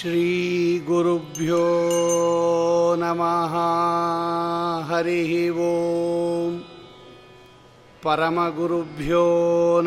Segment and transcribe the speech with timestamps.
[0.00, 1.64] श्रीगुरुभ्यो
[3.00, 3.54] नमः
[4.90, 5.32] हरिः
[5.64, 6.54] ओम्
[8.04, 9.24] परमगुरुभ्यो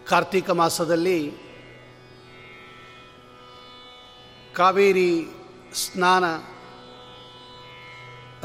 [0.09, 1.21] ಕಾರ್ತಿಕ ಮಾಸದಲ್ಲಿ
[4.57, 5.11] ಕಾವೇರಿ
[5.74, 6.24] ಸ್ನಾನ,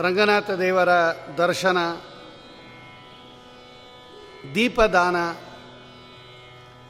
[0.01, 0.89] ರಂಗನಾಥ ದೇವರ
[1.39, 1.79] ದರ್ಶನ,
[4.55, 5.17] ದೀಪದಾನ,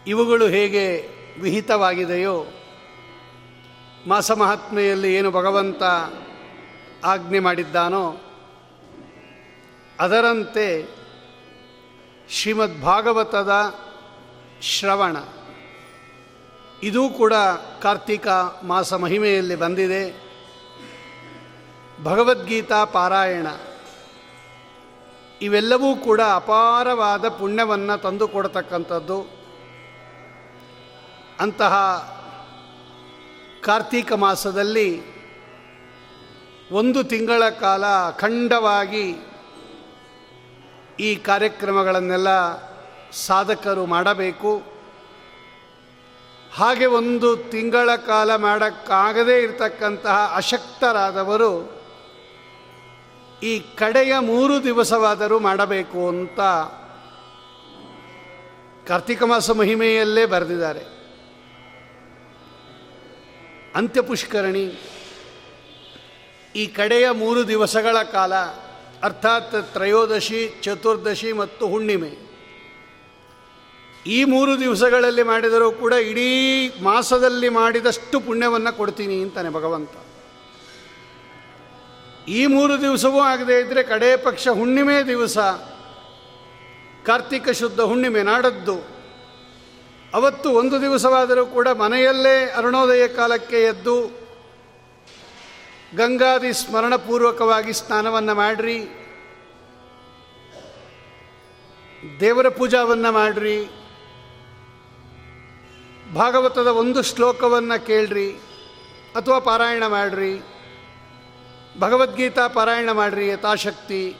[0.06, 1.08] ಇವುಗಳು ಹೇಗೆ
[1.40, 2.44] ವಿಹಿತವಾಗಿದೆಯೋ
[4.06, 5.82] ಮಾಸ ಮಹಾತ್ಮೆಯಲ್ಲಿ ಏನು ಭಗವಂತ
[7.04, 8.16] ಆಜ್ಞೆ ಮಾಡಿದ್ದಾನೋ,
[10.00, 10.88] ಅದರಂತೆ
[12.28, 13.52] ಶ್ರೀಮದ್ ಭಾಗವತದ
[14.60, 15.16] ಶ್ರವಣ.
[16.82, 17.32] ಇದೂ ಕೂಡ
[17.82, 18.28] ಕಾರ್ತಿಕ
[18.62, 20.23] ಮಾಸ ಮಹಿಮೆಯಲ್ಲಿ ಬಂದಿದೆ.
[22.02, 23.46] ಭಗವದ್ಗೀತಾ ಪಾರಾಯಣ.
[25.42, 29.26] ಇವೆಲ್ಲವೂ ಕೂಡ ಅಪಾರವಾದ ಪುಣ್ಯವನ್ನು ತಂದುಕೊಡ್ತಕ್ಕಂಥದ್ದು.
[31.40, 31.74] ಅಂತಹ
[33.64, 35.14] ಕಾರ್ತೀಕ ಮಾಸದಲ್ಲಿ
[36.72, 39.16] ಒಂದು ತಿಂಗಳ ಕಾಲ ಅಖಂಡವಾಗಿ
[41.00, 42.28] ಈ ಕಾರ್ಯಕ್ರಮಗಳನ್ನೆಲ್ಲ
[43.12, 44.62] ಸಾಧಕರು ಮಾಡಬೇಕು.
[46.54, 51.73] ಹಾಗೆ ಒಂದು ತಿಂಗಳ ಕಾಲ ಮಾಡೋಕ್ಕಾಗದೇ ಇರತಕ್ಕಂತಹ ಅಶಕ್ತರಾದವರು
[53.44, 56.40] ಈ ಕಡೆಯ ಮೂರು ದಿವಸವಾದರೂ ಮಾಡಬೇಕು ಅಂತ
[58.88, 60.82] ಕಾರ್ತಿಕ ಮಾಸ ಮಹಿಮೆಯಲ್ಲೇ ಬರೆದಿದ್ದಾರೆ.
[63.74, 64.66] ಅಂತ್ಯಪುಷ್ಕರಣಿ
[66.56, 68.34] ಈ ಕಡೆಯ ಮೂರು ದಿವಸಗಳ ಕಾಲ,
[69.02, 72.12] ಅರ್ಥಾತ್ ತ್ರಯೋದಶಿ, ಚತುರ್ದಶಿ ಮತ್ತು ಹುಣ್ಣಿಮೆ.
[74.06, 76.28] ಈ ಮೂರು ದಿವಸಗಳಲ್ಲಿ ಮಾಡಿದರೂ ಕೂಡ ಇಡೀ
[76.82, 80.03] ಮಾಸದಲ್ಲಿ ಮಾಡಿದಷ್ಟು ಪುಣ್ಯವನ್ನು ಕೊಡ್ತೀನಿ ಅಂತಾನೆ ಭಗವಂತ.
[82.28, 85.38] ಈ ಮೂರು ದಿವಸವೂ ಆಗದೇ ಇದ್ದರೆ ಕಡೇ ಪಕ್ಷ ಹುಣ್ಣಿಮೆ ದಿವಸ.
[87.06, 88.94] ಕಾರ್ತಿಕ ಶುದ್ಧ ಹುಣ್ಣಿಮೆ ನಾಡದ್ದು.
[90.14, 94.06] ಅವತ್ತು ಒಂದು ದಿವಸವಾದರೂ ಕೂಡ ಮನೆಯಲ್ಲೇ ಅರುಣೋದಯ ಕಾಲಕ್ಕೆ ಎದ್ದು
[95.96, 98.88] ಗಂಗಾದಿ ಸ್ಮರಣಪೂರ್ವಕವಾಗಿ ಸ್ನಾನವನ್ನು ಮಾಡಿರಿ.
[102.20, 103.68] ದೇವರ ಪೂಜಾವನ್ನು ಮಾಡಿರಿ.
[106.14, 108.30] ಭಾಗವತದ ಒಂದು ಶ್ಲೋಕವನ್ನು ಕೇಳ್ರಿ.
[109.16, 110.53] ಅಥವಾ ಪಾರಾಯಣ ಮಾಡಿರಿ.
[111.78, 114.16] ಭಗವದ್ಗೀತಾ ಪಾರಾಯಣ ಮಾಡಿರಿ ಯಥಾಶಕ್ತಿ.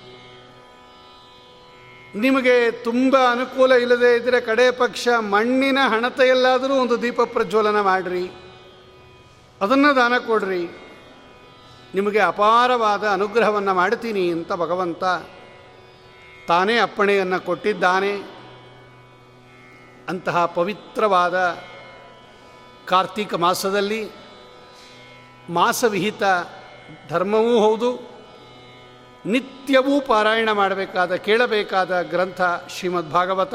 [2.15, 8.31] ನಿಮಗೆ ತುಂಬ ಅನುಕೂಲ ಇಲ್ಲದೆ ಇದ್ದರೆ ಕಡೆ ಪಕ್ಷ ಮಣ್ಣಿನ ಹಣತೆಯಲ್ಲಾದರೂ ಒಂದು ದೀಪ ಪ್ರಜ್ವಲನ ಮಾಡಿರಿ.
[9.61, 10.69] ಅದನ್ನು ದಾನ ಕೊಡ್ರಿ.
[11.95, 15.05] ನಿಮಗೆ ಅಪಾರವಾದ ಅನುಗ್ರಹವನ್ನು ಮಾಡ್ತೀನಿ ಅಂತ ಭಗವಂತ
[16.49, 18.12] ತಾನೇ ಅಪ್ಪಣೆಯನ್ನು ಕೊಟ್ಟಿದ್ದಾನೆ.
[20.09, 21.59] ಅಂತಹ ಪವಿತ್ರವಾದ
[22.87, 24.11] ಕಾರ್ತೀಕ ಮಾಸದಲ್ಲಿ
[25.51, 26.23] ಮಾಸವಿಹಿತ
[27.09, 28.15] ಧರ್ಮವೂ ಹೌದು,
[29.27, 33.55] ನಿತ್ಯವೂ ಪಾರಾಯಣ ಮಾಡಬೇಕಾದ, ಕೇಳಬೇಕಾದ ಗ್ರಂಥ ಶ್ರೀಮದ್ ಭಾಗವತ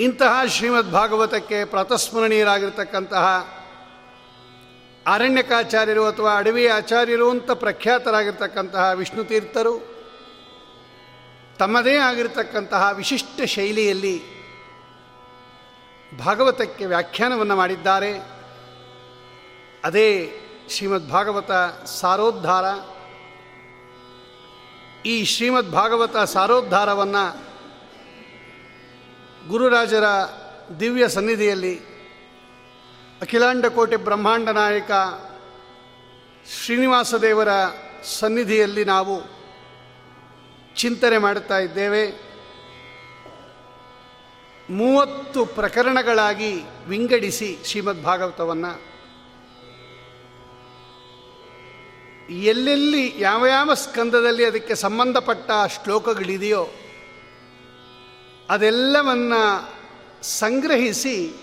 [0.00, 3.26] ಇಂತಹ ಶ್ರೀಮದ್ ಭಾಗವತಕ್ಕೆ ಪ್ರಾತಸ್ಮರಣೀಯರಾಗಿರ್ತಕ್ಕಂತಹ
[5.06, 9.74] ಅರಣ್ಯಕಾಚಾರ್ಯರು ಅಥವಾ ಅಡವಿ ಆಚಾರ್ಯರು ಅಂತ ಪ್ರಖ್ಯಾತರಾಗಿರ್ತಕ್ಕಂತಹ ವಿಷ್ಣು ತೀರ್ಥರು
[11.58, 14.22] ತಮ್ಮದೇ ಆಗಿರತಕ್ಕಂತಹ ವಿಶಿಷ್ಟ ಶೈಲಿಯಲ್ಲಿ
[16.18, 18.12] ಭಾಗವತಕ್ಕೆ ವ್ಯಾಖ್ಯಾನವನ್ನು ಮಾಡಿದ್ದಾರೆ.
[19.84, 20.08] ಅದೇ
[20.68, 21.50] ಶ್ರೀಮದ್ ಭಾಗವತ
[21.86, 22.64] ಸಾರೋದ್ಧಾರ.
[25.06, 27.54] ಈ ಶ್ರೀಮದ್ ಭಾಗವತ ಸಾರೋದ್ಧಾರವನ್ನು
[29.48, 30.04] ಗುರುರಾಜರ
[30.80, 31.78] ದಿವ್ಯ ಸನ್ನಿಧಿಯಲ್ಲಿ
[33.22, 34.90] ಅಖಿಲಾಂಡ ಕೋಟೆ ಬ್ರಹ್ಮಾಂಡ ನಾಯಕ
[36.64, 37.48] ಶ್ರೀನಿವಾಸ ದೇವರ
[38.04, 39.22] ಸನ್ನಿಧಿಯಲ್ಲಿ ನಾವು
[40.76, 42.10] ಚಿಂತನೆ ಮಾಡುತ್ತಾ ಇದ್ದೇವೆ.
[44.70, 48.93] ಮೂವತ್ತು ಪ್ರಕರಣಗಳಾಗಿ ವಿಂಗಡಿಸಿ ಶ್ರೀಮದ್ ಭಾಗವತವನ್ನು
[52.30, 56.68] ಎಲ್ಲೆಲ್ಲಿ ಯಾವ ಯಾವ ಸ್ಕಂದದಲ್ಲಿ ಅದಕ್ಕೆ ಸಂಬಂಧಪಟ್ಟ ಶ್ಲೋಕಗಳಿದೆಯೋ
[58.50, 59.72] ಅದೆಲ್ಲವನ್ನು
[60.22, 61.34] ಸಂಗ್ರಹಿಸಿ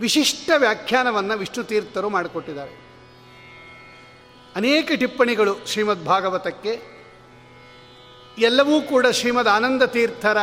[0.00, 2.70] ವಿಶಿಷ್ಟ ವ್ಯಾಖ್ಯಾನವನ್ನು ವಿಷ್ಣು ತೀರ್ಥರು ಮಾಡಿಕೊಟ್ಟಿದ್ದಾರೆ.
[4.56, 6.80] ಅನೇಕ ಟಿಪ್ಪಣಿಗಳು ಶ್ರೀಮದ್ ಭಾಗವತಕ್ಕೆ,
[8.38, 10.38] ಎಲ್ಲವೂ ಕೂಡ ಶ್ರೀಮದ್ ಆನಂದ ತೀರ್ಥರ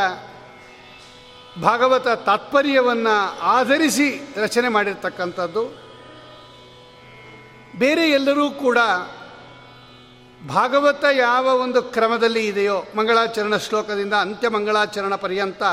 [1.62, 5.90] ಭಾಗವತ ತಾತ್ಪರ್ಯವನ್ನು ಆಧರಿಸಿ ರಚನೆ ಮಾಡಿರ್ತಕ್ಕಂಥದ್ದು.
[7.80, 8.78] ಬೇರೆ ಎಲ್ಲರೂ ಕೂಡ
[10.48, 15.64] ಭಾಗವತ ಯಾವ ಒಂದು ಕ್ರಮದಲ್ಲಿ ಇದೆಯೋ ಮಂಗಳಾಚರಣ ಶ್ಲೋಕದಿಂದ ಅಂತ್ಯ ಮಂಗಳಾಚರಣ ಪರ್ಯಂತ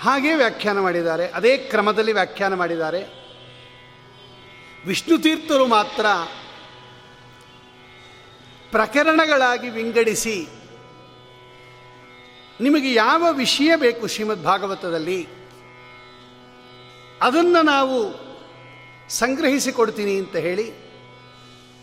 [0.00, 1.28] ಹಾಗೇ ವ್ಯಾಖ್ಯಾನ ಮಾಡಿದ್ದಾರೆ.
[1.28, 3.02] ಅದೇ ಕ್ರಮದಲ್ಲಿ ವ್ಯಾಖ್ಯಾನ ಮಾಡಿದ್ದಾರೆ.
[4.86, 6.06] ವಿಷ್ಣು ತೀರ್ಥರು ಮಾತ್ರ
[8.70, 10.48] ಪ್ರಕರಣಗಳಾಗಿ ವಿಂಗಡಿಸಿ
[12.60, 15.28] ನಿಮಗೆ ಯಾವ ವಿಷಯ ಬೇಕು ಶ್ರೀಮದ್ ಭಾಗವತದಲ್ಲಿ?
[17.22, 18.14] ಅದನ್ನು ನಾವು
[19.08, 20.81] ಸಂಗ್ರಹಿಸಿಕೊಡ್ತೀನಿ ಅಂತ ಹೇಳಿ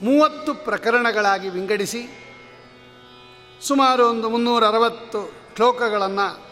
[0.02, 2.08] ಮೂವತ್ತು ಪ್ರಕರಣಗಳಾಗಿ ವಿಂಗಡಿಸಿ
[3.62, 6.50] ಸುಮಾರು ಒಂದು ಮುನ್ನೂರ ಅರವತ್ತು ಶ್ಲೋಕಗಳನ್ನು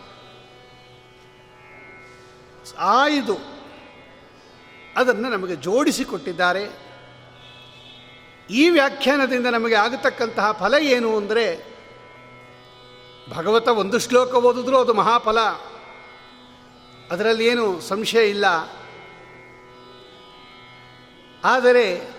[2.78, 3.38] ಆಯ್ದು
[4.96, 6.88] ಅದನ್ನು ನಮಗೆ ಜೋಡಿಸಿಕೊಟ್ಟಿದ್ದಾರೆ.
[8.50, 11.78] ಈ ವ್ಯಾಖ್ಯಾನದಿಂದ ನಮಗೆ ಆಗತಕ್ಕಂತಹ ಫಲ ಏನು ಅಂದರೆ
[13.30, 15.40] ಭಗವತ ಒಂದು ಶ್ಲೋಕ ಓದಿದ್ರೂ ಅದು ಮಹಾಫಲ.
[17.12, 18.46] ಅದರಲ್ಲಿ ಏನು ಸಂಶಯ ಇಲ್ಲ.
[21.44, 22.17] ಆದರೆ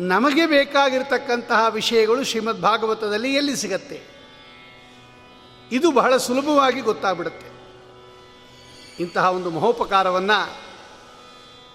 [0.00, 4.02] ನಮಗೆ ಬೇಕಾಗಿರ್ತಕ್ಕಂತಹ ವಿಷಯಗಳು ಶ್ರೀಮದ್ ಭಾಗವತದಲ್ಲಿ ಎಲ್ಲಿ ಸಿಗತ್ತೆ?
[5.72, 7.46] ಇದು ಬಹಳ ಸುಲಭವಾಗಿ ಗೊತ್ತಾಗ್ಬಿಡುತ್ತೆ.
[9.02, 10.56] ಇಂತಹ ಒಂದು ಮಹೋಪಕಾರವನ್ನು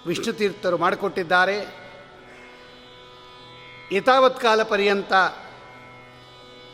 [0.06, 1.84] ವಿಷ್ಣು ತೀರ್ಥರು ಮಾಡಿಕೊಟ್ಟಿದ್ದಾರೆ.
[3.92, 5.12] ಯಥಾವತ್ ಕಾಲ ಪರ್ಯಂತ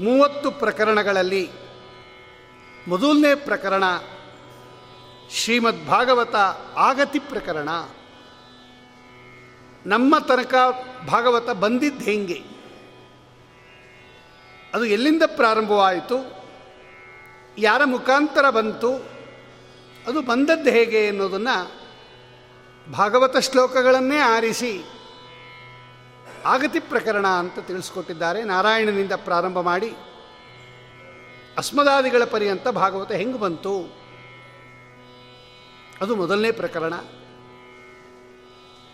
[0.00, 1.50] ಮೂವತ್ತು ಪ್ರಕರಣಗಳಲ್ಲಿ
[2.88, 3.84] ಮೊದಲನೇ ಪ್ರಕರಣ
[5.30, 6.34] ಶ್ರೀಮದ್ ಭಾಗವತ
[6.76, 7.68] ಆಗತಿ ಪ್ರಕರಣ.
[9.86, 10.54] ನಮ್ಮ ತನಕ
[11.06, 12.42] ಭಾಗವತ ಬಂದಿದ್ದು ಹೆಂಗೆ?
[14.74, 16.40] ಅದು ಎಲ್ಲಿಂದ ಪ್ರಾರಂಭವಾಯಿತು?
[17.58, 18.94] ಯಾರ ಮುಖಾಂತರ ಬಂತು?
[20.06, 21.80] ಅದು ಬಂದದ್ದು ಹೇಗೆ ಅನ್ನೋದನ್ನು
[22.92, 24.82] ಭಾಗವತ ಶ್ಲೋಕಗಳನ್ನೇ ಆರಿಸಿ
[26.46, 28.42] ಆಗತಿ ಪ್ರಕರಣ ಅಂತ ತಿಳಿಸ್ಕೊಟ್ಟಿದ್ದಾರೆ.
[28.42, 29.90] ನಾರಾಯಣನಿಂದ ಪ್ರಾರಂಭ ಮಾಡಿ
[31.58, 34.00] ಅಸ್ಮದಾದಿಗಳ ಪರ್ಯಂತ ಭಾಗವತ ಹೆಂಗೆ ಬಂತು?
[36.00, 36.92] ಅದು ಮೊದಲನೇ ಪ್ರಕರಣ.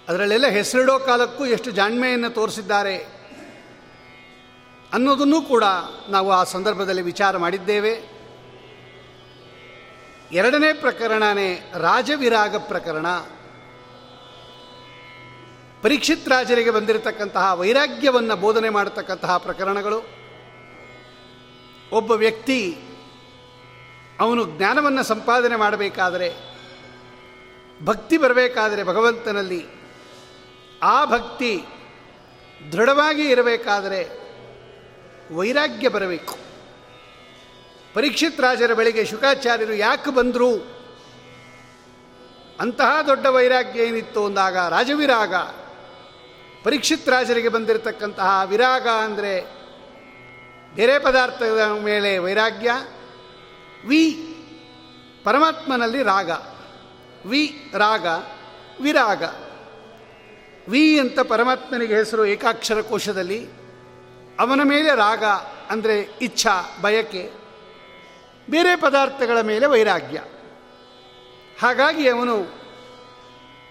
[0.09, 2.97] ಅದರಲ್ಲೆಲ್ಲ ಹೆಸರಿಡೋ ಕಾಲಕ್ಕೂ ಎಷ್ಟು ಜಾಣ್ಮೆಯನ್ನು ತೋರಿಸಿದ್ದಾರೆ
[4.93, 5.65] ಅನ್ನೋದನ್ನು ಕೂಡ
[6.09, 8.17] ನಾವು ಆ ಸಂದರ್ಭದಲ್ಲಿ ವಿಚಾರ ಮಾಡಿದ್ದೇವೆ.
[10.33, 13.07] ಎರಡನೇ ಪ್ರಕರಣನೇ ರಾಜವಿರಾಗ ಪ್ರಕರಣ.
[15.83, 19.99] ಪರೀಕ್ಷಿತ್ ರಾಜರಿಗೆ ಬಂದಿರತಕ್ಕಂತಹ ವೈರಾಗ್ಯವನ್ನು ಬೋಧನೆ ಮಾಡತಕ್ಕಂತಹ ಪ್ರಕರಣಗಳು.
[21.93, 22.79] ಒಬ್ಬ ವ್ಯಕ್ತಿ
[24.21, 26.35] ಅವನು ಜ್ಞಾನವನ್ನು ಸಂಪಾದನೆ ಮಾಡಬೇಕಾದರೆ,
[27.85, 29.76] ಭಕ್ತಿ ಬರಬೇಕಾದರೆ ಭಗವಂತನಲ್ಲಿ
[30.83, 31.65] ಆ ಭಕ್ತಿ
[32.73, 34.27] ದೃಢವಾಗಿ ಇರಬೇಕಾದರೆ
[35.35, 36.39] ವೈರಾಗ್ಯ ಬರಬೇಕು.
[37.95, 40.77] ಪರೀಕ್ಷಿತ್ ರಾಜರ ಬಳಿಗೆ ಶುಕಾಚಾರ್ಯರು ಯಾಕೆ ಬಂದರು?
[42.61, 45.35] ಅಂತಹ ದೊಡ್ಡ ವೈರಾಗ್ಯ ಏನಿತ್ತು ಅಂದಾಗ ರಾಜವಿರಾಗ.
[46.65, 49.57] ಪರೀಕ್ಷಿತ್ ರಾಜರಿಗೆ ಬಂದಿರತಕ್ಕಂತಹ ವಿರಾಗ ಅಂದರೆ
[50.75, 52.71] ಬೇರೆ ಪದಾರ್ಥದ ಮೇಲೆ ವೈರಾಗ್ಯ,
[53.87, 54.11] ವಿ
[55.25, 56.31] ಪರಮಾತ್ಮನಲ್ಲಿ ರಾಗ,
[57.27, 58.07] ವಿ ರಾಗ,
[58.83, 59.23] ವಿರಾಗ.
[60.69, 63.49] ವಿ ಅಂತ ಪರಮಾತ್ಮನಿಗೆ ಹೆಸರು ಏಕಾಕ್ಷರ ಕೋಶದಲ್ಲಿ
[64.41, 65.25] ಅವನ ಮೇಲೆ ರಾಗ,
[65.71, 67.31] ಅಂದರೆ ಇಚ್ಛಾ, ಬಯಕೆ,
[68.51, 70.23] ಬೇರೆ ಪದಾರ್ಥಗಳ ಮೇಲೆ ವೈರಾಗ್ಯ.
[71.61, 72.37] ಹಾಗಾಗಿ ಅವನು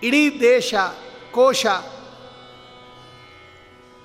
[0.03, 0.73] ಇಡೀ ದೇಶ,
[1.31, 1.65] ಕೋಶ,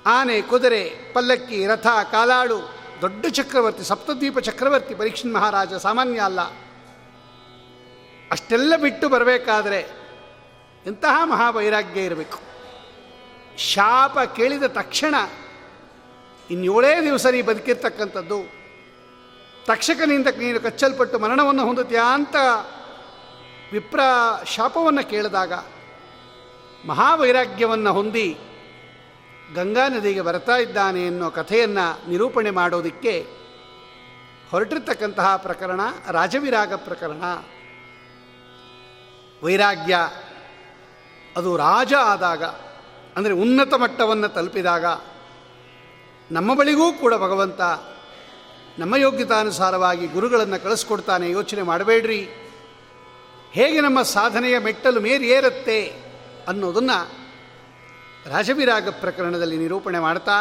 [0.07, 2.59] ಆನೆ, ಕುದುರೆ, ಪಲ್ಲಕ್ಕಿ, ರಥ, ಕಾಲಾಳು,
[3.01, 6.41] ದೊಡ್ಡ ಚಕ್ರವರ್ತಿ, ಸಪ್ತದ್ವೀಪ ಚಕ್ರವರ್ತಿ, ಪರೀಕ್ಷನ್ ಮಹಾರಾಜ, ಸಾಮಾನ್ಯ ಅಲ್ಲ.
[8.31, 9.89] ಅಷ್ಟೆಲ್ಲ ಬಿಟ್ಟು ಬರಬೇಕಾದ್ರೆ
[10.87, 12.50] ಇಂತಹ ಮಹಾವೈರಾಗ್ಯ ಇರಬೇಕು.
[13.61, 15.15] ಶಾಪ ಕೇಳಿದ ತಕ್ಷಣ
[16.51, 18.53] ಇನ್ನೇಳೇ ದಿವಸ ನೀ ಬದುಕಿರ್ತಕ್ಕಂಥದ್ದು.
[19.67, 22.37] ತಕ್ಷಕನಿಂದ ನೀನು ಕಚ್ಚಲ್ಪಟ್ಟು ಮರಣವನ್ನು ಹೊಂದುತ್ತೀಯಾ ಅಂತ
[23.73, 24.01] ವಿಪ್ರ
[24.45, 25.53] ಶಾಪವನ್ನು ಕೇಳಿದಾಗ
[26.89, 28.39] ಮಹಾವೈರಾಗ್ಯವನ್ನು ಹೊಂದಿ
[29.55, 33.27] ಗಂಗಾ ನದಿಗೆ ಬರ್ತಾ ಇದ್ದಾನೆ ಎನ್ನುವ ಕಥೆಯನ್ನು ನಿರೂಪಣೆ ಮಾಡೋದಕ್ಕೆ
[34.51, 37.23] ಹೊರಟಿರ್ತಕ್ಕಂತಹ ಪ್ರಕರಣ ರಾಜವಿರಾಗ ಪ್ರಕರಣ.
[39.43, 39.99] ವೈರಾಗ್ಯ
[41.37, 42.45] ಅದು ರಾಜ ಆದಾಗ
[43.21, 44.85] ಅಂದರೆ ಉನ್ನತ ಮಟ್ಟವನ್ನು ತಲುಪಿದಾಗ
[46.31, 47.61] ನಮ್ಮ ಬಳಿಗೂ ಕೂಡ ಭಗವಂತ
[48.79, 52.21] ನಮ್ಮ ಯೋಗ್ಯತಾನುಸಾರವಾಗಿ ಗುರುಗಳನ್ನು ಕಳಿಸ್ಕೊಡ್ತಾನೆ, ಯೋಚನೆ ಮಾಡಬೇಡ್ರಿ.
[53.53, 55.79] ಹೇಗೆ ನಮ್ಮ ಸಾಧನೆಯ ಮೆಟ್ಟಲು ಮೇರಿ ಏರುತ್ತೆ
[56.49, 56.99] ಅನ್ನೋದನ್ನು
[58.31, 60.37] ರಾಜವಿರಾಗ ಪ್ರಕರಣದಲ್ಲಿ ನಿರೂಪಣೆ ಮಾಡ್ತಾ,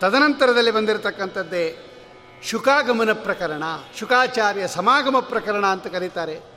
[0.00, 1.64] ತದನಂತರದಲ್ಲಿ ಬಂದಿರತಕ್ಕಂಥದ್ದೇ
[2.42, 3.62] ಶುಕಾಗಮನ ಪ್ರಕರಣ,
[3.98, 6.55] ಶುಕಾಚಾರ್ಯ ಸಮಾಗಮ ಪ್ರಕರಣ ಅಂತ ಕರೀತಾರೆ.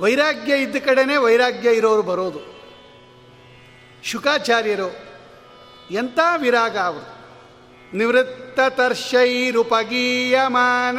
[0.00, 2.58] ವೈರಾಗ್ಯ ಇದ್ದ ಕಡೆನೇ ವೈರಾಗ್ಯ ಇರೋರು ಬರೋದು.
[4.04, 4.96] ಶುಕಾಚಾರ್ಯರು
[5.90, 7.18] ಎಂಥ ವಿರಾಗ ಅವರು.
[7.96, 10.98] ನಿವೃತ್ತ ತರ್ಷೈರುಪಗೀಯಮಾನ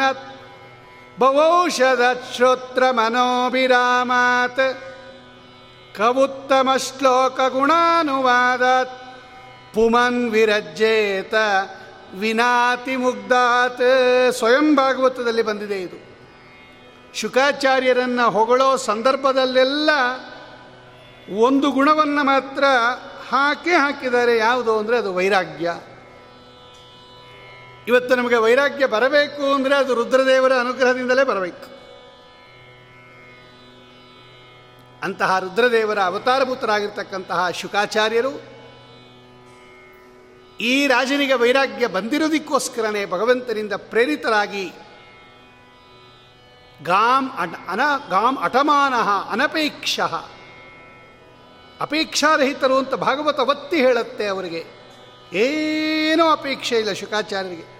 [1.20, 2.02] ಬವೌಷಧ
[2.36, 4.84] ಶ್ರೋತ್ರ ಮನೋಭಿರಾಮಾತ್.
[5.98, 8.92] ಕವುತ್ತಮ ಶ್ಲೋಕ ಗುಣಾನುವಾದಾತ್.
[9.74, 11.34] ಪುಮನ್ ವಿರಜ್ಜೇತ
[12.20, 16.09] ವಿನಾತಿ ಮುಗ್ಧಾತ್ ಸ್ವಯಂ ಭಾಗವತದಲ್ಲಿ ಬಂದಿದೆ ಇದು.
[17.14, 19.90] ಶುಕಾಚಾರ್ಯರನ್ನು ಹೊಗಳೋ ಸಂದರ್ಭದಲ್ಲೆಲ್ಲ
[21.40, 22.64] ಒಂದು ಗುಣವನ್ನು ಮಾತ್ರ
[23.30, 24.38] ಹಾಕೇ ಹಾಕಿದ್ದಾರೆ.
[24.38, 25.76] ಯಾವುದು ಅಂದರೆ ಅದು ವೈರಾಗ್ಯ.
[27.88, 31.80] ಇವತ್ತು ನಮಗೆ ವೈರಾಗ್ಯ ಬರಬೇಕು ಅಂದರೆ ಅದು ರುದ್ರದೇವರ ಅನುಗ್ರಹದಿಂದಲೇ ಬರಬೇಕು.
[35.04, 38.60] ಅಂತಹ ರುದ್ರದೇವರ ಅವತಾರಭೂತರಾಗಿರ್ತಕ್ಕಂತಹ ಶುಕಾಚಾರ್ಯರು
[40.62, 44.72] ಈ ರಾಜನಿಗೆ ವೈರಾಗ್ಯ ಬಂದಿರೋದಕ್ಕೋಸ್ಕರನೇ ಭಗವಂತನಿಂದ ಪ್ರೇರಿತರಾಗಿ
[46.84, 48.94] ಗಾಂ ಅಟ ಅನ ಗಾಂ ಅಟಮಾನ
[49.30, 50.00] ಅನಪೇಕ್ಷ.
[51.82, 54.66] ಅಪೇಕ್ಷಾರಹಿತರು ಅಂತ ಭಾಗವತ ಒತ್ತಿ ಹೇಳುತ್ತೆ ಅವರಿಗೆ.
[55.34, 57.80] ಏನೂ ಅಪೇಕ್ಷೆ ಇಲ್ಲ ಶುಕಾಚಾರ್ಯರಿಗೆ.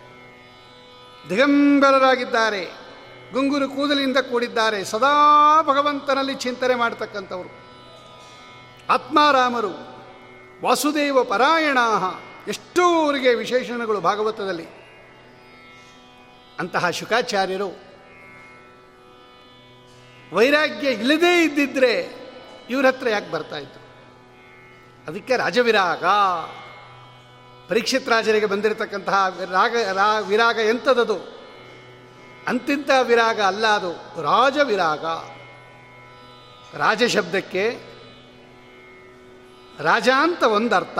[1.30, 2.66] ದಿಗಂಬರರಾಗಿದ್ದಾರೆ,
[3.34, 7.50] ಗುಂಗುರು ಕೂದಲಿಂದ ಕೂಡಿದ್ದಾರೆ, ಸದಾ ಭಗವಂತನಲ್ಲಿ ಚಿಂತನೆ ಮಾಡ್ತಕ್ಕಂಥವರು.
[8.94, 9.70] ಆತ್ಮಾರಾಮರು,
[10.64, 11.78] ವಾಸುದೇವ ಪರಾಯಣ
[12.48, 14.66] ಎಷ್ಟೋ ಅವರಿಗೆ ವಿಶೇಷಣಗಳು ಭಾಗವತದಲ್ಲಿ.
[16.60, 17.89] ಅಂತಹ ಶುಕಾಚಾರ್ಯರು
[20.34, 22.20] ವೈರಾಗ್ಯ ಇಲ್ಲದೇ ಇದ್ದಿದ್ರೆ
[22.70, 23.80] ಇವ್ರ ಹತ್ರ ಯಾಕೆ ಬರ್ತಾ ಇತ್ತು?
[25.08, 26.06] ಅದಕ್ಕೆ ರಾಜವಿರಾಗ,
[27.70, 31.40] ಪರೀಕ್ಷಿತ್ ರಾಜರಿಗೆ ಬಂದಿರತಕ್ಕಂತಹ ರಾಗ ರಾ, ವಿರಾಗ ಎಂಥದ್ದು?
[32.48, 35.06] ಅಂತಿಂತ ವಿರಾಗ ಅಲ್ಲ ಅದು, ರಾಜವಿರಾಗ.
[36.78, 37.78] ರಾಜ ಶಬ್ದಕ್ಕೆ
[39.84, 41.00] ರಾಜ ಅಂತ ಒಂದರ್ಥ,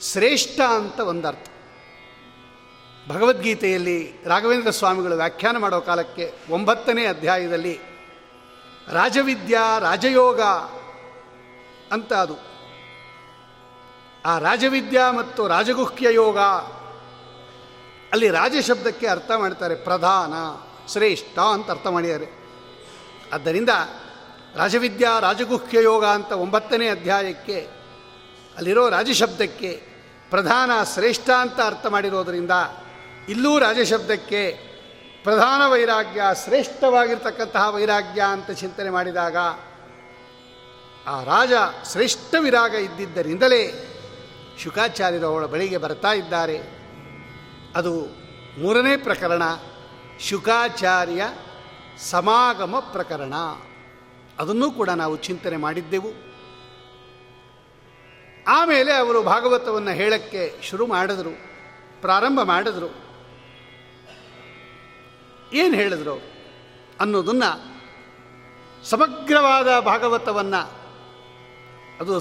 [0.00, 1.46] ಶ್ರೇಷ್ಠ ಅಂತ ಒಂದರ್ಥ.
[3.08, 7.87] ಭಗವದ್ಗೀತೆಯಲ್ಲಿ ರಾಘವೇಂದ್ರ ಸ್ವಾಮಿಗಳು ವ್ಯಾಖ್ಯಾನ ಮಾಡೋ ಕಾಲಕ್ಕೆ ಒಂಬತ್ತನೇ ಅಧ್ಯಾಯದಲ್ಲಿ
[8.92, 10.40] ರಾಜವಿದ್ಯಾ, ರಾಜಯೋಗ
[11.92, 12.36] ಅಂತ ಅದು.
[14.26, 16.38] ಆ ರಾಜವಿದ್ಯಾ ಮತ್ತು ರಾಜಗುಹ್ಯ ಯೋಗ,
[18.12, 20.32] ಅಲ್ಲಿ ರಾಜ ಶಬ್ದಕ್ಕೆ ಅರ್ಥ ಮಾಡ್ತಾರೆ ಪ್ರಧಾನ,
[20.92, 22.26] ಶ್ರೇಷ್ಠ ಅಂತ ಅರ್ಥ ಮಾಡಿದ್ದಾರೆ
[23.32, 23.68] ಆದ್ದರಿಂದ
[24.56, 27.68] ರಾಜವಿದ್ಯಾ, ರಾಜಗುಹ್ಯ ಯೋಗ ಅಂತ ಒಂಬತ್ತನೇ ಅಧ್ಯಾಯಕ್ಕೆ,
[28.56, 29.82] ಅಲ್ಲಿರೋ ರಾಜಶಬ್ದಕ್ಕೆ
[30.30, 32.50] ಪ್ರಧಾನ, ಶ್ರೇಷ್ಠ ಅಂತ ಅರ್ಥ ಮಾಡಿರೋದರಿಂದ,
[33.28, 34.67] ಇಲ್ಲೂ ರಾಜಶಬ್ದಕ್ಕೆ
[35.22, 39.36] ಪ್ರಧಾನ ವೈರಾಗ್ಯ ಶ್ರೇಷ್ಠವಾಗಿರ್ತಕ್ಕಂತಹ ವೈರಾಗ್ಯ ಅಂತ ಚಿಂತನೆ ಮಾಡಿದಾಗ
[41.06, 41.52] ಆ ರಾಜ
[41.92, 43.94] ಶ್ರೇಷ್ಠ ವಿರಾಗ ಇದ್ದಿದ್ದರಿಂದಲೇ
[44.58, 46.58] ಶುಕಾಚಾರ್ಯರು ಅವಳ ಬಳಿಗೆ ಬರ್ತಾ ಇದ್ದಾರೆ.
[47.76, 48.00] ಅದು
[48.60, 49.42] ಮೂರನೇ ಪ್ರಕರಣ
[50.20, 51.24] ಶುಕಾಚಾರ್ಯ
[52.10, 53.34] ಸಮಾಗಮ ಪ್ರಕರಣ.
[54.38, 56.28] ಅದನ್ನೂ ಕೂಡ ನಾವು ಚಿಂತನೆ ಮಾಡಿದ್ದೆವು.
[58.48, 61.30] ಆಮೇಲೆ ಅವರು ಭಾಗವತವನ್ನು ಹೇಳಕ್ಕೆ ಶುರು ಮಾಡಿದ್ರು,
[62.00, 63.07] ಪ್ರಾರಂಭ ಮಾಡಿದ್ರು.
[65.52, 66.22] ಏನು ಹೇಳಿದ್ರು
[67.00, 67.78] ಅನ್ನೋದನ್ನು
[68.84, 70.78] ಸಮಗ್ರವಾದ ಭಾಗವತವನ್ನು.
[72.00, 72.20] ಅದು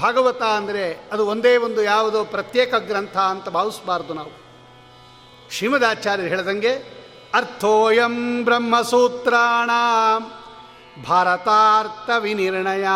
[0.00, 4.46] ಭಾಗವತ ಅಂದರೆ ಅದು ಒಂದೇ ಒಂದು ಯಾವುದೋ ಪ್ರತ್ಯೇಕ ಗ್ರಂಥ ಅಂತ ಭಾವಿಸಬಾರ್ದು ನಾವು.
[5.50, 6.96] ಶ್ರೀಮದಾಚಾರ್ಯರು ಹೇಳಿದಂಗೆ
[7.34, 9.70] ಅರ್ಥೋಯಂ ಬ್ರಹ್ಮಸೂತ್ರಾಣ
[11.08, 12.86] ಭಾರತಾರ್ಥ ವಿನಿರ್ಣಯ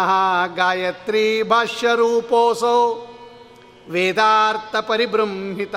[0.54, 3.06] ಗಾಯತ್ರಿ ಭಾಷ್ಯರೂಪೋಸೋ
[3.90, 5.74] ವೇದಾರ್ಥ ಪರಿಬೃಂಹಿತ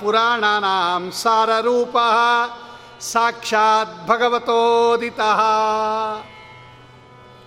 [0.00, 1.96] ಪುರಾಣಾನಾಂ ಸಾರರೂಪ
[3.12, 5.20] ಸಾಕ್ಷಾತ್ ಭಗವತೋದಿತ.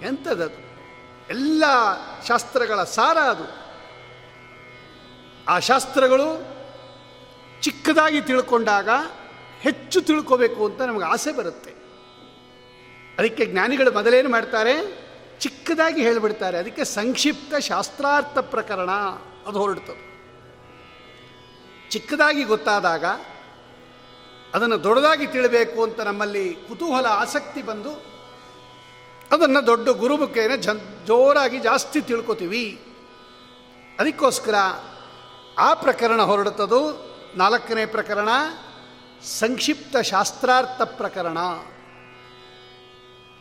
[0.04, 0.68] ಎಂಥದದು?
[1.30, 1.64] ಎಲ್ಲ
[2.28, 3.68] ಶಾಸ್ತ್ರಗಳ ಸಾರ ಅದು.
[5.48, 6.46] ಆ ಶಾಸ್ತ್ರಗಳು
[7.62, 8.90] ಚಿಕ್ಕದಾಗಿ ತಿಳ್ಕೊಂಡಾಗ
[9.60, 11.72] ಹೆಚ್ಚು ತಿಳ್ಕೋಬೇಕು ಅಂತ ನಮಗೆ ಆಸೆ ಬರುತ್ತೆ.
[13.20, 15.08] ಅದಕ್ಕೆ ಜ್ಞಾನಿಗಳು ಮೊದಲೇನು ಮಾಡ್ತಾರೆ?
[15.40, 16.58] ಚಿಕ್ಕದಾಗಿ ಹೇಳಿಬಿಡ್ತಾರೆ.
[16.58, 18.90] ಅದಕ್ಕೆ ಸಂಕ್ಷಿಪ್ತ ಶಾಸ್ತ್ರಾರ್ಥ ಪ್ರಕರಣ
[19.48, 20.18] ಅದು ಹೊರಡ್ತದೆ.
[21.90, 23.06] ಚಿಕ್ಕದಾಗಿ ಗೊತ್ತಾದಾಗ
[24.54, 27.92] ಅದನ್ನು ದೊಡ್ಡದಾಗಿ ತಿಳಬೇಕು ಅಂತ ನಮ್ಮಲ್ಲಿ ಕುತೂಹಲ, ಆಸಕ್ತಿ ಬಂದು
[29.32, 32.82] ಅದನ್ನು ದೊಡ್ಡ ಗುರುಮುಖೇನ ಜನ್, ಜೋರಾಗಿ ಜಾಸ್ತಿ ತಿಳ್ಕೊತೀವಿ.
[34.00, 34.56] ಅದಕ್ಕೋಸ್ಕರ
[35.58, 36.80] ಆ ಪ್ರಕರಣ ಹೊರಡುತ್ತದು
[37.36, 38.30] ನಾಲ್ಕನೇ ಪ್ರಕರಣ,
[39.40, 41.38] ಸಂಕ್ಷಿಪ್ತ ಶಾಸ್ತ್ರಾರ್ಥ ಪ್ರಕರಣ.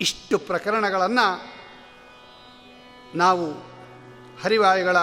[0.00, 1.56] ಇಷ್ಟು ಪ್ರಕರಣಗಳನ್ನು
[3.14, 3.52] ನಾವು
[4.42, 4.96] ಹರಿವಾಯುಗಳ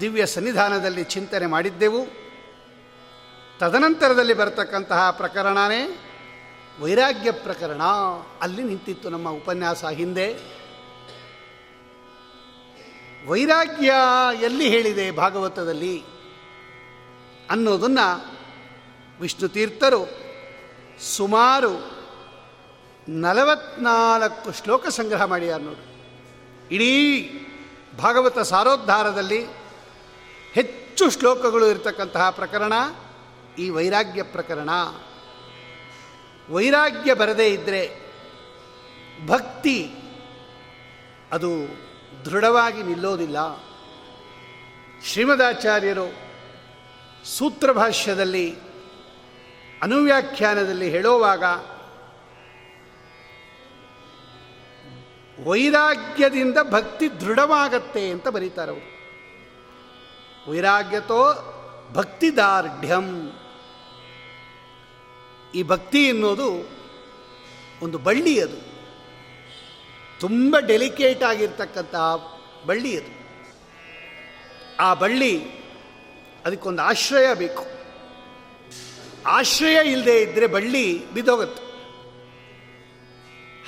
[0.00, 2.25] ದಿವ್ಯ ಸನ್ನಿಧಾನದಲ್ಲಿ ಚಿಂತನೆ ಮಾಡಿದ್ದೆವು.
[3.58, 5.98] ತದನಂತರದಲ್ಲಿ ಬರತಕ್ಕಂತಹ ಪ್ರಕರಣನೇ
[6.80, 7.82] ವೈರಾಗ್ಯ ಪ್ರಕರಣ.
[8.42, 10.34] ಅಲ್ಲಿ ನಿಂತಿತ್ತು ನಮ್ಮ ಉಪನ್ಯಾಸ ಹಿಂದೆ.
[13.28, 13.92] ವೈರಾಗ್ಯ
[14.40, 16.04] ಎಲ್ಲಿ ಹೇಳಿದೆ ಭಾಗವತದಲ್ಲಿ
[17.50, 18.36] ಅನ್ನೋದನ್ನು
[19.20, 20.10] ವಿಷ್ಣು ತೀರ್ಥರು
[21.16, 21.90] ಸುಮಾರು
[23.08, 25.86] ನಲವತ್ನಾಲ್ಕು ಶ್ಲೋಕ ಸಂಗ್ರಹ ಮಾಡಿದ್ದಾರೆ ನೋಡಿ.
[26.74, 27.22] ಇಡೀ
[27.98, 29.46] ಭಾಗವತ ಸಾರೋದ್ಧಾರದಲ್ಲಿ
[30.52, 32.72] ಹೆಚ್ಚು ಶ್ಲೋಕಗಳು ಇರತಕ್ಕಂತಹ ಪ್ರಕರಣ.
[33.58, 34.70] ಈ ವೈರಾಗ್ಯ ಪ್ರಕರಣ
[36.50, 38.06] ವೈರಾಗ್ಯ ಬರದೇ ಇದ್ದರೆ
[39.26, 39.90] ಭಕ್ತಿ
[41.32, 41.50] ಅದು
[42.24, 43.36] ದೃಢವಾಗಿ ನಿಲ್ಲೋದಿಲ್ಲ.
[45.04, 46.12] ಶ್ರೀಮದಾಚಾರ್ಯರು
[47.26, 48.54] ಸೂತ್ರಭಾಷ್ಯದಲ್ಲಿ
[49.82, 51.44] ಅನುವ್ಯಾಖ್ಯಾನದಲ್ಲಿ ಹೇಳುವಾಗ
[55.48, 58.96] ವೈರಾಗ್ಯದಿಂದ ಭಕ್ತಿ ದೃಢವಾಗತ್ತೆ ಅಂತ ಬರೀತಾರೆ ಅವರು
[60.50, 61.52] ವೈರಾಗ್ಯತೋ
[61.92, 63.30] ಭಕ್ತಿದಾರ್ಢ್ಯಂ.
[65.54, 66.68] ಈ ಭಕ್ತಿ ಎನ್ನುವುದು
[67.82, 68.76] ಒಂದು ಬಳ್ಳಿ ಅದು.
[70.20, 72.14] ತುಂಬ ಡೆಲಿಕೇಟ್ ಆಗಿರ್ತಕ್ಕಂತಹ
[72.66, 73.16] ಬಳ್ಳಿ ಅದು.
[74.80, 75.42] ಆ ಬಳ್ಳಿ
[76.46, 77.66] ಅದಕ್ಕೊಂದು ಆಶ್ರಯ ಬೇಕು.
[79.26, 81.66] ಆಶ್ರಯ ಇಲ್ಲದೆ ಇದ್ದರೆ ಬಳ್ಳಿ ಬಿದ್ದೋಗುತ್ತೆ.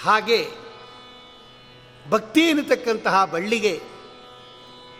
[0.02, 0.48] ಹಾಗೆ
[2.11, 3.81] ಭಕ್ತಿ ಎನ್ನತಕ್ಕಂತಹ ಬಳ್ಳಿಗೆ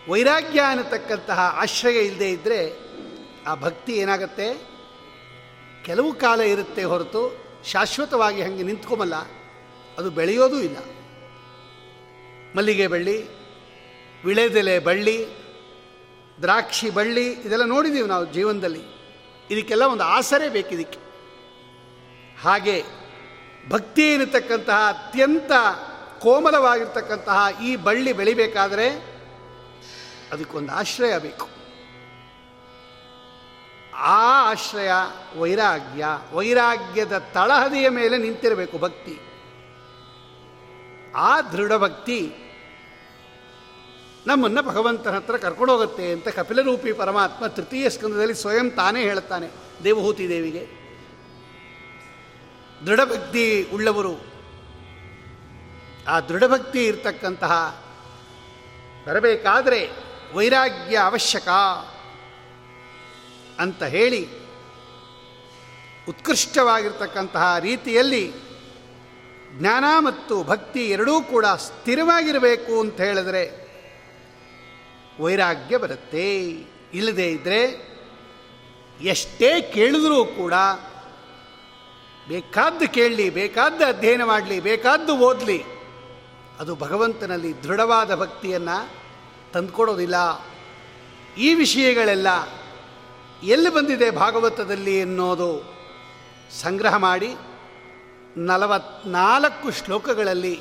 [0.09, 2.79] ವೈರಾಗ್ಯ ಅನ್ನತಕ್ಕಂತಹ ಆಶ್ರಯ ಇಲ್ಲದೆ ಇದ್ದರೆ
[3.47, 4.68] ಆ ಭಕ್ತಿ ಏನಾಗುತ್ತೆ?
[5.89, 9.15] ಕೆಲವು ಕಾಲ ಇರುತ್ತೆ ಹೊರತು ಶಾಶ್ವತವಾಗಿ ಹಾಗೆ ನಿಂತ್ಕೊಂಬಲ್ಲ.
[9.97, 10.77] ಅದು ಬೆಳೆಯೋದೂ ಇಲ್ಲ.
[12.55, 13.27] ಮಲ್ಲಿಗೆ ಬಳ್ಳಿ,
[14.25, 15.25] ವಿಳೆದೆಲೆ ಬಳ್ಳಿ,
[16.41, 18.81] ದ್ರಾಕ್ಷಿ ಬಳ್ಳಿ, ಇದೆಲ್ಲ ನೋಡಿದ್ದೀವಿ ನಾವು ಜೀವನದಲ್ಲಿ.
[19.51, 20.99] ಇದಕ್ಕೆಲ್ಲ ಒಂದು ಆಸರೆ ಬೇಕಿದಕ್ಕೆ.
[22.41, 22.83] ಹಾಗೆ
[23.69, 25.51] ಭಕ್ತಿ ಇರತಕ್ಕಂತಹ ಅತ್ಯಂತ
[26.19, 28.89] ಕೋಮಲವಾಗಿರ್ತಕ್ಕಂತಹ ಈ ಬಳ್ಳಿ ಬೆಳಿಬೇಕಾದರೆ
[30.31, 31.58] ಅದಕ್ಕೊಂದು ಆಶ್ರಯ ಬೇಕು.
[33.99, 34.91] ಆ ಆಶ್ರಯ
[35.37, 39.19] ವೈರಾಗ್ಯ, ವೈರಾಗ್ಯದ ತಳಹದಿಯ ಮೇಲೆ ನಿಂತಿರಬೇಕು ಭಕ್ತಿ.
[41.15, 42.33] ಆ ದೃಢ ಭಕ್ತಿ
[44.27, 49.49] ನಮ್ಮನ್ನು ಭಗವಂತನ ಹತ್ರ ಕರ್ಕೊಂಡು ಹೋಗುತ್ತೆ ಅಂತ ಕಪಿಲರೂಪಿ ಪರಮಾತ್ಮ ತೃತೀಯ ಸ್ಕಂದದಲ್ಲಿ ಸ್ವಯಂ ತಾನೇ ಹೇಳುತ್ತಾನೆ
[49.83, 50.67] ದೇವಹೂತಿ ದೇವಿಗೆ.
[52.85, 54.21] ದೃಢಭಕ್ತಿ ಉಳ್ಳವರು.
[56.07, 57.83] ಆ ದೃಢಭಕ್ತಿ ಇರ್ತಕ್ಕಂತಹ
[59.07, 59.89] ಬರಬೇಕಾದರೆ
[60.33, 61.47] ವೈರಾಗ್ಯ ಅವಶ್ಯಕ.
[63.59, 64.27] ಅಂತ ಹೇಳಿ
[66.09, 68.31] ಉತ್ಕೃಷ್ಟವಾಗಿರ್ತಕ್ಕಂತಹ ರೀತಿಯಲ್ಲಿ
[69.53, 73.69] ಜ್ಞಾನ ಮತ್ತು ಭಕ್ತಿ ಎರಡೂ ಕೂಡ ಸ್ಥಿರವಾಗಿರಬೇಕು ಅಂತ ಹೇಳಿದ್ರೆ
[75.19, 76.47] ವೈರಾಗ್ಯ ಬರುತ್ತೆ.
[76.93, 77.89] ಇಲ್ಲದೇ ಇದ್ದರೆ
[79.01, 80.53] ಎಷ್ಟೇ ಕೇಳಿದ್ರೂ ಕೂಡ
[82.27, 85.63] ಬೇಕಾದ್ದು ಕೇಳಲಿ, ಬೇಕಾದ್ದು ಅಧ್ಯಯನ ಮಾಡಲಿ, ಬೇಕಾದ್ದು ಓದಲಿ,
[86.59, 88.89] ಅದು ಭಗವಂತನಲ್ಲಿ ದೃಢವಾದ ಭಕ್ತಿಯನ್ನು
[89.53, 90.15] ತಂದುಕೊಡೋದಿಲ್ಲ.
[91.37, 92.58] ಈ ವಿಷಯಗಳೆಲ್ಲ
[93.43, 95.79] ಎಲ್ಲಿ ಬಂದಿದೆ ಭಾಗವತದಲ್ಲಿ ಎನ್ನೋದು?
[96.63, 97.35] ಸಂಗ್ರಹ ಮಾಡಿ
[98.37, 100.59] ನಲವತ್ನಾಲ್ಕು ಶ್ಲೋಕಗಳಲ್ಲಿ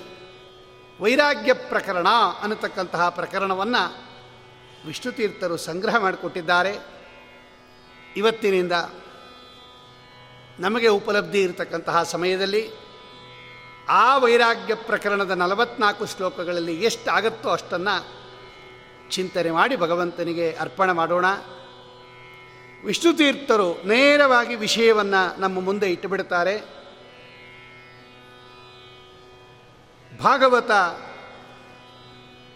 [1.00, 2.06] ವೈರಾಗ್ಯ ಪ್ರಕರಣ
[2.42, 4.08] ಅನ್ನತಕ್ಕಂತಹ ಪ್ರಕರಣವನ್ನು
[4.86, 6.78] ವಿಷ್ಣುತೀರ್ಥರು ಸಂಗ್ರಹ ಮಾಡಿಕೊಟ್ಟಿದ್ದಾರೆ.
[8.16, 8.72] ಇವತ್ತಿನಿಂದ
[10.58, 12.70] ನಮಗೆ ಉಪಲಬ್ಧಿ ಇರತಕ್ಕಂತಹ ಸಮಯದಲ್ಲಿ
[13.88, 18.18] ಆ ವೈರಾಗ್ಯ ಪ್ರಕರಣದ ನಲವತ್ನಾಲ್ಕು ಶ್ಲೋಕಗಳಲ್ಲಿ ಎಷ್ಟು ಆಗುತ್ತೋ ಅಷ್ಟನ್ನು
[19.10, 21.24] ಚಿಂತನೆ ಮಾಡಿ ಭಗವಂತನಿಗೆ ಅರ್ಪಣೆ ಮಾಡೋಣ.
[22.84, 26.60] ವಿಷ್ಣುತೀರ್ಥರು ನೇರವಾಗಿ ವಿಷಯವನ್ನು ನಮ್ಮ ಮುಂದೆ ಇಟ್ಟುಬಿಡ್ತಾರೆ.
[30.22, 30.70] ಭಾಗವತ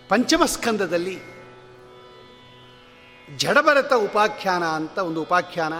[0.08, 1.18] ಪಂಚಮಸ್ಕಂದದಲ್ಲಿ
[3.36, 5.72] ಜಡಭರತ ಉಪಾಖ್ಯಾನ ಅಂತ ಒಂದು ಉಪಾಖ್ಯಾನ.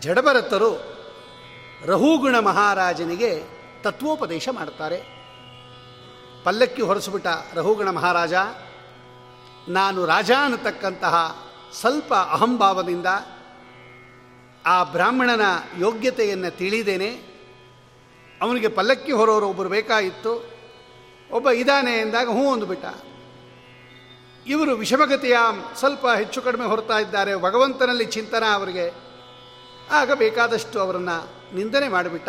[0.00, 1.00] ಜಡಭರತರು
[1.84, 3.42] ರಹುಗುಣ ಮಹಾರಾಜನಿಗೆ
[3.82, 5.20] ತತ್ವೋಪದೇಶ ಮಾಡ್ತಾರೆ.
[6.44, 8.34] ಪಲ್ಲಕ್ಕಿ ಹೊರಸುಬಿಟ್ಟ ರಹುಗುಣ ಮಹಾರಾಜ,
[9.68, 13.06] ನಾನು ರಾಜ ಅನ್ನತಕ್ಕಂತಹ ಸ್ವಲ್ಪ ಅಹಂಭಾವದಿಂದ
[14.66, 15.40] ಆ ಬ್ರಾಹ್ಮಣನ
[15.78, 17.30] ಯೋಗ್ಯತೆಯನ್ನು ತಿಳಿದೇನೆ.
[18.42, 20.60] ಅವನಿಗೆ ಪಲ್ಲಕ್ಕಿ ಹೊರೋರು ಒಬ್ಬರು ಬೇಕಾಗಿತ್ತು.
[21.32, 22.84] ಒಬ್ಬ ಇದ್ದಾನೆ ಎಂದಾಗ ಹ್ಞೂ ಅಂದುಬಿಟ್ಟ
[24.46, 25.36] ಇವರು ವಿಷಮಗತಿಯ
[25.74, 27.36] ಸ್ವಲ್ಪ ಹೆಚ್ಚು ಕಡಿಮೆ ಹೊರತಾ ಇದ್ದಾರೆ.
[27.36, 28.94] ಭಗವಂತನಲ್ಲಿ ಚಿಂತನ ಅವರಿಗೆ.
[29.90, 32.28] ಆಗ ಬೇಕಾದಷ್ಟು ಅವರನ್ನು ನಿಂದನೆ ಮಾಡಿಬಿಟ್ಟ.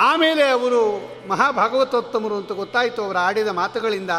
[0.00, 4.10] ಆಮೇಲೆ ಅವರು ಮಹಾಭಾಗವತೋತ್ತಮರು ಅಂತ ಗೊತ್ತಾಯಿತು ಅವರು ಆಡಿದ ಮಾತುಗಳಿಂದ.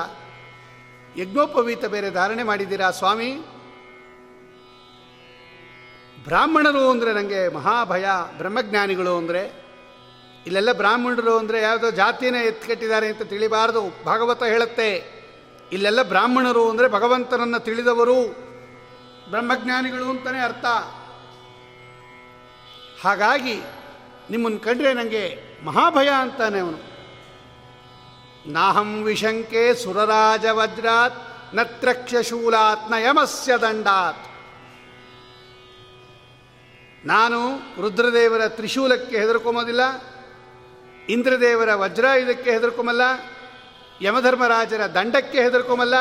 [1.17, 3.35] ಯಜ್ಞೋಪವೀತ ಬೇರೆ ಧಾರಣೆ ಮಾಡಿದ್ದೀರಾ, ಸ್ವಾಮಿ?
[6.23, 8.05] ಬ್ರಾಹ್ಮಣರು ಅಂದರೆ ನನಗೆ ಮಹಾಭಯ,
[8.37, 9.61] ಬ್ರಹ್ಮಜ್ಞಾನಿಗಳು ಅಂದರೆ.
[10.45, 15.21] ಇಲ್ಲೆಲ್ಲ ಬ್ರಾಹ್ಮಣರು ಅಂದರೆ ಯಾವುದೋ ಜಾತಿನ ಎತ್ಕಟ್ಟಿದ್ದಾರೆ ಅಂತ ತಿಳಿಬಾರದು, ಭಾಗವತ ಹೇಳುತ್ತೆ.
[15.71, 18.23] ಇಲ್ಲೆಲ್ಲ ಬ್ರಾಹ್ಮಣರು ಅಂದರೆ ಭಗವಂತನನ್ನು ತಿಳಿದವರು
[19.29, 20.65] ಬ್ರಹ್ಮಜ್ಞಾನಿಗಳು ಅಂತಲೇ ಅರ್ಥ.
[23.03, 23.59] ಹಾಗಾಗಿ
[24.29, 26.90] ನಿಮ್ಮನ್ನು ಕಂಡ್ರೆ ನನಗೆ ಮಹಾಭಯ ಅಂತಾನೆ ಅವನು.
[28.47, 31.19] ನಾಹಂ ವಿಶಂಕೆ ಸುರರಾಜ ವಜ್ರಾತ್
[31.55, 34.25] ನತ್ರಕ್ಷಶೂಲಾತ್ ನಯಮಸ್ಯ ದಂಡಾತ್.
[37.05, 39.81] ನಾನು ರುದ್ರದೇವರ ತ್ರಿಶೂಲಕ್ಕೆ ಹೆದರ್ಕೊಂಬೋದಿಲ್ಲ,
[41.09, 43.01] ಇಂದ್ರದೇವರ ವಜ್ರಾಯುಧಕ್ಕೆ ಹೆದರ್ಕೊಂಬಲ್ಲ,
[44.01, 45.95] ಯಮಧರ್ಮರಾಜರ ದಂಡಕ್ಕೆ ಹೆದರ್ಕೊಂಬಲ್ಲ,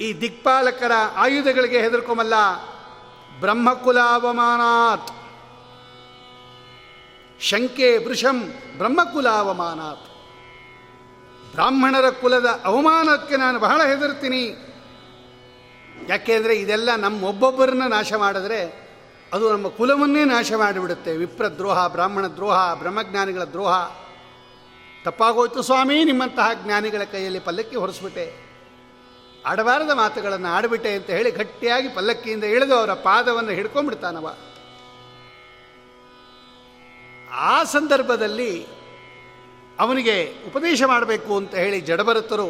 [0.00, 2.34] ಈ ದಿಕ್ಪಾಲಕರ ಆಯುಧಗಳಿಗೆ ಹೆದರ್ಕೊಂಬಲ್ಲ,
[3.40, 5.10] ಬ್ರಹ್ಮಕುಲಾವಮಾನಾತ್.
[7.40, 10.17] ಶಂಕೆ ವೃಷಂ ಬ್ರಹ್ಮಕುಲ ಅವಮಾನಾತ್
[11.58, 14.42] ಬ್ರಾಹ್ಮಣರ ಕುಲದ ಅವಮಾನಕ್ಕೆ ನಾನು ಬಹಳ ಹೆದರ್ತೀನಿ
[16.08, 18.88] ಯಾಕೆಂದರೆ ಇದೆಲ್ಲ ನಮ್ಮೊಬ್ಬೊಬ್ಬರನ್ನ ನಾಶ ಮಾಡಿದ್ರೆ
[19.32, 21.16] ಅದು ನಮ್ಮ ಕುಲವನ್ನೇ ನಾಶ ಮಾಡಿಬಿಡುತ್ತೆ.
[21.16, 23.90] ವಿಪ್ರ ದ್ರೋಹ ಬ್ರಾಹ್ಮಣ ದ್ರೋಹ ಬ್ರಹ್ಮಜ್ಞಾನಿಗಳ ದ್ರೋಹ.
[25.04, 28.26] ತಪ್ಪಾಗೋಯ್ತು ಸ್ವಾಮಿ, ನಿಮ್ಮಂತಹ ಜ್ಞಾನಿಗಳ ಕೈಯಲ್ಲಿ ಪಲ್ಲಕ್ಕಿ ಹೊರಿಸ್ಬಿಟ್ಟೆ.
[29.46, 34.34] ಆಡಬಾರದ ಮಾತುಗಳನ್ನು ಆಡಿಬಿಟ್ಟೆ ಅಂತ ಹೇಳಿ ಗಟ್ಟಿಯಾಗಿ ಪಲ್ಲಕ್ಕಿಯಿಂದ ಇಳಿದು ಅವರ ಪಾದವನ್ನು ಹಿಡ್ಕೊಂಡ್ಬಿಡ್ತಾನವ.
[37.32, 38.77] ಆ ಸಂದರ್ಭದಲ್ಲಿ
[39.78, 40.14] ಅವನಿಗೆ
[40.46, 42.48] ಉಪದೇಶ ಮಾಡಬೇಕು ಅಂತ ಹೇಳಿ ಜಡಭರತರು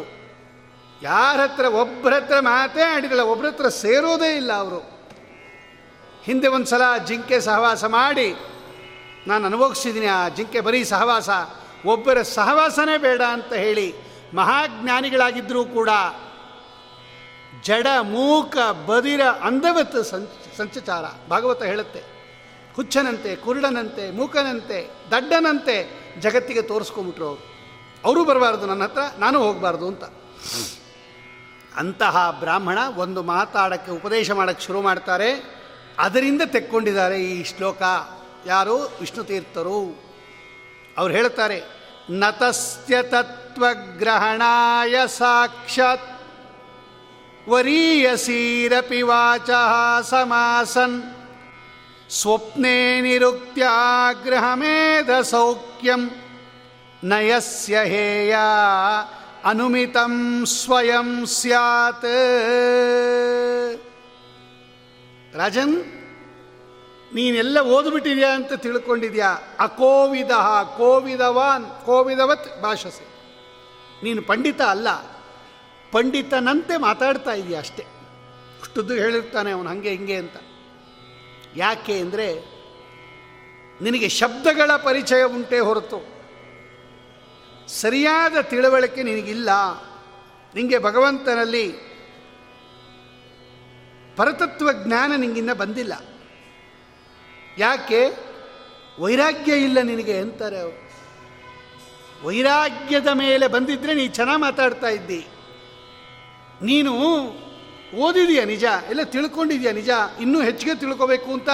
[1.01, 4.79] ಯಾರ ಹತ್ರ ಒಬ್ಬರ ಹತ್ರ ಮಾತೇ ಆಡಿದಿಲ್ಲ ಒಬ್ಬರ ಹತ್ರ ಸೇರೋದೇ ಇಲ್ಲ ಅವರು.
[6.23, 8.29] ಹಿಂದೆ ಒಂದು ಸಲ ಜಿಂಕೆ ಸಹವಾಸ ಮಾಡಿ,
[9.27, 11.29] ನಾನು ಅನುಭವಿಸಿದ್ದೀನಿ ಆ ಜಿಂಕೆ ಬರೀ ಸಹವಾಸ,
[11.85, 13.87] ಒಬ್ಬರ ಸಹವಾಸನೇ ಬೇಡ ಅಂತ ಹೇಳಿ
[14.33, 15.89] ಮಹಾಜ್ಞಾನಿಗಳಾಗಿದ್ದರೂ ಕೂಡ
[17.63, 19.97] ಜಡ, ಮೂಕ, ಬದಿರ, ಅಂಧವತ್
[20.57, 22.01] ಸಂಚಚಾರ, ಭಾಗವತ ಹೇಳುತ್ತೆ.
[22.75, 24.79] ಹುಚ್ಚನಂತೆ ಕುರುಡನಂತೆ, ಮೂಕನಂತೆ,
[25.11, 25.77] ದಡ್ಡನಂತೆ
[26.19, 27.59] ಜಗತ್ತಿಗೆ ತೋರಿಸ್ಕೊಂಬಿಟ್ರು ಅವರು.
[28.05, 30.03] ಅವರು ಬರಬಾರ್ದು, ನನ್ನ ಹತ್ರ ನಾನು ಹೋಗಬಾರ್ದು ಅಂತ.
[31.75, 35.59] ಅಂತಹ ಬ್ರಾಹ್ಮಣ ಒಂದು ಮಾತಾಡೋಕ್ಕೆ ಉಪದೇಶ ಮಾಡೋಕ್ಕೆ ಶುರು ಮಾಡ್ತಾರೆ.
[35.99, 37.81] ಅದರಿಂದ ತೆಕ್ಕೊಂಡಿದ್ದಾರೆ ಈ ಶ್ಲೋಕ.
[38.45, 38.77] ಯಾರು?
[38.99, 40.09] ವಿಷ್ಣು ತೀರ್ಥರು.
[40.97, 41.61] ಅವ್ರು ಹೇಳ್ತಾರೆ
[42.09, 46.21] ನತಸ್ಯ ತತ್ವಗ್ರಹಣಾಯ ಸಾಕ್ಷಾತ್
[47.49, 49.49] ವರೀಯಸೀರಪಿ ವಾಚ
[50.01, 51.03] ಸಮಾಸನ್
[52.09, 56.11] ಸ್ವಪ್ನೆ ನಿರುಕ್ತ್ಯಾಗ್ರಹಮೇಧ ಸೌಖ್ಯಂ
[57.03, 58.35] ನಯಸ್ಯ ಹೇಯ
[59.45, 62.05] ಅನುಮಿತಂ ಸ್ವಯಂ ಸ್ಯಾತ್.
[65.37, 65.83] ರಾಜನ್,
[67.13, 69.37] ನೀನೆಲ್ಲ ಓದ್ಬಿಟ್ಟಿದ್ಯಾ ಅಂತ ತಿಳ್ಕೊಂಡಿದ್ಯಾ?
[69.59, 70.31] ಅಕೋವಿದ,
[70.77, 73.07] ಕೋವಿದವಾನ್, ಕೋವಿದವತ್ ಭಾಷಸೆ.
[74.03, 74.87] ನೀನು ಪಂಡಿತ ಅಲ್ಲ,
[75.91, 77.85] ಪಂಡಿತನಂತೆ ಮಾತಾಡ್ತಾ ಇದೆಯಾ ಅಷ್ಟೇ.
[78.61, 80.33] ಅಷ್ಟುದ್ದು ಹೇಳಿರ್ತಾನೆ ಅವನು ಹಾಗೆ ಹಿಂಗೆ ಅಂತ.
[81.55, 82.59] ಯಾಕೆ ಅಂದರೆ
[83.81, 86.19] ನಿನಗೆ ಶಬ್ದಗಳ ಪರಿಚಯ ಉಂಟೇ ಹೊರತು.
[87.67, 89.49] ಸರಿಯಾದ ತಿಳುವಳಿಕೆ ನಿನಗಿಲ್ಲ.
[90.55, 91.71] ನಿಮಗೆ ಭಗವಂತನಲ್ಲಿ
[94.15, 95.93] ಪರತತ್ವ ಜ್ಞಾನ ನಿಂಗಿನ್ನ ಬಂದಿಲ್ಲ.
[97.57, 98.29] ಯಾಕೆ?
[98.99, 100.89] ವೈರಾಗ್ಯ ಇಲ್ಲ ನಿನಗೆ ಅಂತಾರೆ ಅವರು.
[102.27, 105.27] ವೈರಾಗ್ಯದ ಮೇಲೆ ಬಂದಿದ್ರೆ ನೀ ಚೆನ್ನಾಗಿ ಮಾತಾಡ್ತಾ ಇದ್ದಿ.
[106.61, 106.93] ನೀನು
[107.95, 108.63] ಓದಿದೀಯ ನಿಜ?
[108.89, 109.89] ಎಲ್ಲ ತಿಳ್ಕೊಂಡಿದೆಯಾ ನಿಜ?
[110.21, 111.49] ಇನ್ನೂ ಹೆಚ್ಚಿಗೆ ತಿಳ್ಕೋಬೇಕು ಅಂತ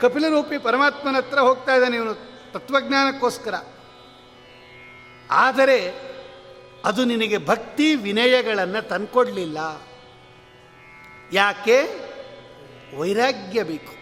[0.00, 2.14] ಕಪಿಲರೂಪಿ ಪರಮಾತ್ಮನ ಹತ್ರ ಹೋಗ್ತಾ ಇದ್ದಾನೆ ಇವನು
[2.52, 3.54] ತತ್ವಜ್ಞಾನಕ್ಕೋಸ್ಕರ.
[5.30, 6.10] ಆದರೆ
[6.84, 9.58] ಅದು ನಿನಗೆ ಭಕ್ತಿ ವಿನಯಗಳನ್ನು ತಂದ್ಕೊಡ್ಲಿಲ್ಲ.
[11.32, 11.82] ಯಾಕೆ?
[12.98, 14.00] ವೈರಾಗ್ಯ ಬೇಕು.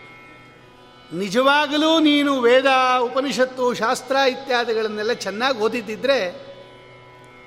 [1.16, 2.66] ನಿಜವಾಗಲೂ ನೀನು ವೇದ,
[3.00, 6.48] ಉಪನಿಷತ್ತು, ಶಾಸ್ತ್ರ ಇತ್ಯಾದಿಗಳನ್ನೆಲ್ಲ ಚೆನ್ನಾಗಿ ಓದಿದ್ದಿದ್ರೆ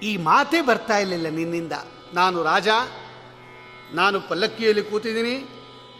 [0.03, 1.71] ಈ ಮಾತೇ ಬರ್ತಾ ಇರಲಿಲ್ಲ ನಿನ್ನಿಂದ.
[2.13, 2.67] ನಾನು ರಾಜ
[3.93, 5.49] ನಾನು ಪಲ್ಲಕ್ಕಿಯಲ್ಲಿ ಕೂತಿದ್ದೀನಿ.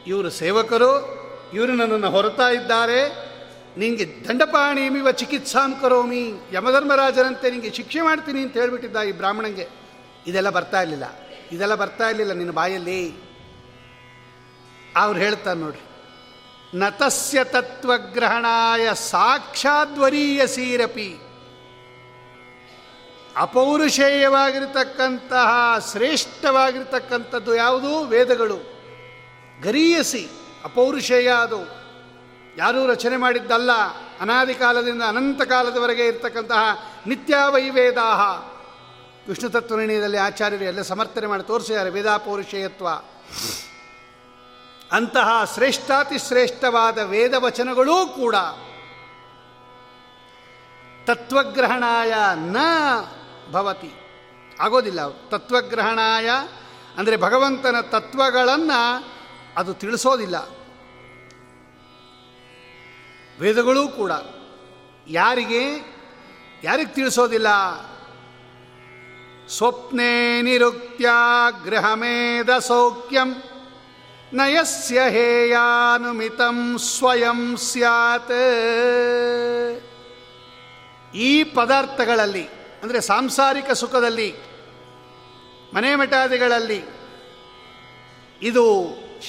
[0.07, 1.21] ಇವರು ಸೇವಕರು,
[1.53, 3.31] ಇವರು ನನ್ನನ್ನು ಹೊರತಾ ಇದ್ದಾರೆ.
[3.77, 9.67] ನಿನಗೆ ದಂಡಪಾಣಿಮಿವ ಚಿಕಿತ್ಸಾಂ ಕರೋಮಿ, ಯಮಧರ್ಮರಾಜರಂತೆ ನಿಮಗೆ ಶಿಕ್ಷೆ ಮಾಡ್ತೀನಿ ಅಂತ ಹೇಳಿಬಿಟ್ಟಿದ್ದ ಈ ಬ್ರಾಹ್ಮಣಂಗೆ.
[10.27, 11.03] ಇದೆಲ್ಲ ಬರ್ತಾ ಇರಲಿಲ್ಲ.
[11.51, 13.31] ಇದೆಲ್ಲ ಬರ್ತಾ ಇರಲಿಲ್ಲ ನಿನ್ನ ಬಾಯಲ್ಲಿ.
[14.95, 15.81] ಅವ್ರು ಹೇಳ್ತಾರೆ ನೋಡ್ರಿ,
[16.77, 21.20] ನತಸ್ಯ ತತ್ವಗ್ರಹಣಾಯ ಸಾಕ್ಷಾದ್ವರೀಯಸೀರಪಿ
[23.37, 27.99] ಅಪೌರುಷೇಯವಾಗಿರತಕ್ಕಂತಹ, ಶ್ರೇಷ್ಠವಾಗಿರ್ತಕ್ಕಂಥದ್ದು ಯಾವುದು?
[27.99, 28.57] ವೇದಗಳು.
[29.63, 30.29] ಗರೀಯಸಿ,
[30.63, 31.81] ಅಪೌರುಷೇಯ ಅದು.
[32.57, 33.69] ಯಾರೂ ರಚನೆ ಮಾಡಿದ್ದಲ್ಲ.
[34.21, 38.51] ಅನಾದಿ ಕಾಲದಿಂದ ಅನಂತ ಕಾಲದವರೆಗೆ ಇರ್ತಕ್ಕಂತಹ ನಿತ್ಯಾವೈವೇದಾಹ.
[39.29, 42.87] ವಿಷ್ಣು ತತ್ವನಿರ್ಣಯದಲ್ಲಿ ಆಚಾರ್ಯರು ಎಲ್ಲ ಸಮರ್ಥನೆ ಮಾಡಿ ತೋರಿಸಿದ್ದಾರೆ, ವೇದಾಪೌರುಷೇಯತ್ವ.
[44.91, 48.35] ಅಂತಹ ಶ್ರೇಷ್ಠಾತಿ ಶ್ರೇಷ್ಠವಾದ ವೇದವಚನಗಳೂ ಕೂಡ
[51.05, 52.57] ತತ್ವಗ್ರಹಣಾಯ ನ
[53.51, 53.91] ಭವತಿ.
[54.59, 55.29] ಆಗೋದಿಲ್ಲ.
[55.29, 56.29] ತತ್ವಗ್ರಹಣಾಯ,
[56.97, 59.03] ಅಂದರೆ ಭಗವಂತನ ತತ್ವಗಳನ್ನು
[59.57, 60.35] ಅದು ತಿಳಿಸೋದಿಲ್ಲ.
[63.39, 64.11] ವೇದಗಳೂ ಕೂಡ.
[65.07, 65.95] ಯಾರಿಗೆ?
[66.63, 67.47] ಯಾರಿಗೆ ತಿಳಿಸೋದಿಲ್ಲ?
[69.47, 71.09] ಸ್ವಪ್ನೆ ನಿರುಕ್ತ್ಯ
[71.65, 73.43] ಗೃಹಮೇಧ ಸೌಖ್ಯಂ.
[74.33, 78.31] ನಯಸ್ಯ ಹೇಯಾನುಮಿತಂ ಸ್ವಯಂ ಸ್ಯಾತ್.
[81.15, 84.35] ಈ ಪದಾರ್ಥಗಳಲ್ಲಿ ಅಂದರೆ ಸಾಂಸಾರಿಕ ಸುಖದಲ್ಲಿ,
[85.73, 86.81] ಮನೆ ಮಠಾದಿಗಳಲ್ಲಿ
[88.41, 88.65] ಇದು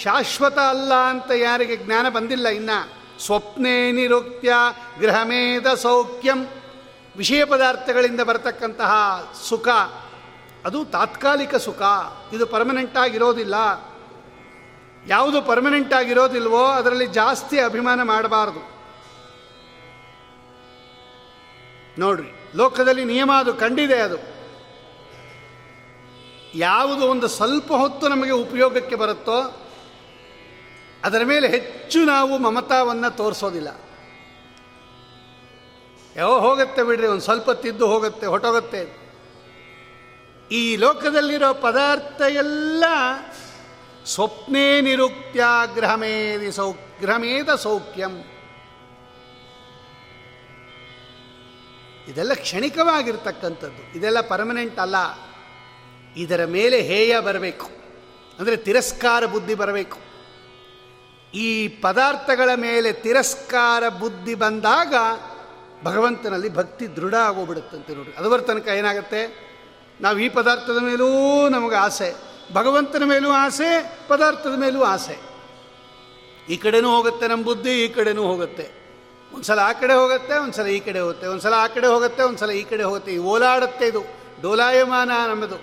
[0.03, 2.71] ಶಾಶ್ವತ ಅಲ್ಲ ಅಂತ ಯಾರಿಗೆ ಜ್ಞಾನ ಬಂದಿಲ್ಲ ಇನ್ನ.
[3.21, 4.53] ಸ್ವಪ್ನೇ ನಿರುಕ್ತ್ಯ
[5.01, 6.47] ಗೃಹಮೇಧ ಸೌಖ್ಯಂ
[7.17, 8.93] ವಿಷಯ ಪದಾರ್ಥಗಳಿಂದ ಬರತಕ್ಕಂತಹ
[9.49, 9.69] ಸುಖ,
[10.65, 11.83] ಅದು ತಾತ್ಕಾಲಿಕ ಸುಖ,
[12.33, 13.55] ಇದು ಪರ್ಮನೆಂಟ್ ಆಗಿರೋದಿಲ್ಲ.
[15.07, 18.63] ಯಾವುದು ಪರ್ಮನೆಂಟ್ ಆಗಿರೋದಿಲ್ವೋ ಅದರಲ್ಲಿ ಜಾಸ್ತಿ ಅಭಿಮಾನ ಮಾಡಬಾರದು.
[22.01, 24.17] ನೋಡ್ರಿ ಲೋಕದಲ್ಲಿ ನಿಯಮ ಅದು, ಕಂಡಿದೆ ಅದು.
[26.55, 29.69] ಯಾವುದು ಒಂದು ಸ್ವಲ್ಪ ಹೊತ್ತು ನಮಗೆ ಉಪಯೋಗಕ್ಕೆ ಬರುತ್ತೋ,
[31.05, 33.69] ಅದರ ಮೇಲೆ ಹೆಚ್ಚು ನಾವು ಮಮತಾವನ್ನು ತೋರಿಸೋದಿಲ್ಲ.
[36.17, 39.03] ಯಾವ ಹೋಗುತ್ತೆ ಬಿಡ್ರಿ, ಒಂದು ಸ್ವಲ್ಪ ತಿದ್ದು ಹೋಗುತ್ತೆ ಹೊಟ್ಟೋಗುತ್ತೆ
[40.51, 42.85] ಈ ಲೋಕದಲ್ಲಿರೋ ಪದಾರ್ಥ ಎಲ್ಲ
[44.07, 48.32] ಸ್ವಪ್ನೇ ನಿರುಕ್ತ್ಯಾಗ್ರಹಮೇದಿ ಸೌಗ್ರಹಮೇದ ಸೌಖ್ಯಂ.
[52.09, 53.99] ಇದೆಲ್ಲ ಕ್ಷಣಿಕವಾಗಿರ್ತಕ್ಕಂಥದ್ದು.
[53.99, 54.97] ಇದೆಲ್ಲ ಪರ್ಮನೆಂಟ್ ಅಲ್ಲ.
[56.17, 57.67] ಇದರ ಮೇಲೆ ಹೇಯ ಬರಬೇಕು.
[58.39, 59.99] ಅಂದರೆ ತಿರಸ್ಕಾರ ಬುದ್ಧಿ ಬರಬೇಕು.
[61.35, 64.95] ಈ ಪದಾರ್ಥಗಳ ಮೇಲೆ ತಿರಸ್ಕಾರ ಬುದ್ಧಿ ಬಂದಾಗ
[65.85, 69.53] ಭಗವಂತನಲ್ಲಿ ಭಕ್ತಿ ದೃಢ ಆಗೋಗ್ಬಿಡುತ್ತಂತೆ ನೋಡಿ ಅದರ ತನಕ ಏನಾಗುತ್ತೆ?
[70.01, 72.15] ನಾವು ಈ ಪದಾರ್ಥದ ಮೇಲೂ ನಮಗೆ ಆಸೆ.
[72.53, 75.19] ಭಗವಂತನ ಮೇಲೂ ಆಸೆ, ಪದಾರ್ಥದ ಮೇಲೂ ಆಸೆ.
[76.49, 78.82] ಈ ಕಡೆನೂ ಹೋಗುತ್ತೆ ನಮ್ಮ ಬುದ್ಧಿ, ಈ ಕಡೆನೂ ಹೋಗುತ್ತೆ.
[79.35, 82.83] ಒಂದ್ಸಲ ಆ ಕಡೆ ಹೋಗುತ್ತೆ, ಒಂದ್ಸಲ ಈ ಕಡೆ ಹೋಗುತ್ತೆ, ಒಂದ್ಸಲ ಆ ಕಡೆ ಹೋಗುತ್ತೆ, ಒಂದ್ಸಲ ಈ ಕಡೆ
[82.83, 83.19] ಹೋಗುತ್ತೆ.
[83.19, 84.03] ಓಲಾಡುತ್ತೆ ಇದು.
[84.43, 85.59] ಡೋಲಾಯಮಾನ ನಮ್ಮದು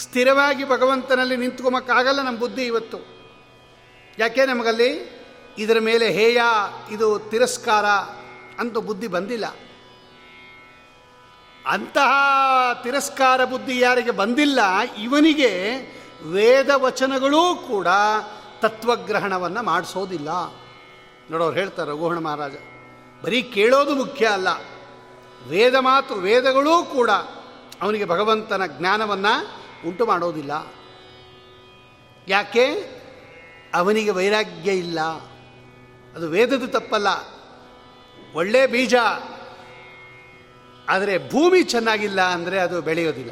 [0.00, 2.98] ಸ್ಥಿರವಾಗಿ ಭಗವಂತನಲ್ಲಿ ನಿಂತ್ಕೊಮಕ್ಕಾಗಲ್ಲ ನಮ್ಮ ಬುದ್ಧಿ ಇವತ್ತು.
[4.18, 4.90] ಯಾಕೆ ನಮಗಲ್ಲಿ?
[5.58, 6.40] ಇದರ ಮೇಲೆ ಹೇಯ,
[6.90, 7.84] ಇದು ತಿರಸ್ಕಾರ
[8.60, 9.46] ಅಂತ ಬುದ್ಧಿ ಬಂದಿಲ್ಲ.
[11.66, 12.10] ಅಂತಹ
[12.84, 14.60] ತಿರಸ್ಕಾರ ಬುದ್ಧಿ ಯಾರಿಗೆ ಬಂದಿಲ್ಲ,
[15.02, 15.50] ಇವನಿಗೆ
[16.32, 17.86] ವೇದ ವಚನಗಳೂ ಕೂಡ
[18.60, 20.30] ತತ್ವಗ್ರಹಣವನ್ನು ಮಾಡಿಸೋದಿಲ್ಲ.
[21.30, 22.52] ನೋಡೋರು ಹೇಳ್ತಾರೆ ರಘುಹಣ ಮಹಾರಾಜ
[23.22, 24.48] ಬರೀ ಕೇಳೋದು ಮುಖ್ಯ ಅಲ್ಲ.
[25.48, 27.10] ವೇದ ಮಾತು ವೇದಗಳೂ ಕೂಡ
[27.82, 30.72] ಅವನಿಗೆ ಭಗವಂತನ ಜ್ಞಾನವನ್ನು ಉಂಟು ಮಾಡೋದಿಲ್ಲ.
[32.28, 32.66] ಯಾಕೆ?
[33.74, 35.00] ಅವನಿಗೆ ವೈರಾಗ್ಯ ಇಲ್ಲ.
[36.16, 37.08] ಅದು ವೇದದ ತಪ್ಪಲ್ಲ.
[38.34, 38.94] ಒಳ್ಳೆ ಬೀಜ.
[40.88, 43.30] ಆದರೆ ಭೂಮಿ ಚೆನ್ನಾಗಿಲ್ಲ ಅಂದರೆ ಅದು ಬೆಳೆಯೋದಿಲ್ಲ.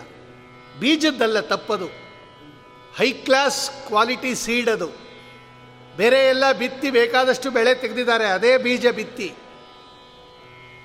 [0.81, 1.87] ಬೀಜದ್ದಲ್ಲ ತಪ್ಪದು.
[2.97, 4.89] ಹೈ ಕ್ಲಾಸ್ ಕ್ವಾಲಿಟಿ ಸೀಡ್ ಅದು.
[5.97, 8.25] ಬೇರೆ ಎಲ್ಲ ಬಿತ್ತಿ ಬೇಕಾದಷ್ಟು ಬೆಳೆ ತೆಗೆದಿದ್ದಾರೆ.
[8.25, 9.35] ಅದೇ ಬೀಜ ಬಿತ್ತಿ.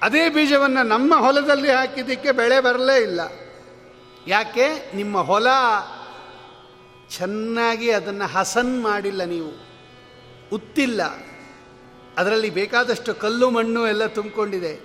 [0.06, 3.22] ಅದೇ ಬೀಜವನ್ನು ನಮ್ಮ ಹೊಲದಲ್ಲಿ ಹಾಕಿದ್ದಕ್ಕೆ ಬೆಳೆ ಬರಲೇ ಇಲ್ಲ.
[4.28, 4.96] ಯಾಕೆ?
[4.96, 5.48] ನಿಮ್ಮ ಹೊಲ
[7.10, 9.52] ಚೆನ್ನಾಗಿ ಅದನ್ನು ಹಸನ್ ಮಾಡಿಲ್ಲ ನೀವು.
[10.54, 11.02] ಉತ್ತಿಲ್ಲ.
[12.18, 14.76] ಅದರಲ್ಲಿ ಬೇಕಾದಷ್ಟು ಕಲ್ಲು, ಮಣ್ಣು ಎಲ್ಲ ತುಂಬಿಕೊಂಡಿದೆ.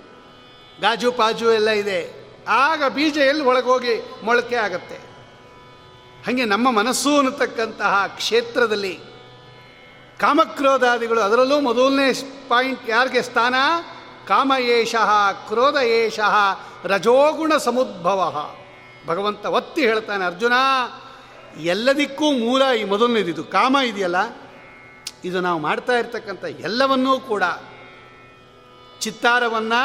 [0.81, 2.31] ಗಾಜು, ಪಾಜು ಎಲ್ಲ ಇದೆ.
[2.49, 4.97] ಆಗ ಬೀಜ ಎಲ್ಲಿ ಒಳಗೋಗಿ ಮೊಳಕೆ ಆಗತ್ತೆ?
[6.27, 9.01] ಹಾಗೆ ನಮ್ಮ ಮನಸ್ಸು ಅನ್ನತಕ್ಕಂತಹ ಕ್ಷೇತ್ರದಲ್ಲಿ
[10.21, 12.13] ಕಾಮಕ್ರೋಧಾದಿಗಳು ಅದರಲ್ಲೂ ಮೊದಲನೇ
[12.49, 13.55] ಪಾಯಿಂಟ್ ಯಾರಿಗೆ ಸ್ಥಾನ?
[14.31, 15.11] ಕಾಮ ಏಷಃ
[15.49, 16.35] ಕ್ರೋಧ ಏಷಃ
[16.93, 18.21] ರಜೋಗುಣ ಸಮುದ್ಭವ
[19.09, 20.55] ಭಗವಂತ ಒತ್ತಿ ಹೇಳ್ತಾನೆ, ಅರ್ಜುನ,
[21.75, 23.43] ಎಲ್ಲದಕ್ಕೂ ಮೂಲ ಈ ಮೊದಲನೇದಿದು.
[23.57, 24.21] ಕಾಮ ಇದೆಯಲ್ಲ?
[25.25, 27.45] ಇದು ನಾವು ಮಾಡ್ತಾ ಇರ್ತಕ್ಕಂಥ ಎಲ್ಲವನ್ನೂ ಕೂಡ
[29.01, 29.81] ಚಿತ್ತಾರವನ್ನು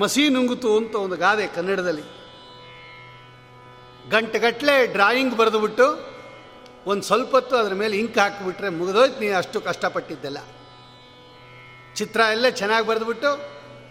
[0.00, 2.04] ಮಸಿ ನುಂಗುತು ಅಂತ ಒಂದು ಗಾದೆ ಕನ್ನಡದಲ್ಲಿ.
[4.10, 5.86] ಗಂಟೆಗಟ್ಟಲೆ ಡ್ರಾಯಿಂಗ್ ಬರೆದುಬಿಟ್ಟು
[6.90, 10.40] ಒಂದು ಸ್ವಲ್ಪ ಹೊತ್ತು ಅದರ ಮೇಲೆ ಇಂಕ್ ಹಾಕಿಬಿಟ್ರೆ ಮುಗಿದೋಯ್ತು, ನೀನು ಅಷ್ಟು ಕಷ್ಟಪಟ್ಟಿದ್ದೆಲ್ಲ.
[11.98, 13.30] ಚಿತ್ರ ಎಲ್ಲ ಚೆನ್ನಾಗಿ ಬರೆದುಬಿಟ್ಟು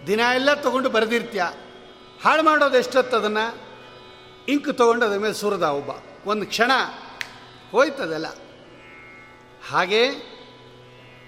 [0.07, 1.43] ದಿನ ಎಲ್ಲ ತೊಗೊಂಡು ಬರೆದಿರ್ತೀಯ?
[2.23, 3.45] ಹಾಳು ಮಾಡೋದು ಎಷ್ಟೊತ್ತು ಅದನ್ನು?
[4.47, 5.89] ಇಂಕ್ ತೊಗೊಂಡು ಅದ್ರ ಮೇಲೆ ಸುರದ ಒಬ್ಬ.
[6.25, 6.71] ಒಂದು ಕ್ಷಣ
[7.71, 8.27] ಹೋಯ್ತದಲ್ಲ.
[9.69, 10.01] ಹಾಗೆ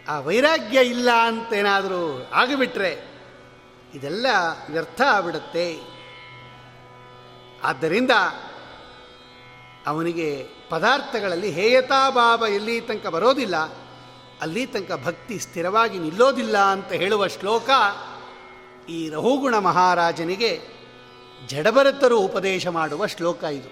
[0.07, 2.91] ಆ ವೈರಾಗ್ಯ ಇಲ್ಲ ಅಂತೇನಾದರೂ ಆಗಿಬಿಟ್ರೆ
[3.93, 4.27] ಇದೆಲ್ಲ
[4.69, 5.79] ವ್ಯರ್ಥ ಆಗ್ಬಿಡುತ್ತೆ.
[7.63, 8.11] ಆದ್ದರಿಂದ
[9.87, 13.57] ಅವನಿಗೆ ಪದಾರ್ಥಗಳಲ್ಲಿ ಹೇಯತಾಭಾವ ಎಲ್ಲಿ ತನಕ ಬರೋದಿಲ್ಲ,
[14.41, 17.69] ಅಲ್ಲಿ ತನಕ ಭಕ್ತಿ ಸ್ಥಿರವಾಗಿ ನಿಲ್ಲೋದಿಲ್ಲ ಅಂತ ಹೇಳುವ ಶ್ಲೋಕ
[18.89, 20.51] ಈ ರಹುಗುಣ ಮಹಾರಾಜನಿಗೆ
[21.47, 23.69] ಜಡಭರತರು ಉಪದೇಶ ಮಾಡುವ ಶ್ಲೋಕ ಇದು.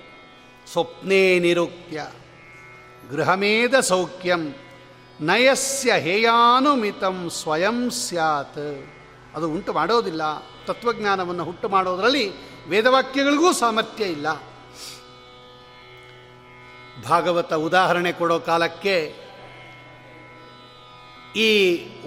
[0.72, 2.08] ಸ್ವಪ್ನೇ ನಿರುಕ್ತ್ಯ
[3.12, 4.56] ಗೃಹಮೇಧ ಸೌಖ್ಯಂ,
[5.22, 8.66] ನಯಸ್ಯ ಹೇಯಾನುಮಿತಂ ಸ್ವಯಂ ಸ್ಯಾತ್.
[9.36, 10.22] ಅದು ಉಂಟು ಮಾಡೋದಿಲ್ಲ,
[10.66, 12.26] ತತ್ವಜ್ಞಾನವನ್ನು ಹುಟ್ಟು ಮಾಡೋದರಲ್ಲಿ
[12.68, 14.28] ವೇದವಾಕ್ಯಗಳಿಗೂ ಸಾಮರ್ಥ್ಯ ಇಲ್ಲ.
[17.10, 18.98] ಭಾಗವತ ಉದಾಹರಣೆ ಕೊಡೋ ಕಾಲಕ್ಕೆ
[21.36, 21.50] ಈ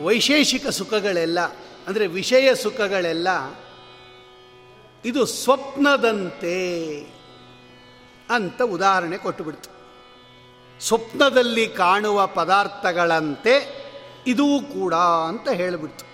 [0.03, 1.39] ವೈಶೇಷಿಕ ಸುಖಗಳೆಲ್ಲ
[1.89, 3.29] ಅಂದರೆ ವಿಷಯ ಸುಖಗಳೆಲ್ಲ
[5.05, 6.57] ಇದು ಸ್ವಪ್ನದಂತೆ
[8.31, 9.71] ಅಂತ ಉದಾಹರಣೆ ಕೊಟ್ಟುಬಿಡ್ತು.
[10.81, 13.55] ಸ್ವಪ್ನದಲ್ಲಿ ಕಾಣುವ ಪದಾರ್ಥಗಳಂತೆ
[14.27, 14.95] ಇದೂ ಕೂಡ
[15.31, 16.05] ಅಂತ ಹೇಳಿಬಿಡ್ತು.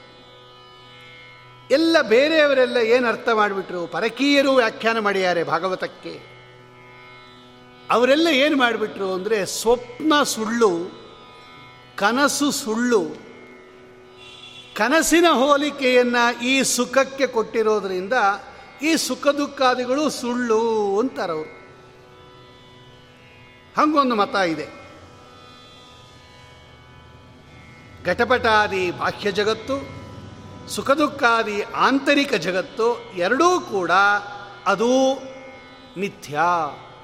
[1.70, 3.82] ಎಲ್ಲ ಬೇರೆಯವರೆಲ್ಲ ಏನು ಅರ್ಥ ಮಾಡಿಬಿಟ್ರು?
[3.86, 6.14] ಪರಕೀಯರು ವ್ಯಾಖ್ಯಾನ ಮಾಡಿದ್ದಾರೆ ಭಾಗವತಕ್ಕೆ.
[7.90, 10.70] ಅವರೆಲ್ಲ ಏನು ಮಾಡಿಬಿಟ್ರು ಅಂದರೆ ಸ್ವಪ್ನ ಸುಳ್ಳು,
[11.96, 13.02] ಕನಸು ಸುಳ್ಳು
[14.74, 18.12] ಕನಸಿನ ಹೋಲಿಕೆಯನ್ನು ಈ ಸುಖಕ್ಕೆ ಕೊಟ್ಟಿರೋದ್ರಿಂದ
[18.82, 20.60] ಈ ಸುಖ ದುಃಖಾದಿಗಳು ಸುಳ್ಳು
[20.98, 21.64] ಅಂತಾರವರು.
[23.80, 24.66] ಹಂಗೊಂದು ಮತ ಇದೆ.
[28.04, 29.76] ಘಟಪಟಾದಿ ಬಾಹ್ಯ ಜಗತ್ತು,
[30.68, 33.90] ಸುಖ ದುಃಖಾದಿ ಆಂತರಿಕ ಜಗತ್ತು ಎರಡೂ ಕೂಡ
[34.66, 35.14] ಅದು
[35.98, 36.50] ಮಿಥ್ಯಾ,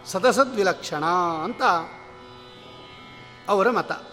[0.06, 1.04] ಸದಸದ್ವಿಲಕ್ಷಣ
[1.44, 1.62] ಅಂತ
[3.48, 4.09] ಅವರ ಮತ.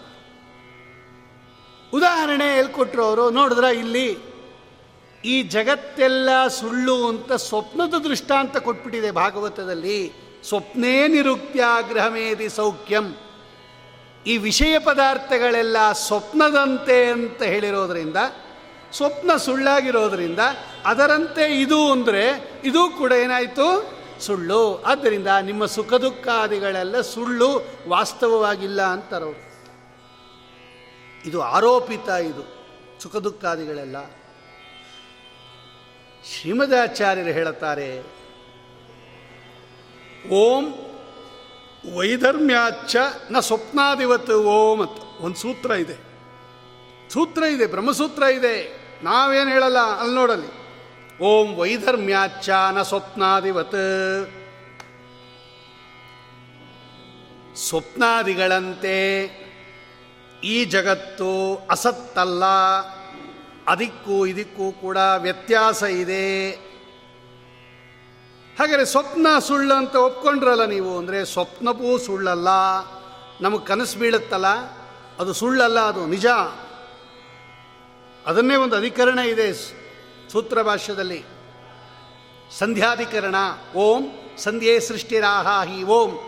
[1.94, 4.18] ಉದಾಹರಣೆ ಎಲ್ಲಿ ಕೊಟ್ಟರು ಅವರು ನೋಡಿದ್ರ ಇಲ್ಲಿ
[5.24, 10.12] ಈ ಜಗತ್ತೆಲ್ಲ ಸುಳ್ಳು ಅಂತ ಸ್ವಪ್ನದ ದೃಷ್ಟಾಂತ ಕೊಟ್ಬಿಟ್ಟಿದೆ ಭಾಗವತದಲ್ಲಿ.
[10.48, 13.16] ಸ್ವಪ್ನೇ ನಿರುಕ್ತ್ಯಾಗ್ರಹಮೇದಿ ಸೌಖ್ಯಂ.
[14.26, 18.16] ಈ ವಿಷಯ ಪದಾರ್ಥಗಳೆಲ್ಲ ಸ್ವಪ್ನದಂತೆ ಅಂತ ಹೇಳಿರೋದ್ರಿಂದ,
[18.92, 20.38] ಸ್ವಪ್ನ ಸುಳ್ಳಾಗಿರೋದ್ರಿಂದ
[20.84, 23.98] ಅದರಂತೆ ಇದು ಅಂದರೆ ಇದು ಕೂಡ ಏನಾಯಿತು?
[24.20, 24.82] ಸುಳ್ಳು.
[24.82, 29.47] ಆದ್ದರಿಂದ ನಿಮ್ಮ ಸುಖ ದುಃಖಾದಿಗಳೆಲ್ಲ ಸುಳ್ಳು ವಾಸ್ತವವಾಗಿಲ್ಲ ಅಂತಾರವರು.
[31.24, 32.44] ಇದು ಆರೋಪಿತ ಇದು
[33.02, 33.96] ಸುಖ ದುಃಖಾದಿಗಳೆಲ್ಲ
[36.24, 38.00] ಶ್ರೀಮದಾಚಾರ್ಯರು ಹೇಳುತ್ತಾರೆ,
[40.30, 40.64] ಓಂ
[41.96, 42.96] ವೈಧರ್ಮ್ಯಾಚ
[43.30, 45.96] ನ ಸ್ವಪ್ನಾದಿವತ್ ಓಂ ಅಂತ ಒಂದು ಸೂತ್ರ ಇದೆ.
[47.10, 48.56] ಸೂತ್ರ ಇದೆ, ಬ್ರಹ್ಮಸೂತ್ರ ಇದೆ.
[49.02, 50.50] ನಾವೇನು ಹೇಳಲ್ಲ, ಅಲ್ಲಿ ನೋಡಲಿ.
[51.18, 53.80] ಓಂ ವೈಧರ್ಮ್ಯಾಚ ನ ಸ್ವಪ್ನಾದಿವತ್.
[57.56, 58.96] ಸ್ವಪ್ನಾದಿಗಳಂತೆ
[60.44, 62.44] ಈ ಜಗತ್ತು ಅಸತ್ತಲ್ಲ.
[63.66, 66.50] ಅದಕ್ಕೂ ಇದಕ್ಕೂ ಕೂಡ ವ್ಯತ್ಯಾಸ ಇದೆ.
[68.58, 72.48] ಹಾಗಾದರೆ ಸ್ವಪ್ನ ಸುಳ್ಳು ಅಂತ ಒಪ್ಕೊಂಡ್ರಲ್ಲ ನೀವು, ಅಂದರೆ ಸ್ವಪ್ನವೂ ಸುಳ್ಳಲ್ಲ.
[73.40, 74.46] ನಮಗೆ ಕನಸು ಬೀಳುತ್ತಲ್ಲ.
[75.18, 76.26] ಅದು ಸುಳ್ಳಲ್ಲ, ಅದು ನಿಜ.
[78.26, 79.52] ಅದನ್ನೇ ಒಂದು ಅಧಿಕರಣ ಇದೆ
[80.32, 81.24] ಸೂತ್ರ ಭಾಷ್ಯದಲ್ಲಿ.
[82.58, 83.34] ಸಂಧ್ಯಾಧಿಕರಣ,
[83.76, 84.04] ಓಂ
[84.38, 86.27] ಸಂಧ್ಯೆ ಸೃಷ್ಟಿರಾಹಾಹಿ ಓಂ.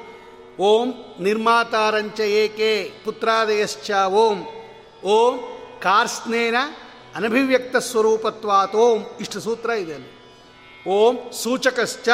[0.60, 4.46] ಓಂ ನಿರ್ಮಾತಾರಂಚ ಏಕೆ ಪುತ್ರಾದಯಶ್ಚ ಓಂ.
[5.04, 5.38] ಓಂ
[5.82, 6.54] ಕಾರ್ಸ್ನೇನ
[7.14, 9.06] ಅನಭಿವ್ಯಕ್ತ ಸ್ವರೂಪತ್ವಾತ್ ಓಂ.
[9.20, 10.20] ಇಷ್ಟು ಸೂತ್ರ ಇದೆ
[10.88, 12.08] ಓಂ ಸೂಚಕಶ್ಚ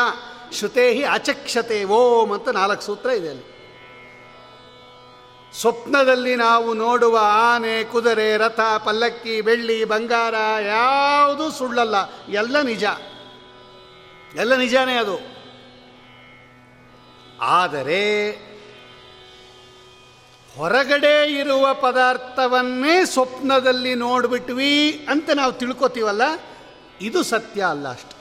[0.52, 3.56] ಶ್ರುತೇಹಿ ಅಚಕ್ಷತೆ ಓಂ ಅಂತ ನಾಲ್ಕು ಸೂತ್ರ ಇದೆ ಅಲ್ಲಿ.
[5.60, 11.94] ಸ್ವಪ್ನದಲ್ಲಿ ನಾವು ನೋಡುವ ಆನೆ, ಕುದುರೆ, ರಥ, ಪಲ್ಲಕ್ಕಿ, ಬೆಳ್ಳಿ, ಬಂಗಾರ, ಯಾವುದೂ ಸುಳ್ಳಲ್ಲ.
[12.28, 12.84] ಎಲ್ಲ ನಿಜ.
[14.36, 15.35] ಎಲ್ಲ ನಿಜಾನೇ ಅದು.
[17.40, 18.02] ಆದರೆ
[20.54, 24.74] ಹೊರಗಡೆ ಇರುವ ಪದಾರ್ಥವನ್ನೇ ಸ್ವಪ್ನದಲ್ಲಿ ನೋಡ್ಬಿಟ್ವಿ
[25.08, 26.22] ಅಂತ ನಾವು ತಿಳ್ಕೊತೀವಲ್ಲ,
[27.00, 28.14] ಇದು ಸತ್ಯ ಅಲ್ಲ ಅಷ್ಟು.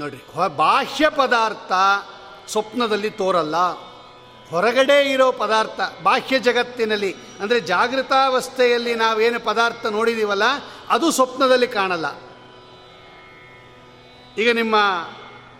[0.00, 0.20] ನೋಡ್ರಿ
[0.56, 1.72] ಬಾಹ್ಯ ಪದಾರ್ಥ
[2.52, 3.56] ಸ್ವಪ್ನದಲ್ಲಿ ತೋರಲ್ಲ,
[4.50, 10.48] ಹೊರಗಡೆ ಇರೋ ಪದಾರ್ಥ, ಬಾಹ್ಯ ಜಗತ್ತಿನಲ್ಲಿ, ಅಂದರೆ ಜಾಗೃತಾವಸ್ಥೆಯಲ್ಲಿ ನಾವೇನು ಪದಾರ್ಥ ನೋಡಿದ್ದೀವಲ್ಲ
[10.90, 12.06] ಅದು ಸ್ವಪ್ನದಲ್ಲಿ ಕಾಣಲ್ಲ.
[14.38, 14.76] ಈಗ ನಿಮ್ಮ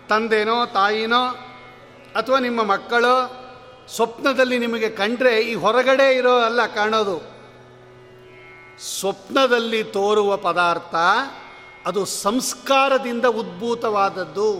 [0.09, 1.23] ತಂದೆನೋ ತಾಯಿನೋ
[2.15, 3.43] ಅಥವಾ ನಿಮ್ಮ ಮಕ್ಕಳು,
[3.95, 7.33] ಸ್ವಪ್ನದಲ್ಲಿ ನಿಮಗೆ ಕಂಡ್ರೆ ಈ ಹೊರಗಡೆ ಇರೋ ಅಲ್ಲ ಕಾಣೋದು.
[8.99, 10.95] ಸ್ವಪ್ನದಲ್ಲಿ ತೋರುವ ಪದಾರ್ಥ,
[11.85, 14.53] ಅದು ಸಂಸ್ಕಾರದಿಂದ ಉದ್ಭೂತವಾದದ್ದು.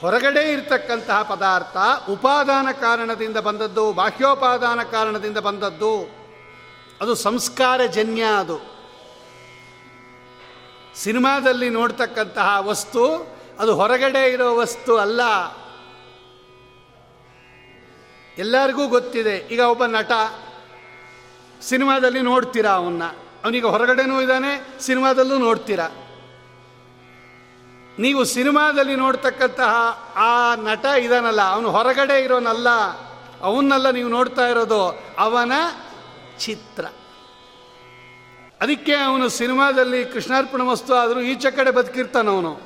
[0.00, 1.76] ಹೊರಗಡೆ ಇರತಕ್ಕಂತಹ ಪದಾರ್ಥ
[2.10, 6.24] ಉಪಾದಾನ ಕಾರಣದಿಂದ ಬಂದದ್ದು, ಬಾಹ್ಯೋಪಾದಾನ ಕಾರಣದಿಂದ ಬಂದದ್ದು.
[7.00, 8.74] ಅದು ಸಂಸ್ಕಾರಜನ್ಯ ಅದು.
[10.94, 15.20] ಸಿನಿಮಾದಲ್ಲಿ ನೋಡ್ತಕ್ಕಂತಹ ವಸ್ತು, ಅದು ಹೊರಗಡೆ ಇರೋ ವಸ್ತು ಅಲ್ಲ.
[18.38, 19.36] ಎಲ್ಲರಿಗೂ ಗೊತ್ತಿದೆ.
[19.36, 20.12] ಈಗ ಒಬ್ಬ ನಟ
[21.62, 23.02] ಸಿನಿಮಾದಲ್ಲಿ ನೋಡ್ತೀರಾ ಅವನ್ನ?
[23.44, 25.88] ಅವನಿಗೆ ಹೊರಗಡೆನೂ ಇದ್ದಾನೆ, ಸಿನಿಮಾದಲ್ಲೂ ನೋಡ್ತೀರಾ?
[27.98, 29.72] ನೀವು ಸಿನಿಮಾದಲ್ಲಿ ನೋಡ್ತಕ್ಕಂತಹ
[30.16, 32.68] ಆ ನಟ ಇದಾನಲ್ಲ, ಅವನು ಹೊರಗಡೆ ಇರೋನಲ್ಲ,
[33.42, 35.52] ಅವನ್ನೆಲ್ಲ ನೀವು ನೋಡ್ತಾ ಇರೋದು, ಅವನ
[36.38, 36.84] ಚಿತ್ರ.
[38.60, 42.60] ಅದಕ್ಕೆ ಅವನು ಸಿನಿಮಾದಲ್ಲಿ ಕೃಷ್ಣಾರ್ಪಣ ವಸ್ತು ಆದರೂ ಈಚೆ ಕಡೆ ಬದುಕಿರ್ತಾನವನು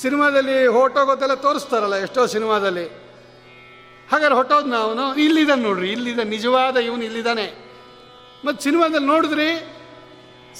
[0.00, 3.03] ಸಿನಿಮಾದಲ್ಲಿ ಹೊಟ್ಟೋಗೋದೆಲ್ಲ ತೋರಿಸ್ತಾರಲ್ಲ, ಎಷ್ಟೋ ಸಿನಿಮಾದಲ್ಲಿ.
[4.14, 5.14] ಹಾಗಾದ್ರೆ ಹೊಟ್ಟೋದ್ನ ಅವನು?
[5.14, 7.54] ಇಲ್ಲಿದ್ದಾನೆ ನೋಡ್ರಿ ಇಲ್ಲಿದ್ದ ನಿಜವಾದ ಇವನು ಇಲ್ಲಿದ್ದಾನೆ
[8.44, 9.76] ಮತ್ತು ಸಿನಿಮಾದಲ್ಲಿ ನೋಡಿದ್ರಿ?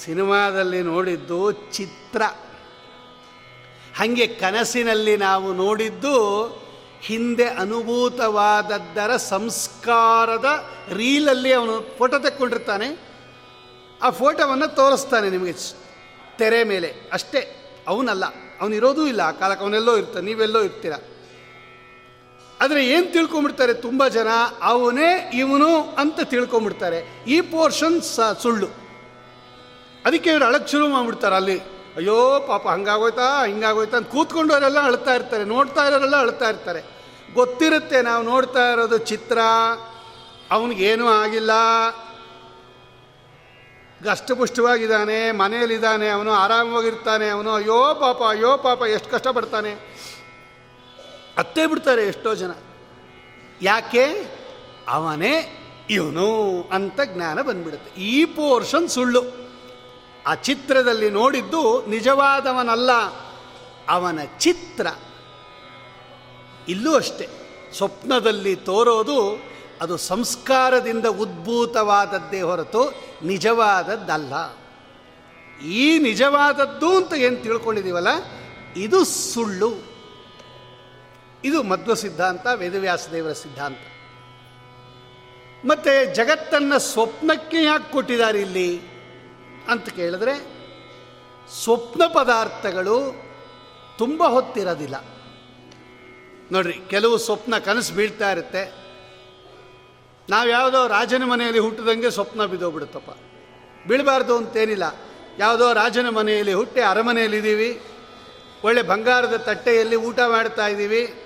[0.05, 2.23] ಸಿನಿಮಾದಲ್ಲಿ ನೋಡಿದ್ದು ಚಿತ್ರ.
[3.97, 6.47] ಹಾಗೆ ಕನಸಿನಲ್ಲಿ ನಾವು ನೋಡಿದ್ದು
[7.01, 13.01] ಹಿಂದೆ ಅನುಭೂತವಾದದ್ದರ ಸಂಸ್ಕಾರದ ರೀಲಲ್ಲಿ ಅವನು ಫೋಟೋ ತೆಕ್ಕೊಂಡಿರ್ತಾನೆ.
[14.03, 15.55] ಆ ಫೋಟೋವನ್ನು ತೋರಿಸ್ತಾನೆ ನಿಮಗೆ.
[16.39, 16.95] ತೆರೆ ಮೇಲೆ.
[17.13, 17.73] ಅಷ್ಟೇ.
[17.89, 18.25] ಅವನಲ್ಲ.
[18.61, 19.21] ಅವನಿರೋದೂ ಇಲ್ಲ.
[19.21, 20.93] ಆ ಕಾಲಕ್ಕೆ ಅವನೆಲ್ಲೋ ಇರ್ತಾನೆ ನೀವೆಲ್ಲೋ ಇರ್ತೀರ?
[22.65, 24.29] ಆದರೆ ಏನು ತಿಳ್ಕೊಂಬಿಡ್ತಾರೆ ತುಂಬ ಜನ?
[24.63, 28.67] ಅವನೇ ಇವನು ಅಂತ ತಿಳ್ಕೊಂಬಿಡ್ತಾರೆ ಈ ಪೋರ್ಷನ್ ಸ ಸುಳ್ಳು.
[30.07, 31.59] ಅದಕ್ಕೆ ಇವರು ಅಳಕ್ಕೆ ಶುರು ಮಾಡಿಬಿಡ್ತಾರೆ ಅಲ್ಲಿ.
[31.97, 35.45] ಅಯ್ಯೋ ಪಾಪ, ಹಂಗಾಗೋಯ್ತಾ, ಹಿಂಗಾಗೋಯ್ತಾ ಅಂತ ಕೂತ್ಕೊಂಡವರೆಲ್ಲ ಅಳ್ತಾ ಇರ್ತಾರೆ.
[35.45, 36.81] ನೋಡ್ತಾ ಇರೋರೆಲ್ಲ ಅಳ್ತಾ ಇರ್ತಾರೆ.
[37.35, 39.39] ಗೊತ್ತಿರುತ್ತೆ ನಾವು ನೋಡ್ತಾ ಇರೋದು ಚಿತ್ರ.
[40.51, 41.53] ಅವನಿಗೇನೂ ಆಗಿಲ್ಲ.
[44.11, 49.94] ಅಷ್ಟಪುಷ್ಟವಾಗಿದ್ದಾನೆ ಮನೆಯಲ್ಲಿದ್ದಾನೆ, ಅವನು ಆರಾಮವಾಗಿರ್ತಾನೆ, ಅವನು ಅಯ್ಯೋ ಪಾಪ ಅಯ್ಯೋ ಪಾಪ, ಎಷ್ಟು ಕಷ್ಟಪಡ್ತಾನೆ.
[51.39, 52.51] ಅತ್ತೇ ಬಿಡ್ತಾರೆ ಎಷ್ಟೋ ಜನ.
[53.63, 54.05] ಯಾಕೆ?
[54.89, 55.61] ಅವನೇ
[55.91, 58.01] ಇವನು ಅಂತ ಜ್ಞಾನ ಬಂದ್ಬಿಡುತ್ತೆ.
[58.01, 59.23] ಈ ಪೋರ್ಷನ್ ಸುಳ್ಳು.
[60.27, 62.93] ಆ ಚಿತ್ರದಲ್ಲಿ ನೋಡಿದ್ದು ನಿಜವಾದವನಲ್ಲ,
[63.89, 64.87] ಅವನ ಚಿತ್ರ.
[66.69, 67.29] ಇಲ್ಲೂ ಅಷ್ಟೆ.
[67.77, 69.43] ಸ್ವಪ್ನದಲ್ಲಿ ತೋರೋದು
[69.81, 74.33] ಅದು ಸಂಸ್ಕಾರದಿಂದ ಉದ್ಭೂತವಾದದ್ದೇ ಹೊರತು ನಿಜವಾದದ್ದಲ್ಲ.
[75.67, 78.09] ಈ ನಿಜವಾದದ್ದು ಅಂತ ಏನು ತಿಳ್ಕೊಂಡಿದ್ದೀವಲ್ಲ,
[78.77, 79.94] ಇದು ಸುಳ್ಳು.
[81.45, 83.79] ಇದು ಮಧ್ವ ಸಿದ್ಧಾಂತ, ವೇದವ್ಯಾಸದೇವರ ಸಿದ್ಧಾಂತ.
[85.65, 88.81] ಮತ್ತೆ ಜಗತ್ತನ್ನು ಸ್ವಪ್ನಕ್ಕೆ ಯಾಕೆ ಕೊಟ್ಟಿದ್ದಾರೆ ಇಲ್ಲಿ?
[89.69, 90.55] ಅಂತ ಕೇಳಿದ್ರೆ,
[91.63, 93.15] ಸ್ವಪ್ನ ಪದಾರ್ಥಗಳು
[93.99, 95.05] ತುಂಬ ಹೊತ್ತಿರೋದಿಲ್ಲ.
[96.53, 98.85] ನೋಡ್ರಿ, ಕೆಲವು ಸ್ವಪ್ನ ಕನಸು ಬೀಳ್ತಾ ಇರುತ್ತೆ.
[100.31, 103.11] ನಾವು ಯಾವುದೋ ರಾಜನ ಮನೆಯಲ್ಲಿ ಹುಟ್ಟಿದಂಗೆ ಸ್ವಪ್ನ ಬಿದ್ದೋಗ್ಬಿಡುತ್ತಪ್ಪ.
[103.89, 104.83] ಬೀಳಬಾರ್ದು ಅಂತೇನಿಲ್ಲ.
[105.39, 107.83] ಯಾವುದೋ ರಾಜನ ಮನೆಯಲ್ಲಿ ಹುಟ್ಟಿ ಅರಮನೆಯಲ್ಲಿದ್ದೀವಿ.
[108.65, 111.24] ಒಳ್ಳೆ ಬಂಗಾರದ ತಟ್ಟೆಯಲ್ಲಿ ಊಟ ಮಾಡ್ತಾ ಇದ್ದೀವಿ.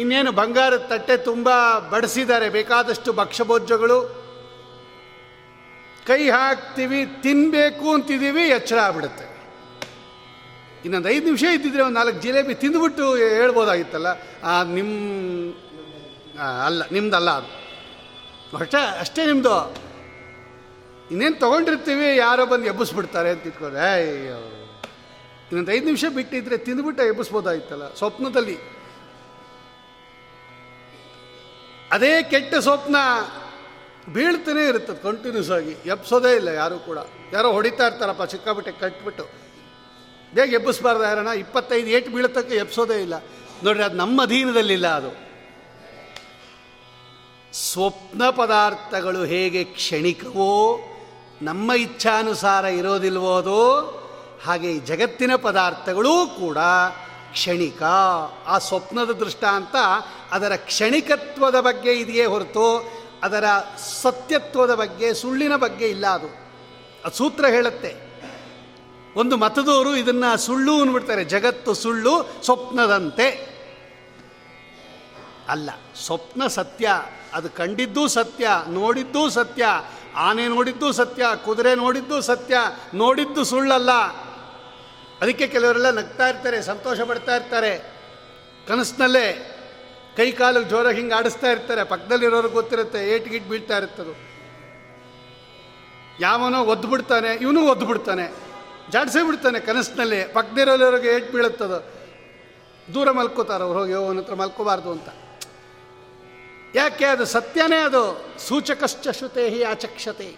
[0.00, 1.48] ಇನ್ನೇನು ಬಂಗಾರದ ತಟ್ಟೆ ತುಂಬ
[1.92, 2.48] ಬಡಿಸಿದ್ದಾರೆ.
[2.56, 3.98] ಬೇಕಾದಷ್ಟು ಭಕ್ಷ್ಯಭೋಜ್ಯಗಳು.
[6.08, 9.26] ಕೈ ಹಾಕ್ತೀವಿ ತಿನ್ನಬೇಕು ಅಂತಿದ್ದೀವಿ, ಎಚ್ಚರ ಆಗ್ಬಿಡುತ್ತೆ.
[10.84, 14.10] ಇನ್ನೊಂದು ಐದು ನಿಮಿಷ ಇದ್ದಿದ್ರೆ ಒಂದು ನಾಲ್ಕು ಜಿಲೇಬಿ ತಿಂದುಬಿಟ್ಟು ಹೇಳ್ಬೋದಾಗಿತ್ತಲ್ಲ?
[14.76, 14.92] ನಿಮ್ಮ
[16.66, 17.50] ಅಲ್ಲ, ನಿಮ್ದಲ್ಲ ಅದು.
[18.58, 19.56] ಅಷ್ಟೇ ಅಷ್ಟೇ ನಿಮ್ಮದು
[21.10, 24.38] ಇನ್ನೇನು ತೊಗೊಂಡಿರ್ತೀವಿ, ಯಾರೋ ಬಂದು ಎಬ್ಬಿಸ್ಬಿಡ್ತಾರೆ ಅಂತ ಇಟ್ಕೊಂಡ್ರೆ ಅಯ್ಯೋ.
[25.48, 27.86] ಇನ್ನೊಂದು ಐದು ನಿಮಿಷ ಬಿಟ್ಟಿದ್ರೆ ತಿಂದುಬಿಟ್ಟು ಎಬ್ಬಿಸ್ಬೋದಾಗಿತ್ತಲ್ಲ?
[27.94, 28.56] ಸ್ವಪ್ನದಲ್ಲಿ.
[31.92, 32.96] ಅದೇ ಕೆಟ್ಟ ಸ್ವಪ್ನ
[34.12, 35.70] ಬೀಳ್ತಾನೆ ಇರುತ್ತೆ ಕಂಟಿನ್ಯೂಸ್ ಆಗಿ.
[35.70, 36.98] ಎಬ್ಸೋದೇ ಇಲ್ಲ ಯಾರೂ ಕೂಡ.
[37.32, 39.30] ಯಾರೋ ಹೊಡಿತಾ ಇರ್ತಾರಪ್ಪ ಸಿಕ್ಕಾಬಿಟ್ಟೆ ಕಟ್ಬಿಟ್ಟು.
[40.34, 43.14] ಬೇಗ ಎಬ್ಬಿಸ್ಬಾರ್ದು ಯಾರಣ ಇಪ್ಪತ್ತೈದು ಏಟು ಬೀಳತಕ್ಕ ಎಬ್ಸೋದೇ ಇಲ್ಲ.
[43.64, 45.28] ನೋಡ್ರಿ, ಅದು ನಮ್ಮ ಅಧೀನದಲ್ಲಿಲ್ಲ ಅದು.
[47.52, 50.80] ಸ್ವಪ್ನ ಪದಾರ್ಥಗಳು ಹೇಗೆ ಕ್ಷಣಿಕವೋ,
[51.42, 53.84] ನಮ್ಮ ಇಚ್ಛಾನುಸಾರ ಇರೋದಿಲ್ವೋ ಅದು,
[54.44, 56.58] ಹಾಗೆ ಜಗತ್ತಿನ ಪದಾರ್ಥಗಳೂ ಕೂಡ
[57.32, 57.82] ಕ್ಷಣಿಕ.
[58.46, 59.76] ಆ ಸ್ವಪ್ನದ ದೃಷ್ಟಾಂತ
[60.30, 63.44] ಅದರ ಕ್ಷಣಿಕತ್ವದ ಬಗ್ಗೆ ಇದೆಯೇ ಹೊರತು ಅದರ
[64.02, 66.26] ಸತ್ಯತ್ವದ ಬಗ್ಗೆ, ಸುಳ್ಳಿನ ಬಗ್ಗೆ ಇಲ್ಲ ಅದು.
[67.04, 68.08] ಅದು ಸೂತ್ರ ಹೇಳುತ್ತೆ.
[69.16, 73.58] ಒಂದು ಮತದವರು ಇದನ್ನ ಸುಳ್ಳು ಅಂದ್ಬಿಡ್ತಾರೆ ಜಗತ್ತು ಸುಳ್ಳು, ಸ್ವಪ್ನದಂತೆ.
[75.48, 75.70] ಅಲ್ಲ,
[76.06, 76.88] ಸ್ವಪ್ನ ಸತ್ಯ,
[77.32, 79.66] ಅದು ಕಂಡಿದ್ದೂ ಸತ್ಯ, ನೋಡಿದ್ದೂ ಸತ್ಯ,
[80.16, 82.56] ಆನೆ ನೋಡಿದ್ದು ಸತ್ಯ, ಕುದುರೆ ನೋಡಿದ್ದು ಸತ್ಯ,
[82.94, 83.92] ನೋಡಿದ್ದು ಸುಳ್ಳಲ್ಲ.
[85.22, 87.78] ಅದಕ್ಕೆ ಕೆಲವರೆಲ್ಲ ನಗ್ತಾ ಇರ್ತಾರೆ, ಸಂತೋಷ ಪಡ್ತಾ ಇರ್ತಾರೆ.
[88.68, 89.54] ಕನಸಿನಲ್ಲೇ
[90.18, 91.84] ಕೈ ಕಾಲು ಜೋರಾಗಿ ಹಿಂಗೆ ಆಡಿಸ್ತಾ ಇರ್ತಾರೆ.
[91.84, 94.12] ಪಕ್ಕದಲ್ಲಿರೋರು ಗೊತ್ತಿರುತ್ತೆ ಏಟ್ಗಿಟ್ ಬೀಳ್ತಾ ಇರುತ್ತದು
[96.20, 98.24] ಯಾವನೋ ಒದ್ದು ಬಿಡ್ತಾನೆ, ಇವನು ಒದ್ದು ಬಿಡ್ತಾನೆ.
[98.90, 100.32] ಜಾಡ್ಸೇ ಬಿಡ್ತಾನೆ ಕನಸಿನಲ್ಲಿ.
[100.32, 101.78] ಪಕ್ಕದಿರೋರಿಗೆ ಏಟ್ ಬೀಳುತ್ತದು.
[102.94, 105.08] ದೂರ ಮಲ್ಕೋತಾರೆ ಅವ್ರು, ಹೋಗಿ ಅವನ ಹತ್ರ ಮಲ್ಕೋಬಾರ್ದು ಅಂತ.
[106.74, 108.02] ಯಾಕೆ ಅದು ಸತ್ಯನೇ ಅದು?
[108.38, 110.36] ಸೂಚಕಶ್ಚ ಶ್ರುತೆ ಹಿ ಆಚಕ್ಷತೆ.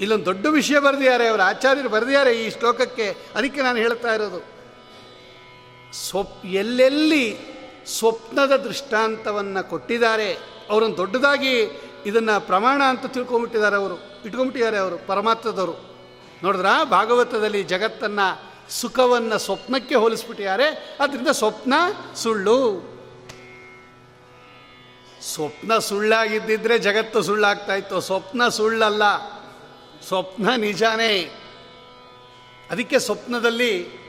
[0.00, 3.16] ಇಲ್ಲೊಂದು ದೊಡ್ಡ ವಿಷಯ ಬರೆದಿದ್ದಾರೆ, ಅವರು ಆಚಾರ್ಯರು ಬರೆದಿದ್ದಾರೆ ಈ ಶ್ಲೋಕಕ್ಕೆ.
[3.34, 4.40] ಅದಕ್ಕೆ ನಾನು ಹೇಳ್ತಾ ಇರೋದು.
[5.92, 7.51] ಸೊಪ್ಪು ಎಲ್ಲೆಲ್ಲಿ
[7.86, 10.34] ಸ್ವಪ್ನದ ದೃಷ್ಟಾಂತವನ್ನು ಕೊಟ್ಟಿದ್ದಾರೆ.
[10.70, 15.92] ಅವರನ್ನು ದೊಡ್ಡದಾಗಿ ಇದನ್ನು ಪ್ರಮಾಣ ಅಂತ ತಿಳ್ಕೊಂಬಿಟ್ಟಿದ್ದಾರೆ ಅವರು ಇಟ್ಕೊಂಬಿಟ್ಟಿದ್ದಾರೆ ಅವರು ಪರಮಾತ್ಮದವರು
[16.42, 20.96] ನೋಡಿದ್ರ ಭಾಗವತದಲ್ಲಿ ಜಗತ್ತನ್ನು, ಸುಖವನ್ನು ಸ್ವಪ್ನಕ್ಕೆ ಹೋಲಿಸ್ಬಿಟ್ಟಿದ್ದಾರೆ.
[21.00, 21.74] ಅದರಿಂದ ಸ್ವಪ್ನ
[22.14, 22.92] ಸುಳ್ಳು.
[25.34, 28.00] ಸ್ವಪ್ನ ಸುಳ್ಳಾಗಿದ್ದಿದ್ರೆ ಜಗತ್ತು ಸುಳ್ಳಾಗ್ತಾ ಇತ್ತು.
[28.00, 29.02] ಸ್ವಪ್ನ ಸುಳ್ಳಲ್ಲ.
[30.08, 31.38] ಸ್ವಪ್ನ ನಿಜಾನೇ.
[32.70, 34.01] ಅದಕ್ಕೆ ಸ್ವಪ್ನದಲ್ಲಿ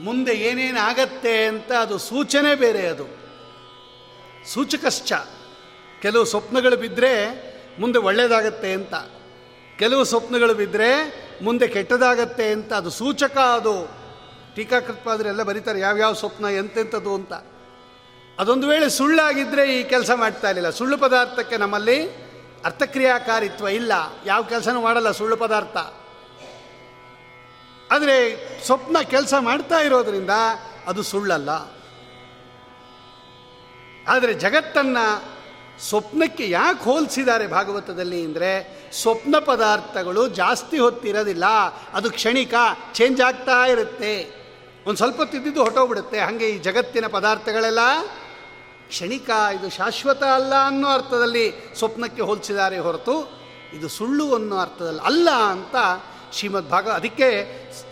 [0.00, 3.04] ಮುಂದೆ ಏನೇನು ಆಗತ್ತೆ ಅಂತ ಅದು ಸೂಚನೆ ಬೇರೆ ಅದು.
[4.48, 5.12] ಸೂಚಕಶ್ಚ.
[6.02, 7.48] ಕೆಲವು ಸ್ವಪ್ನಗಳು ಬಿದ್ದರೆ
[7.80, 8.94] ಮುಂದೆ ಒಳ್ಳೆಯದಾಗತ್ತೆ ಅಂತ.
[9.78, 13.90] ಕೆಲವು ಸ್ವಪ್ನಗಳು ಬಿದ್ದರೆ ಮುಂದೆ ಕೆಟ್ಟದಾಗತ್ತೆ ಅಂತ ಅದು ಸೂಚಕ ಅದು.
[14.56, 17.32] ಟೀಕಾಕೃತ್ಪಾದ್ರೆ ಎಲ್ಲ ಬರೀತಾರೆ ಯಾವ್ಯಾವ ಸ್ವಪ್ನ ಎಂತೆಂಥದ್ದು ಅಂತ.
[18.38, 20.70] ಅದೊಂದು ವೇಳೆ ಸುಳ್ಳಾಗಿದ್ದರೆ ಈ ಕೆಲಸ ಮಾಡ್ತಾ ಇರಲಿಲ್ಲ.
[20.70, 22.08] ಸುಳ್ಳು ಪದಾರ್ಥಕ್ಕೆ ನಮ್ಮಲ್ಲಿ
[22.64, 23.92] ಅರ್ಥಕ್ರಿಯಾಕಾರಿತ್ವ ಇಲ್ಲ.
[24.26, 25.76] ಯಾವ ಕೆಲಸನೂ ಮಾಡಲ್ಲ ಸುಳ್ಳು ಪದಾರ್ಥ.
[27.92, 28.16] ಆದರೆ
[28.66, 30.30] ಸ್ವಪ್ನ ಕೆಲಸ ಮಾಡ್ತಾ ಇರೋದರಿಂದ
[30.86, 31.50] ಅದು ಸುಳ್ಳಲ್ಲ.
[34.08, 35.04] ಆದರೆ ಜಗತ್ತನ್ನು
[35.88, 38.50] ಸ್ವಪ್ನಕ್ಕೆ ಯಾಕೆ ಹೋಲಿಸಿದ್ದಾರೆ ಭಾಗವತದಲ್ಲಿ ಅಂದರೆ
[38.92, 41.44] ಸ್ವಪ್ನ ಪದಾರ್ಥಗಳು ಜಾಸ್ತಿ ಹೊತ್ತಿರೋದಿಲ್ಲ.
[41.92, 42.54] ಅದು ಕ್ಷಣಿಕ
[42.92, 44.12] ಚೇಂಜ್ ಆಗ್ತಾ ಇರುತ್ತೆ.
[44.86, 47.78] ಒಂದು ಸ್ವಲ್ಪ ತಿದ್ದಿದ್ದು ಹೊಟ್ಟೋಗ್ಬಿಡುತ್ತೆ ಹಾಗೆ ಈ ಜಗತ್ತಿನ ಪದಾರ್ಥಗಳೆಲ್ಲ
[48.88, 53.16] ಕ್ಷಣಿಕ, ಇದು ಶಾಶ್ವತ ಅಲ್ಲ ಅನ್ನೋ ಅರ್ಥದಲ್ಲಿ ಸ್ವಪ್ನಕ್ಕೆ ಹೋಲಿಸಿದ್ದಾರೆ ಹೊರತು
[53.72, 55.76] ಇದು ಸುಳ್ಳು ಅನ್ನೋ ಅರ್ಥದಲ್ಲಿ ಅಲ್ಲ ಅಂತ
[56.32, 57.28] ಶ್ರೀಮದ್ ಭಾಗವತ ಅದಕ್ಕೆ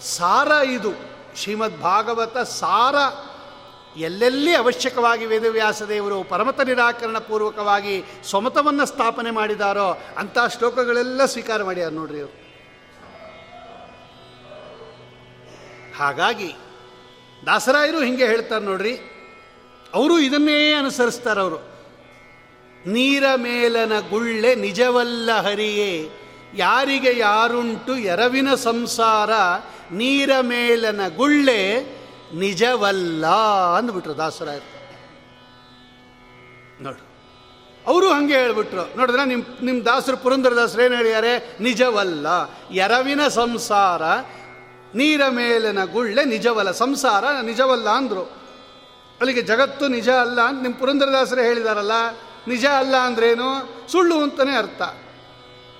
[0.01, 0.93] ಸಾರ ಇದು.
[1.37, 2.95] ಶ್ರೀಮದ್ ಭಾಗವತ ಸಾರ
[3.97, 12.21] ಎಲ್ಲೆಲ್ಲಿ ಅವಶ್ಯಕವಾಗಿ ವೇದವ್ಯಾಸ ದೇವರು ಪರಮತ ನಿರಾಕರಣ ಪೂರ್ವಕವಾಗಿ ಸ್ವಮತವನ್ನು ಸ್ಥಾಪನೆ ಮಾಡಿದಾರೋ ಅಂಥ ಶ್ಲೋಕಗಳೆಲ್ಲ ಸ್ವೀಕಾರ ಮಾಡ್ಯಾರ ನೋಡ್ರಿ
[12.21, 12.47] ಅವರು
[15.97, 16.51] ಹಾಗಾಗಿ
[17.47, 18.95] ದಾಸರಾಯರು ಹಿಂಗೆ ಹೇಳ್ತಾರೆ ನೋಡ್ರಿ,
[19.95, 21.59] ಅವರು ಇದನ್ನೇ ಅನುಸರಿಸ್ತಾರೆ ಅವರು.
[22.87, 26.11] ನೀರ ಮೇಲನ ಗುಳ್ಳೆ ನಿಜವಲ್ಲ ಹರಿಯೇ
[26.57, 29.31] ಯಾರಿಗೆ ಯಾರುಂಟು ಎರವಿನ ಸಂಸಾರ,
[29.93, 31.61] ನೀರ ಮೇಲನ ಗುಳ್ಳೆ
[32.35, 33.27] ನಿಜವಲ್ಲ
[33.79, 34.71] ಅಂದ್ಬಿಟ್ರು ದಾಸರಾಯರು.
[36.83, 37.03] ನೋಡು,
[37.87, 38.85] ಅವರು ಹಾಗೆ ಹೇಳ್ಬಿಟ್ರು.
[38.97, 41.33] ನೋಡಿದ್ರೆ ನಿಮ್ಮ ನಿಮ್ಮ ದಾಸರು ಪುರಂದರದಾಸರು ಏನು ಹೇಳಿದ್ದಾರೆ?
[41.61, 42.27] ನಿಜವಲ್ಲ.
[42.77, 44.03] ಎರವಿನ ಸಂಸಾರ,
[44.95, 46.73] ನೀರ ಮೇಲಿನ ಗುಳ್ಳೆ ನಿಜವಲ್ಲ.
[46.73, 48.25] ಸಂಸಾರ ನಿಜವಲ್ಲ ಅಂದರು.
[49.21, 51.97] ಅಲ್ಲಿಗೆ ಜಗತ್ತು ನಿಜ ಅಲ್ಲ ಅಂತ ನಿಮ್ಮ ಪುರಂದರದಾಸರೇ ಹೇಳಿದಾರಲ್ಲ,
[52.49, 53.49] ನಿಜ ಅಲ್ಲ ಅಂದ್ರೇನು?
[53.93, 54.83] ಸುಳ್ಳು ಅಂತಲೇ ಅರ್ಥ.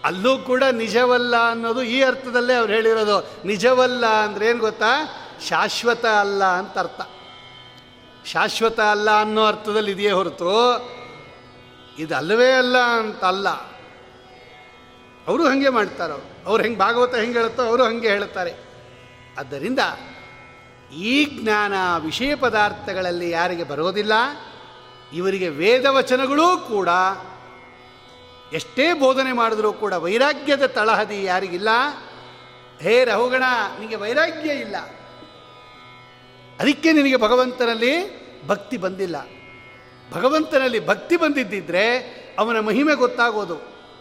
[0.07, 3.47] ಅಲ್ಲೂ ಕೂಡ ನಿಜವಲ್ಲ ಅನ್ನೋದು ಈ ಅರ್ಥದಲ್ಲೇ ಅವ್ರು ಹೇಳಿರೋದು.
[3.47, 4.93] ನಿಜವಲ್ಲ ಅಂದ್ರೆ ಏನು ಗೊತ್ತಾ?
[5.49, 7.01] ಶಾಶ್ವತ ಅಲ್ಲ ಅಂತ ಅರ್ಥ.
[8.27, 10.51] ಶಾಶ್ವತ ಅಲ್ಲ ಅನ್ನೋ ಅರ್ಥದಲ್ಲಿ ಇದೆಯೇ ಹೊರತು
[11.99, 13.49] ಇದು ಅಲ್ಲವೇ ಅಲ್ಲ ಅಂತ ಅಲ್ಲ.
[15.27, 16.49] ಅವರು ಹಾಗೆ ಮಾಡ್ತಾರೆ ಅವರು.
[16.49, 18.53] ಅವ್ರು ಹೆಂಗೆ ಭಾಗವತ ಹೆಂಗೆ ಹೇಳುತ್ತೋ ಅವರು ಹಾಗೆ ಹೇಳುತ್ತಾರೆ.
[19.39, 19.79] ಆದ್ದರಿಂದ
[20.97, 24.13] ಈ ಜ್ಞಾನ ವಿಷಯ ಪದಾರ್ಥಗಳಲ್ಲಿ ಯಾರಿಗೆ ಬರೋದಿಲ್ಲ,
[25.13, 26.89] ಇವರಿಗೆ ವೇದವಚನಗಳೂ ಕೂಡ
[28.53, 31.69] ಎಷ್ಟೇ ಬೋಧನೆ ಮಾಡಿದ್ರೂ ಕೂಡ ವೈರಾಗ್ಯದ ತಳಹದಿ ಯಾರಿಗಿಲ್ಲ?
[32.83, 33.43] ಹೇ ರಹುಗಣ,
[33.81, 34.77] ನಿನಗೆ ವೈರಾಗ್ಯ ಇಲ್ಲ.
[36.61, 37.93] ಅದಕ್ಕೆ ನಿನಗೆ ಭಗವಂತನಲ್ಲಿ
[38.47, 39.17] ಭಕ್ತಿ ಬಂದಿಲ್ಲ.
[40.13, 41.87] ಭಗವಂತನಲ್ಲಿ ಭಕ್ತಿ ಬಂದಿದ್ದಿದ್ರೆ
[42.39, 43.57] ಅವನ ಮಹಿಮೆ ಗೊತ್ತಾಗೋದು,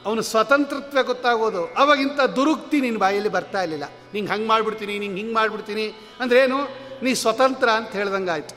[0.06, 1.66] ಅವನ ಸ್ವತಂತ್ರತ್ವ ಗೊತ್ತಾಗೋದು.
[1.66, 3.84] ಅವಾಗಿಂತ ದುರುಕ್ತಿ ನಿನ್ನ ಬಾಯಲ್ಲಿ ಬರ್ತಾ ಇರಲಿಲ್ಲ.
[4.14, 5.88] ನಿಂಗೆ ಹಂಗೆ ಮಾಡಿಬಿಡ್ತೀನಿ, ನಿಂಗೆ ಹಿಂಗೆ ಮಾಡಿಬಿಡ್ತೀನಿ.
[6.20, 6.60] ಅಂದ್ರೇನು?
[7.04, 8.56] ನೀ ಸ್ವತಂತ್ರ ಅಂತ ಹೇಳ್ದಂಗಾಯ್ತು.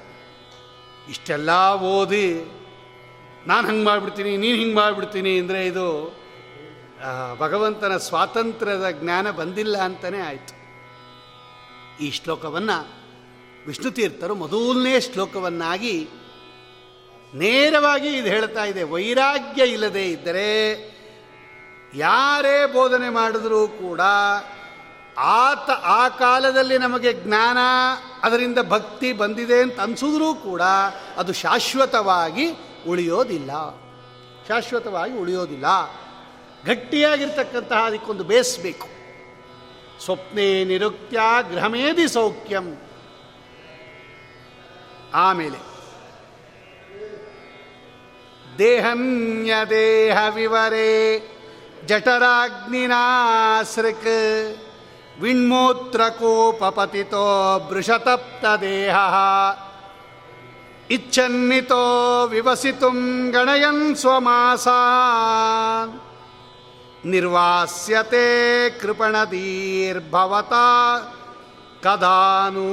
[1.10, 2.26] ಇಷ್ಟೆಲ್ಲ ಓದಿ
[3.46, 5.86] ನಾನು ಹಂಗೆ ಮಾಡಿಬಿಡ್ತೀನಿ, ನೀನು ಹಿಂಗೆ ಮಾಡಿಬಿಡ್ತೀನಿ ಅಂದರೆ ಇದು
[7.40, 10.54] ಭಗವಂತನ ಸ್ವಾತಂತ್ರ್ಯದ ಜ್ಞಾನ ಬಂದಿಲ್ಲ ಅಂತಲೇ ಆಯಿತು.
[12.04, 12.78] ಈ ಶ್ಲೋಕವನ್ನು
[13.66, 15.96] ವಿಷ್ಣು ತೀರ್ಥರು ಮೊದಲನೇ ಶ್ಲೋಕವನ್ನಾಗಿ
[17.34, 18.82] ನೇರವಾಗಿ ಇದು ಹೇಳ್ತಾ ಇದೆ.
[18.92, 20.52] ವೈರಾಗ್ಯ ಇಲ್ಲದೆ ಇದ್ದರೆ
[21.94, 24.00] ಯಾರೇ ಬೋಧನೆ ಮಾಡಿದ್ರೂ ಕೂಡ
[25.16, 27.58] ಆತ ಆ ಕಾಲದಲ್ಲಿ ನಮಗೆ ಜ್ಞಾನ,
[28.22, 30.62] ಅದರಿಂದ ಭಕ್ತಿ ಬಂದಿದೆ ಅಂತ ಅನಿಸಿದ್ರೂ ಕೂಡ
[31.16, 32.46] ಅದು ಶಾಶ್ವತವಾಗಿ
[32.88, 33.50] ಉಳಿಯೋದಿಲ್ಲ.
[34.48, 35.64] ಶಾಶ್ವತವಾಗಿ ಉಳಿಯೋದಿಲ್ಲ.
[36.66, 38.88] ಗಟ್ಟಿಯಾಗಿರ್ತಕ್ಕಂತಹ ಅದಕ್ಕೊಂದು ಬೇಸ್ ಬೇಕು.
[40.04, 41.20] ಸ್ವಪ್ನೇ ನಿರುಕ್ತ್ಯ
[41.50, 42.80] ಗೃಹಮೇದಿ ಸೌಖ್ಯಂ.
[45.14, 45.58] ಆಮೇಲೆ
[48.58, 51.22] ದೇಹನ್ಯ ದೇಹ ವಿವರೇ
[51.86, 54.56] ಜಠರಾಗ್ನಿನಾಸೃಕ್
[55.20, 58.94] ವಿಣ್ಮೂತ್ರಕೋಪಪತಿತೋ ಬೃಷತಪ್ತ ದೇಹ.
[60.90, 66.00] ಇಚ್ಛನ್ನಿತೋ ವಿವಸಿತುಂ ಗಣಯನ್ ಸ್ವಮಾಸಾನ್.
[67.06, 70.52] ನಿರ್ವಾಸ್ಯತೆ ಕೃಪಣದೀರ್ಭವತ
[71.84, 72.68] ಕದಾನು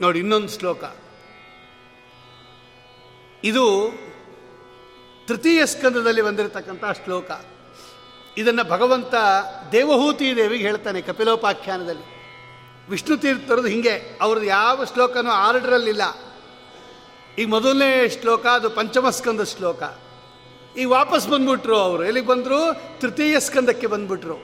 [0.00, 0.84] ನೋಡಿ, ಇನ್ನೊಂದು ಶ್ಲೋಕ.
[3.44, 3.90] ಇದು
[5.26, 7.30] ತೃತೀಯ ಸ್ಕಂದದಲ್ಲಿ ಬಂದಿರತಕ್ಕಂಥ ಶ್ಲೋಕ.
[8.36, 9.14] ಇದನ್ನು ಭಗವಂತ
[9.72, 12.15] ದೇವಹೂತಿ ದೇವಿಗೆ ಹೇಳ್ತಾನೆ ಕಪಿಲೋಪಾಖ್ಯಾನದಲ್ಲಿ.
[12.90, 14.18] ವಿಷ್ಣು ತೀರ್ಥರದು ಹಿಂಗೆ.
[14.20, 16.02] ಅವ್ರದ್ದು ಯಾವ ಶ್ಲೋಕನೂ ಆರ್ಡ್ರಲ್ಲಿಲ್ಲ.
[17.38, 19.82] ಈಗ ಮೊದಲನೇ ಶ್ಲೋಕ, ಅದು ಪಂಚಮಸ್ಕಂದ ಶ್ಲೋಕ.
[20.76, 22.04] ಈಗ ವಾಪಸ್ ಬಂದ್ಬಿಟ್ರು ಅವರು.
[22.04, 22.80] ಎಲ್ಲಿಗೆ ಬಂದರು?
[23.00, 24.34] ತೃತೀಯ ಸ್ಕಂದಕ್ಕೆ ಬಂದ್ಬಿಟ್ರು.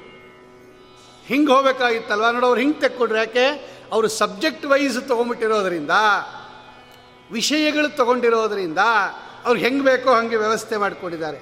[1.26, 2.30] ಹಿಂಗೆ ಹೋಗ್ಬೇಕಾಗಿತ್ತಲ್ವ?
[2.30, 3.47] ನೋಡು, ಅವ್ರು ಹಿಂಗೆ ತೆಕ್ಕೊಡ್ರು ಯಾಕೆ?
[3.93, 5.90] ಅವರು ಸಬ್ಜೆಕ್ಟ್ ವೈಸ್ ತೊಗೊಂಬಿಟ್ಟಿರೋದ್ರಿಂದ
[7.32, 8.78] ವಿಷಯಗಳು ತಗೊಂಡಿರೋದ್ರಿಂದ,
[9.45, 11.38] ಅವ್ರು ಹೆಂಗೆ ಬೇಕೋ ಹಾಗೆ ವ್ಯವಸ್ಥೆ ಮಾಡಿಕೊಂಡಿದ್ದಾರೆ.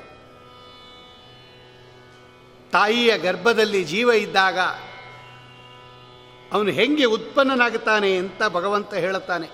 [2.72, 4.58] ತಾಯಿಯ ಗರ್ಭದಲ್ಲಿ ಜೀವ ಇದ್ದಾಗ
[6.52, 9.48] ಅವನು ಹೆಂಗೆ ಉತ್ಪನ್ನನಾಗುತ್ತಾನೆ ಅಂತ ಭಗವಂತ ಹೇಳುತ್ತಾನೆ.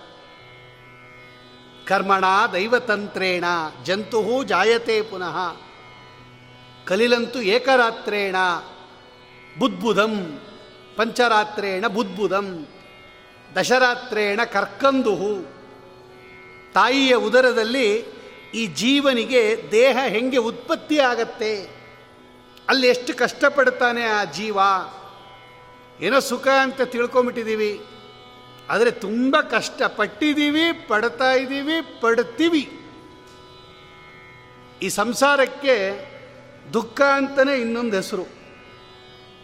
[1.86, 3.44] ಕರ್ಮಣ ದೈವತಂತ್ರೇಣ
[3.84, 5.56] ಜಂತು ಜಾಯತೆ ಪುನಃ.
[6.86, 8.36] ಕಲಿಲಂತು ಏಕರಾತ್ರೇಣ
[9.58, 10.40] ಬುದ್ಬುಧಂ,
[10.96, 12.66] ಪಂಚರಾತ್ರೇಣ ಬುದ್ಬುಧಂ,
[13.56, 15.56] ದಶರಾತ್ರೇಣ ಕರ್ಕಂದುಹು.
[16.74, 18.04] ತಾಯಿಯ ಉದರದಲ್ಲಿ
[18.54, 21.68] ಈ ಜೀವನಿಗೆ ದೇಹ ಹೆಂಗೆ ಉತ್ಪತ್ತಿ ಆಗತ್ತೆ
[22.68, 24.58] ಅಲ್ಲಿ ಎಷ್ಟು ಕಷ್ಟಪಡ್ತಾನೆ ಆ ಜೀವ.
[26.00, 27.84] ಏನೋ ಸುಖ ಅಂತ ತಿಳ್ಕೊಂಬಿಟ್ಟಿದ್ದೀವಿ
[28.70, 29.82] ಆದರೆ ತುಂಬ ಕಷ್ಟ.
[29.82, 32.62] ಪಟ್ಟಿದ್ದೀವಿ, ಪಡ್ತಾ ಇದ್ದೀವಿ, ಪಡ್ತೀವಿ.
[34.82, 35.76] ಈ ಸಂಸಾರಕ್ಕೆ
[36.72, 38.24] ದುಃಖ ಅಂತಲೇ ಇನ್ನೊಂದು ಹೆಸರು.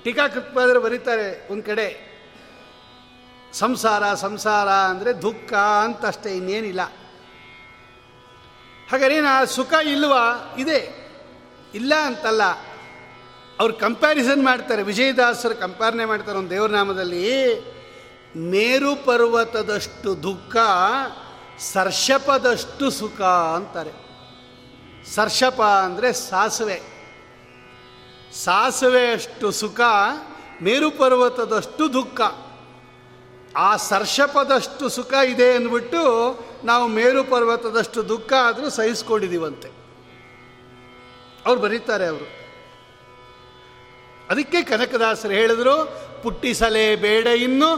[0.05, 1.86] ಟೀಕಾಕೃತ್ಪಾದರು ಬರೀತಾರೆ ಒಂದು ಕಡೆ,
[3.53, 6.82] ಸಂಸಾರ ಸಂಸಾರ ಅಂದರೆ ದುಃಖ ಅಂತ ಅಷ್ಟೇ ಇನ್ನೇನಿಲ್ಲ.
[8.90, 10.57] ಹಾಗಾದ್ರೆ ಸುಖ ಇಲ್ವಾ?
[10.59, 10.80] ಇದೆ.
[11.74, 12.42] ಇಲ್ಲ ಅಂತಲ್ಲ.
[13.61, 17.61] ಅವ್ರು ಕಂಪ್ಯಾರಿಸನ್ ಮಾಡ್ತಾರೆ, ವಿಜಯದಾಸರು ಕಂಪ್ಯಾರನೆ ಮಾಡ್ತಾರೆ ಒಂದು ದೇವ್ರ ನಾಮದಲ್ಲಿ.
[18.36, 20.57] ಮೇರು ಪರ್ವತದಷ್ಟು ದುಃಖ,
[21.59, 23.90] ಸರ್ಷಪದಷ್ಟು ಸುಖ ಅಂತಾರೆ.
[25.14, 26.82] ಸರ್ಷಪ ಅಂದರೆ ಸಾಸುವೆ.
[28.34, 29.80] ಸಾಸುವೆಯಷ್ಟು ಸುಖ,
[30.62, 32.20] ಮೇರು ಪರ್ವತದಷ್ಟು ದುಃಖ.
[33.57, 36.03] ಆ ಸರ್ಷಪದಷ್ಟು ಸುಖ ಇದೆ ಅಂದ್ಬಿಟ್ಟು
[36.64, 39.68] ನಾವು ಮೇರು ಪರ್ವತದಷ್ಟು ದುಃಖ ಆದರೂ ಸಹಿಸ್ಕೊಂಡಿದ್ದೀವಂತೆ
[41.46, 42.41] ಅವ್ರು ಬರೀತಾರೆ ಅವರು.
[44.33, 47.70] ಅದಕ್ಕೆ ಕನಕದಾಸರು ಹೇಳಿದ್ರು, ಪುಟ್ಟಿಸಲೇ ಬೇಡ ಇನ್ನು,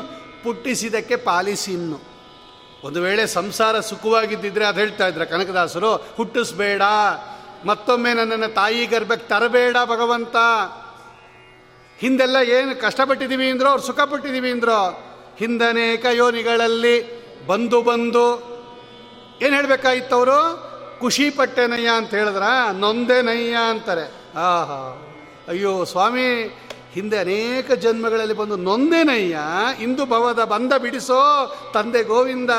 [0.42, 2.00] ಪುಟ್ಟಿಸಿದಕ್ಕೆ ಪಾಲಿಸಿ ಇನ್ನು.
[2.84, 6.82] ಒಂದು ವೇಳೆ ಸಂಸಾರ ಸುಖವಾಗಿದ್ದಿದ್ರೆ ಅದು ಹೇಳ್ತಾ ಇದ್ರೆ ಕನಕದಾಸರು, ಹುಟ್ಟಿಸ್ಬೇಡ,
[7.66, 10.36] ಮತ್ತೊಮ್ಮೆ ನನ್ನನ್ನು ತಾಯಿ ಗರ್ಭಕ್ಕೆ ತರಬೇಡ ಭಗವಂತ.
[11.98, 14.80] ಹಿಂದೆಲ್ಲ ಏನು ಕಷ್ಟಪಟ್ಟಿದ್ದೀವಿ ಅಂದ್ರೋ, ಅವ್ರು ಸುಖಪಟ್ಟಿದ್ದೀವಿ ಅಂದ್ರೋ.
[15.38, 18.54] ಹಿಂದನೇಕ ಯೋನಿಗಳಲ್ಲಿ ಬಂದು ಬಂದು
[19.42, 20.38] ಏನು ಹೇಳಬೇಕಾಗಿತ್ತು ಅವರು?
[21.00, 22.42] ಖುಷಿ ಪಟ್ಟೆನಯ್ಯ ಅಂತ ಹೇಳಿದ್ರ,
[22.72, 24.06] ನೊಂದೇನಯ್ಯ ಅಂತಾರೆ.
[24.38, 25.10] ಆಹಾ.
[25.48, 26.58] ಅಯ್ಯೋ, ಸ್ವಾಮಿ,
[26.92, 29.38] ಹಿಂದೆ ಅನೇಕ ಜನ್ಮಗಳಲ್ಲಿ ಬಂದು ನೊಂದೇನಯ್ಯ,
[29.82, 32.50] ಇಂದು ಭವದ ಬಂದ ಬಿಡಿಸೋ ತಂದೆ ಗೋವಿಂದ.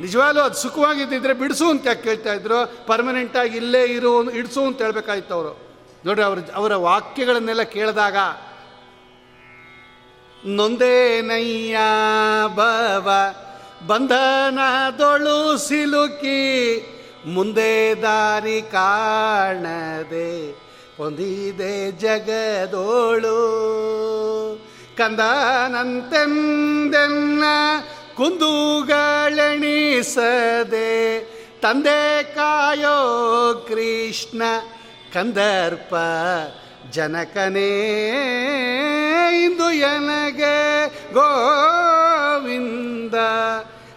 [0.00, 2.86] ನಿಜವಾಗ್ಲೂ ಅದು ಸುಖವಾಗಿದ್ದಿದ್ರೆ ಬಿಡಿಸು ಅಂತ ಯಾಕೆ ಕೇಳ್ತಾ ಇದ್ರು?
[2.86, 5.76] ಪರ್ಮನೆಂಟಾಗಿ ಇಲ್ಲೇ ಇರು, ಇಡಿಸು ಅಂತ ಹೇಳ್ಬೇಕಾಯ್ತು ಅವರು.
[6.06, 8.16] ನೋಡ್ರಿ, ಅವ್ರ, ಅವರ ವಾಕ್ಯಗಳನ್ನೆಲ್ಲ ಕೇಳಿದಾಗ,
[10.46, 11.78] ನೊಂದೇನಯ್ಯ
[12.54, 13.10] ಬವ
[13.86, 16.82] ಬಂಧನದೊಳು ಸಿಲುಕಿ,
[17.26, 20.65] ಮುಂದೆ ದಾರಿ ಕಾಣದೆ
[20.96, 23.40] ಹೊಂದಿದೆ ಜಗದೋಳು.
[24.98, 27.44] ಕಂದನಂತೆಂದೆನ್ನ
[28.16, 30.90] ಕುಂದುಗಳೆಣಿಸದೆ,
[31.62, 32.98] ತಂದೆ ಕಾಯೋ
[33.68, 34.42] ಕೃಷ್ಣ
[35.14, 35.94] ಕಂದರ್ಪ
[36.90, 37.72] ಜನಕನೇ.
[39.44, 40.56] ಇಂದು ಎನಗೆ
[41.12, 43.14] ಗೋವಿಂದ,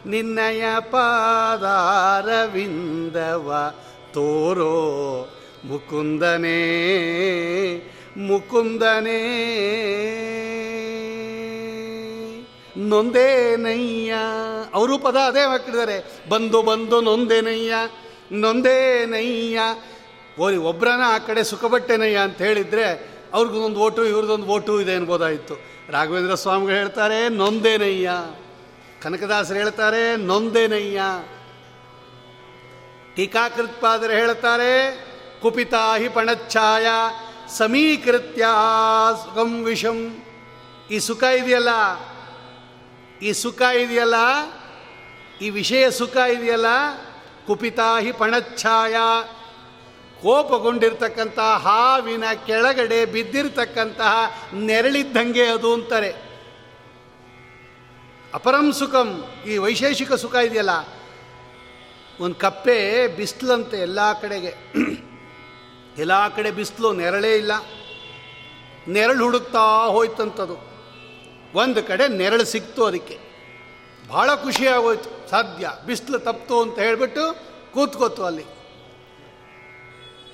[0.06, 3.74] ನಿನ್ನಯ ಪಾದಾರವಿಂದವ
[4.14, 4.80] ತೋರೋ
[5.66, 6.60] ಮುಕುಂದನೇ
[8.18, 9.20] ಮುಕುಂದನೇ.
[12.78, 14.14] ನೊಂದೇನಯ್ಯ
[14.74, 16.30] ಅವರು ಪದ ಅದೇ ಹಾಕಿದ್ದಾರೆ.
[16.30, 17.74] ಬಂದು ಬಂದು ನೊಂದೇನಯ್ಯ
[18.32, 19.60] ನೊಂದೇನಯ್ಯ
[20.40, 25.54] ಓರಿ, ಒಬ್ರನ ಆ ಕಡೆ ಸುಖಪಟ್ಟೆನಯ್ಯ ಅಂತ ಹೇಳಿದರೆ ಅವ್ರಿಗೊಂದು ಓಟು ಇವ್ರದ್ದೊಂದು ಓಟು ಇದೆ ಅನ್ಬೋದಾಯಿತು.
[25.90, 28.12] ರಾಘವೇಂದ್ರ ಸ್ವಾಮಿಗಳು ಹೇಳ್ತಾರೆ ನೊಂದೇನಯ್ಯ
[29.02, 31.02] ಕನಕದಾಸರು ಹೇಳ್ತಾರೆ ನೊಂದೇನಯ್ಯ
[33.16, 35.09] ಟೀಕಾಕೃತ್ಪಾದರು ಹೇಳ್ತಾರೆ
[35.42, 36.88] ಕುಪಿತಾ ಹಿ ಪಣಚ್ಛಾಯ
[37.58, 38.46] ಸಮೀಕೃತ್ಯ
[39.24, 40.24] ಸುಖಂ ವಿಷಂ.
[40.92, 41.70] ಈ ಸುಖ ಇದೆಯಲ್ಲ?
[43.22, 44.16] ಈ ಸುಖ ಇದೆಯಲ್ಲ?
[45.42, 46.66] ಈ ವಿಷಯ ಸುಖ ಇದೆಯಲ್ಲ?
[47.48, 48.96] ಕುಪಿತಾ ಹಿ ಪಣಚ್ಛಾಯ.
[50.22, 56.14] ಕೋಪಗೊಂಡಿರ್ತಕ್ಕಂಥ ಹಾವಿನ ಕೆಳಗಡೆ ಬಿದ್ದಿರ್ತಕ್ಕಂತಹ ನೆರಳಿದ್ದಂಗೆ ಅದು ಅಂತಾರೆ.
[58.34, 60.70] ಅಪರಂ ಸುಖಂ, ಈ ವೈಶೇಷಿಕ ಸುಖ ಇದೆಯಲ್ಲ?
[62.20, 64.56] ಒಂದು ಕಪ್ಪೆ ಬಿಸ್ಲಂತೆ ಎಲ್ಲ ಕಡೆಗೆ.
[65.98, 67.52] ಎಲ್ಲ ಕಡೆ ಬಿಸಿಲು ನೆರಳೇ ಇಲ್ಲ.
[68.88, 70.70] ನೆರಳು ಹುಡುಕ್ತಾ ಹೋಯ್ತಂಥದ್ದು
[71.56, 73.20] ಒಂದು ಕಡೆ ನೆರಳು ಸಿಕ್ತು ಅದಕ್ಕೆ.
[74.10, 75.30] ಭಾಳ ಖುಷಿಯಾಗೋಯ್ತು.
[75.30, 77.38] ಸಾಧ್ಯ, ಬಿಸಿಲು ತಪ್ತು ಅಂತ ಹೇಳಿಬಿಟ್ಟು
[77.74, 78.46] ಕೂತ್ಕೋತು ಅಲ್ಲಿ.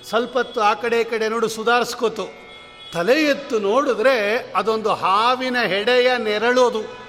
[0.10, 2.46] ಸ್ವಲ್ಪ ಹೊತ್ತು ಆ ಕಡೆ ಈ ಕಡೆ ನೋಡು ಸುಧಾರಿಸ್ಕೋತು.
[2.94, 7.06] ತಲೆ ಎತ್ತು ನೋಡಿದ್ರೆ ಅದೊಂದು ಹಾವಿನ ಹೆಡೆಯ ನೆರಳು ಅದು.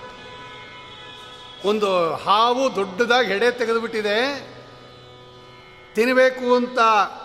[1.68, 4.55] ಒಂದು ಹಾವು ದೊಡ್ಡದಾಗಿ ಹೆಡೆ ತೆಗೆದುಬಿಟ್ಟಿದೆ.
[5.96, 6.78] ತಿನ್ನಬೇಕು ಅಂತ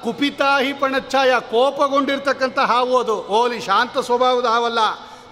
[0.03, 3.15] ಕುಪಿತಾಹಿ ಪಣಚ್ಛಾಯ ಕೋಪಗೊಂಡಿರ್ತಕ್ಕಂಥ ಹಾವು ಅದು.
[3.15, 4.79] ಓಲಿ ಶಾಂತ ಸ್ವಭಾವದ ಹಾವಲ್ಲ.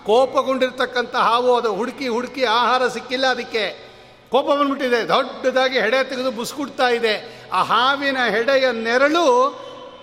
[0.05, 1.75] ಕೋಪಗೊಂಡಿರ್ತಕ್ಕಂಥ ಹಾವು ಅದು.
[1.75, 3.89] ಹುಡುಕಿ ಹುಡುಕಿ ಆಹಾರ ಸಿಕ್ಕಿಲ್ಲ ಅದಕ್ಕೆ.
[4.31, 5.07] ಕೋಪ ಬಂದ್ಬಿಟ್ಟಿದೆ.
[5.07, 7.43] ದೊಡ್ಡದಾಗಿ ಹೆಡೆ ತೆಗೆದು ಬುಸ್ಕುಡ್ತಾ ಇದೆ.
[7.53, 9.59] ಆ ಹಾವಿನ ಹೆಡೆಯ ನೆರಳು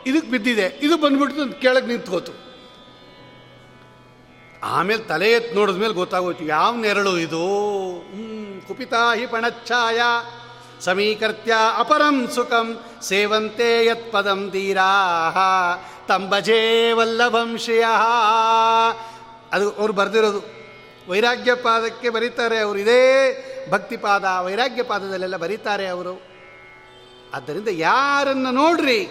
[0.07, 0.78] ಇದಕ್ಕೆ ಬಿದ್ದಿದೆ.
[0.82, 2.32] ಇದು ಬಂದ್ಬಿಟ್ಟು ಕೆಳಗೆ ನಿಂತ್ಕೋತು.
[4.62, 6.45] ಆಮೇಲೆ ತಲೆ ಎತ್ತು ನೋಡಿದ್ಮೇಲೆ ಗೊತ್ತಾಗೋಯ್ತು.
[6.45, 7.47] ಯಾವ ನೆರಳು ಇದು?
[7.99, 10.01] ಹ್ಞೂ ಕುಪಿತಾಹಿ ಪಣಚ್ಛಾಯ.
[10.81, 14.85] ಸಮೀಕರ್ತ್ಯ ಅಪರಂ ಸುಖಂ ಸೇವಂತೆ ಯತ್ ಪದಂ ಧೀರಾ
[16.09, 17.87] ತಂಬಜೇ ವಲ್ಲಭಂ ಶ್ರಿಯ.
[19.53, 20.43] ಅದು ಅವ್ರು ಬರೆದಿರೋದು.
[21.11, 22.79] ವೈರಾಗ್ಯ ಪಾದಕ್ಕೆ ಬರೀತಾರೆ ಅವರು.
[22.79, 26.22] ಇದೇ ಭಕ್ತಿಪಾದ ವೈರಾಗ್ಯ ಪಾದದಲ್ಲೆಲ್ಲ ಬರೀತಾರೆ ಅವರು.
[27.35, 29.05] ಆದ್ದರಿಂದ ಯಾರನ್ನು ನೋಡ್ರಿ?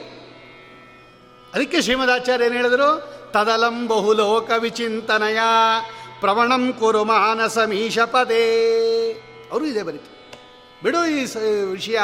[1.53, 3.15] ಅದಕ್ಕೆ ಶ್ರೀಮದಾಚಾರ್ಯ ಏನು ಹೇಳಿದರು?
[3.31, 5.37] ತದಲಂ ಬಹುಲೋಕ ವಿಚಿಂತನಯ.
[6.19, 9.11] ಪ್ರವಣಂ ಕುರು ಮಾನಸ ಮೀಶ ಪದೇ.
[9.51, 10.14] ಅವರು ಇದೇ ಬರೀತು
[10.83, 11.19] ಬಿಡು ಈ
[11.71, 11.99] ವಿಷಯ.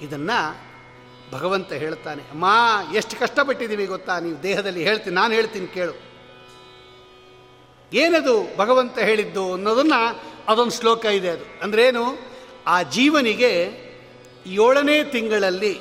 [0.00, 0.30] ಇದನ್ನ
[1.32, 2.46] ಭಗವಂತ ಹೇಳ್ತಾನೆ, ಅಮ್ಮ,
[2.94, 4.14] ಎಷ್ಟು ಕಷ್ಟಪಟ್ಟಿದ್ದೀವಿ ಗೊತ್ತಾ?
[4.18, 5.94] ನೀವು ದೇಹದಲ್ಲಿ ಹೇಳ್ತೀನಿ ನಾನು ಹೇಳ್ತೀನಿ ಕೇಳು.
[7.92, 10.00] ಏನದು ಭಗವಂತ ಹೇಳಿದ್ದು ಅನ್ನೋದನ್ನು
[10.48, 11.46] ಅದೊಂದು ಶ್ಲೋಕ ಇದೆ ಅದು.
[11.62, 12.04] ಅಂದ್ರೇನು?
[12.66, 13.52] ಆ ಜೀವನಿಗೆ
[14.46, 15.74] ಏಳನೇ ತಿಂಗಳಲ್ಲಿ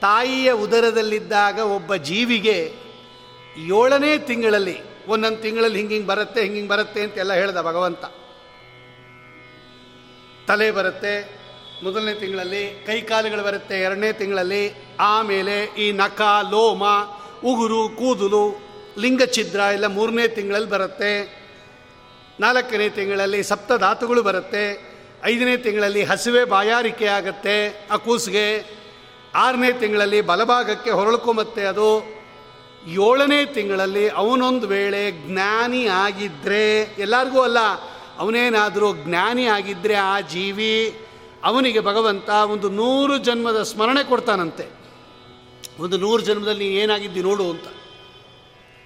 [0.00, 2.58] ತಾಯಿಯ ಉದರದಲ್ಲಿದ್ದಾಗ ಒಬ್ಬ ಜೀವಿಗೆ
[3.56, 4.78] ಏಳನೇ ತಿಂಗಳಲ್ಲಿ,
[5.08, 8.04] ಒಂದೊಂದು ತಿಂಗಳಲ್ಲಿ ಹಿಂಗೆ ಹಿಂಗೆ ಬರುತ್ತೆ, ಹಿಂಗೆ ಹಿಂಗೆ ಬರುತ್ತೆ ಅಂತೆಲ್ಲ ಹೇಳ್ದ ಭಗವಂತ.
[10.46, 11.14] ತಲೆ ಬರುತ್ತೆ,
[11.84, 16.20] ಮೊದಲನೇ ತಿಂಗಳಲ್ಲಿ ಕೈಕಾಲುಗಳು ಬರುತ್ತೆ, ಎರಡನೇ ತಿಂಗಳಲ್ಲಿ, ಆಮೇಲೆ ಈ ನಖ,
[16.50, 16.84] ಲೋಮ,
[17.44, 18.44] ಉಗುರು, ಕೂದಲು
[18.98, 21.12] ಲಿಂಗ ಛಿದ್ರ ಎಲ್ಲ ಮೂರನೇ ತಿಂಗಳಲ್ಲಿ ಬರುತ್ತೆ.
[22.40, 24.64] ನಾಲ್ಕನೇ ತಿಂಗಳಲ್ಲಿ ಸಪ್ತಧಾತುಗಳು ಬರುತ್ತೆ.
[25.24, 28.46] ಐದನೇ ತಿಂಗಳಲ್ಲಿ ಹಸಿವೆ ಬಾಯಾರಿಕೆ ಆಗುತ್ತೆ, ಆ ಕೂಸಿಗೆ.
[29.34, 32.16] ಆರನೇ ತಿಂಗಳಲ್ಲಿ ಬಲಭಾಗಕ್ಕೆ ಹೊರಳ್ಕೊಂಬತ್ತೆ ಅದು.
[32.88, 36.64] ಏಳನೇ ತಿಂಗಳಲ್ಲಿ ಅವನೊಂದು ವೇಳೆ ಜ್ಞಾನಿ ಆಗಿದ್ದರೆ
[36.98, 37.58] ಎಲ್ಲರಿಗೂ ಅಲ್ಲ
[38.18, 41.06] ಅವನೇನಾದರೂ ಜ್ಞಾನಿ ಆಗಿದ್ದರೆ ಆ ಜೀವಿ
[41.44, 44.68] ಅವನಿಗೆ ಭಗವಂತ ಒಂದು ನೂರು ಜನ್ಮದ ಸ್ಮರಣೆ ಕೊಡ್ತಾನಂತೆ.
[45.78, 47.64] ಒಂದು ನೂರು ಜನ್ಮದಲ್ಲಿ ಏನಾಗಿದ್ದಿ ನೋಡು ಅಂತ.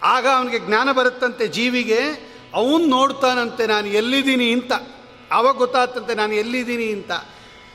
[0.02, 1.98] ಆಗ ಅವನಿಗೆ ಜ್ಞಾನ ಬರುತ್ತಂತೆ ಜೀವಿಗೆ,
[2.54, 4.72] ಅವನು ನೋಡ್ತಾನಂತೆ ನಾನು ಎಲ್ಲಿದ್ದೀನಿ ಅಂತ.
[5.30, 7.10] ಅವಾಗ ಗೊತ್ತಾಗ್ತಂತೆ ನಾನು ಎಲ್ಲಿದ್ದೀನಿ ಅಂತ.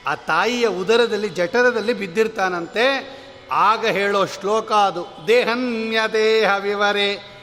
[0.07, 3.15] ಆ ತಾಯಿಯ ಉದರದಲ್ಲಿ, ಜಠರದಲ್ಲಿ ಬಿದ್ದಿರ್ತಾನಂತೆ.
[3.51, 7.35] ಆಗ ಹೇಳೋ ಶ್ಲೋಕ ಅದು ದೇಹನ್ಯ ದೇಹ ವಿವರೆ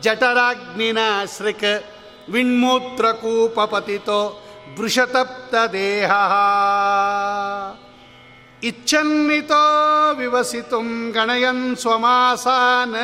[0.00, 0.98] ಜಠರಾಗ್ನಿನ
[1.38, 1.95] ಸೃಕ್
[2.32, 4.44] ವಿಣ್ಮೂತ್ರಕೂಪ ಬೃಷತಪ್ತ
[4.78, 6.10] ವೃಷತಪ್ತ ದೇಹ
[8.62, 12.94] ಇಚ್ಛನ್ನಿತೋ ವಿವಸಿತು ಗಣಯನ್ ಸ್ವಮಾಸಾನ.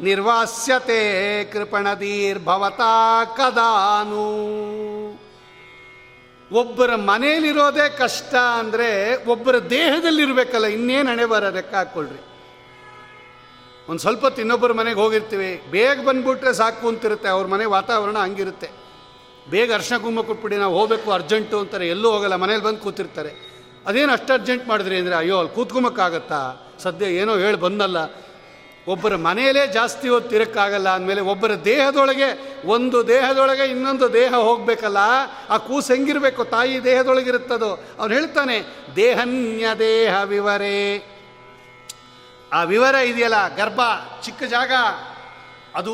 [0.00, 1.00] ನಿರ್ವಾಸ್ಯತೆ
[1.44, 4.28] ಕೃಪಣದೀರ್ಭವತಾ ಕದಾನು.
[6.52, 12.33] ಒಬ್ಬರ ಮನೆಯಲ್ಲಿರೋದೇ ಕಷ್ಟ ಅಂದರೆ ಒಬ್ಬರ ದೇಹದಲ್ಲಿರಬೇಕಲ್ಲ, ಇನ್ನೇನು ಹಣೆ ಬರ ಹಾಕ್ಕೊಳ್ರಿ.
[13.88, 15.62] ಒಂದು ಸ್ವಲ್ಪ ಹೊತ್ತು ಇನ್ನೊಬ್ಬರ ಮನೆಗೆ ಹೋಗಿರ್ತೀವಿ.
[15.70, 17.28] ಬೇಗ ಬಂದುಬಿಟ್ರೆ ಸಾಕು ಅಂತಿರುತ್ತೆ.
[17.28, 18.70] ಅವ್ರ ಮನೆ ವಾತಾವರಣ ಹಂಗಿರುತ್ತೆ.
[19.50, 21.88] ಬೇಗ ಅರ್ಶನ ಕುಂಭ ಕೊಟ್ಬಿಡಿ, ನಾವು ಹೋಗಬೇಕು, ಅರ್ಜೆಂಟು ಅಂತಾರೆ.
[21.88, 23.54] ಎಲ್ಲೂ ಹೋಗಲ್ಲ ಮನೇಲಿ ಬಂದು ಕೂತಿರ್ತಾರೆ.
[23.86, 27.96] ಅದೇನು ಅಷ್ಟು ಅರ್ಜೆಂಟ್ ಮಾಡಿದ್ರಿ ಅಂದರೆ, ಅಯ್ಯೋ, ಅಲ್ಲಿ ಕೂತ್ಕೊಂಬಕ್ಕಾಗತ್ತಾ ಸದ್ಯ ಏನೋ ಹೇಳಿ ಬಂದಲ್ಲ.
[28.88, 30.88] ಒಬ್ಬರ ಮನೆಯಲ್ಲೇ ಜಾಸ್ತಿ ಹೊತ್ತು ಇರೋಕ್ಕಾಗಲ್ಲ.
[30.88, 34.96] ಅಂದಮೇಲೆ ಒಬ್ಬರ ದೇಹದೊಳಗೆ, ಒಂದು ದೇಹದೊಳಗೆ ಇನ್ನೊಂದು ದೇಹ ಹೋಗಬೇಕಲ್ಲ?
[35.50, 36.44] ಆ ಕೂಸು ಹೆಂಗಿರಬೇಕು?
[36.44, 37.84] ತಾಯಿ ದೇಹದೊಳಗಿರುತ್ತದೋ?
[37.98, 38.66] ಅವ್ನು ಹೇಳ್ತಾನೆ
[38.96, 41.06] ದೇಹನ್ಯ ದೇಹ ವಿವರೇ.
[42.54, 43.80] ಆ ವಿವರ ಇದೆಯಲ್ಲ, ಗರ್ಭ,
[44.22, 44.72] ಚಿಕ್ಕ ಜಾಗ.
[45.74, 45.92] ಅದು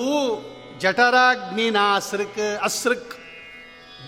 [0.78, 3.14] ಜಠರಾಗ್ನಿನಾಸೃಕ್, ಅಸೃಕ್.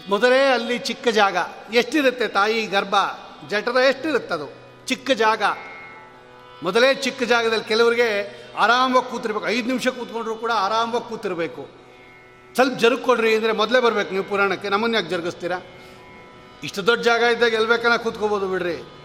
[0.09, 1.37] ಮೊದಲೇ ಅಲ್ಲಿ ಚಿಕ್ಕ ಜಾಗ.
[1.75, 2.95] ಎಷ್ಟಿರುತ್ತೆ ತಾಯಿ ಗರ್ಭ?
[3.49, 3.77] ಜಠರ
[4.33, 4.53] ಅದು?
[4.87, 5.43] ಚಿಕ್ಕ ಜಾಗ.
[6.63, 9.47] ಮೊದಲೇ ಚಿಕ್ಕ ಜಾಗದಲ್ಲಿ ಕೆಲವರಿಗೆ ಆರಾಮವಾಗಿ ಕೂತಿರ್ಬೇಕು.
[9.47, 11.69] ಐದು ನಿಮಿಷ ಕೂತ್ಕೊಂಡ್ರು ಕೂಡ ಆರಾಮವಾಗಿ ಕೂತಿರ್ಬೇಕು.
[12.55, 14.69] ಸ್ವಲ್ಪ ಜರುಗ್ಕೊಡ್ರಿ ಅಂದರೆ ಮೊದಲೇ ಬರಬೇಕು ನೀವು ಪುರಾಣಕ್ಕೆ.
[14.69, 15.59] ನಮ್ಮನ್ನು ಯಾಕೆ ಜರುಗಿಸ್ತೀರಾ?
[16.65, 19.02] ಇಷ್ಟು ದೊಡ್ಡ ಜಾಗ ಇದ್ದಾಗ ಎಲ್ಬೇಕನ್ನ ಕೂತ್ಕೋಬೋದು ಬಿಡ್ರಿ.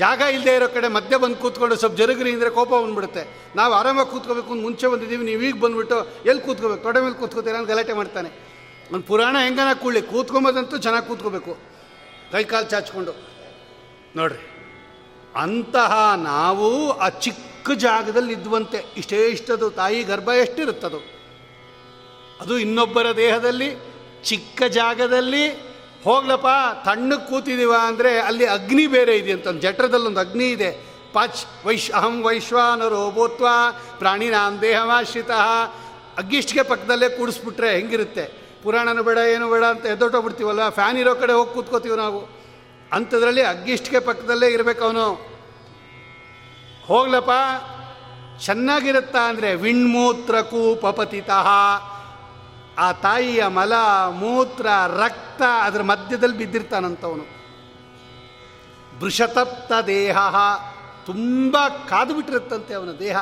[0.00, 3.22] ಜಾಗ ಇಲ್ಲದೆ ಇರೋ ಕಡೆ ಮಧ್ಯೆ ಬಂದು ಕೂತ್ಕೊಂಡು ಸ್ವಲ್ಪ ಜರುಗ್ರಿ ಅಂದರೆ ಕೋಪ ಬಂದ್ಬಿಡುತ್ತೆ.
[3.58, 5.98] ನಾವು ಆರಾಮಾಗಿ ಕೂತ್ಕೋಬೇಕು ಅಂತ ಮುಂಚೆ ಬಂದಿದ್ದೀವಿ, ನೀವು ಈಗ ಬಂದುಬಿಟ್ಟು
[6.30, 6.82] ಎಲ್ಲಿ ಕೂತ್ಕೋಬೇಕು?
[6.86, 8.30] ತೊಡೆ ಮೇಲೆ ಕೂತ್ಕೋತೀರಾ ಅಂತ ಗಲಾಟೆ ಮಾಡ್ತಾನೆ.
[8.92, 10.02] ಒಂದು ಪುರಾಣ ಹೆಂಗನ ಕೂಡಲಿ?
[10.12, 11.52] ಕೂತ್ಕೊಂಬೋದಂತೂ ಚೆನ್ನಾಗಿ ಕೂತ್ಕೋಬೇಕು.
[12.32, 13.12] ಕೈ ಕಾಲು ಚಾಚ್ಕೊಂಡು.
[14.18, 14.42] ನೋಡ್ರಿ,
[15.44, 15.92] ಅಂತಹ
[16.30, 16.68] ನಾವು
[17.04, 17.46] ಆ ಚಿಕ್ಕ
[17.86, 18.78] ಜಾಗದಲ್ಲಿ ಇದ್ವಂತೆ.
[19.00, 21.00] ಇಷ್ಟೇ ಇಷ್ಟದು, ತಾಯಿ ಗರ್ಭ ಎಷ್ಟಿರುತ್ತದು?
[22.42, 23.68] ಅದು ಇನ್ನೊಬ್ಬರ ದೇಹದಲ್ಲಿ,
[24.30, 25.44] ಚಿಕ್ಕ ಜಾಗದಲ್ಲಿ
[26.04, 26.50] ಹೋಗ್ಲಪ್ಪ,
[26.84, 30.70] ತಣ್ಣಗೆ ಕೂತಿದ್ದೀವ ಅಂದರೆ ಅಲ್ಲಿ ಅಗ್ನಿ ಬೇರೆ ಇದೆ ಅಂತ, ಜಠರದಲ್ಲೊಂದು ಅಗ್ನಿ ಇದೆ.
[31.12, 33.46] ಪಾಚ್, ವೈಶ್, ಅಹಂ, ವೈಶ್ವಾನರೋ ಭೂತ್ವ,
[33.98, 35.30] ಪ್ರಾಣಿನಾಂ ದೇಹವಾಶ್ರಿತ.
[36.20, 38.24] ಅಗ್ಗಿಷ್ಟಿಗೆ ಪಕ್ಕದಲ್ಲೇ ಕೂಡಿಸ್ಬಿಟ್ರೆ ಹೆಂಗಿರುತ್ತೆ?
[38.62, 42.20] ಪುರಾಣನೂ ಬೇಡ, ಏನು ಬೇಡ ಅಂತ ಎದ್ದೊಟ್ಟೋಗ್ಬಿಡ್ತೀವಲ್ಲ ಫ್ಯಾನ್ ಇರೋ ಕಡೆ ಹೋಗಿ ಕೂತ್ಕೋತೀವಿ ನಾವು.
[42.92, 45.06] ಅಂಥದ್ರಲ್ಲಿ ಅಗ್ಗಿಷ್ಟಿಗೆ ಪಕ್ಕದಲ್ಲೇ ಇರಬೇಕು ಅವನು.
[46.88, 47.34] ಹೋಗ್ಲಪ್ಪ,
[48.46, 51.48] ಚೆನ್ನಾಗಿರುತ್ತಾ ಅಂದರೆ ವಿಣ್ಮೂತ್ರ ಕೂಪಪತಿತಃ
[52.78, 53.72] ಆ ತಾಯಿಯ ಮಲ,
[54.10, 54.66] ಮೂತ್ರ,
[54.96, 57.38] ರಕ್ತ ಅದರ ಮಧ್ಯದಲ್ಲಿ ಬಿದ್ದಿರ್ತಾನಂತವನು.
[59.00, 60.16] ಬೃಷತಪ್ತ ದೇಹ,
[61.06, 61.56] ತುಂಬ
[61.88, 63.16] ಕಾದು ಬಿಟ್ಟಿರುತ್ತಂತೆ ಅವನ ದೇಹ.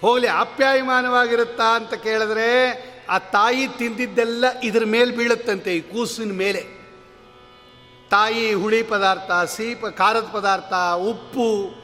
[0.00, 2.48] ಹೋಗಲಿ ಆಪ್ಯಾಯಮಾನವಾಗಿರುತ್ತಾ ಅಂತ ಕೇಳಿದ್ರೆ
[3.10, 6.62] ಆ ತಾಯಿ ತಿಂದಿದ್ದೆಲ್ಲ ಇದ್ರ ಮೇಲೆ ಬೀಳುತ್ತಂತೆ, ಈ ಕೂಸಿನ ಮೇಲೆ.
[8.10, 10.72] ತಾಯಿ ಹುಳಿ ಪದಾರ್ಥ, ಸೀಪ, ಖಾರದ ಪದಾರ್ಥ,
[11.08, 11.79] ಉಪ್ಪು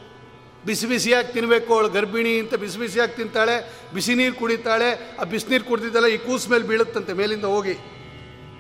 [0.67, 6.07] ಬಿಸಿ ಬಿಸಿಯಾಗಿ ತಿನ್ನಬೇಕು ಅವಳು ಗರ್ಭಿಣಿ ಅಂತ ಬಿಸಿ ಬಿಸಿಯಾಗಿ ತಿಂತಾಳೆ, ಬಿಸಿ ನೀರು ಕುಡಿತಾಳೆ, ಆ ಬಿಸಿನೀರು ಕುಡಿದಿದ್ದಲ್ಲ
[6.07, 7.75] ಈ ಕೂಸು ಮೇಲೆ ಬೀಳುತ್ತಂತೆ, ಮೇಲಿಂದ ಹೋಗಿ.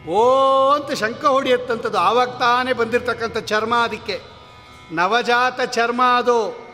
[0.08, 0.22] ಓ
[0.72, 4.20] ಅಂತ ಶಂಕ ಹೊಡಿಯತ್ತಂಥದ್ದು ಆವಾಗ ತಾನೇ ಬಂದಿರತಕ್ಕಂಥ ಚರ್ಮ ಅದಕ್ಕೆ.
[4.92, 6.66] ನವಜಾತ ಚರ್ಮ ಅದು.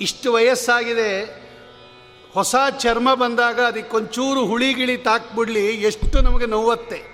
[0.00, 1.42] ಇಷ್ಟು ವಯಸ್ಸಾಗಿದೆ.
[2.32, 7.12] ಹೊಸ ಚರ್ಮ ಬಂದಾಗ ಅದಕ್ಕೊಂಚೂರು ಹುಳಿ ಗಿಳಿ ತಾಕ್ಬಿಡ್ಲಿ, ಎಷ್ಟು ನಮಗೆ ನೋವತ್ತೆ.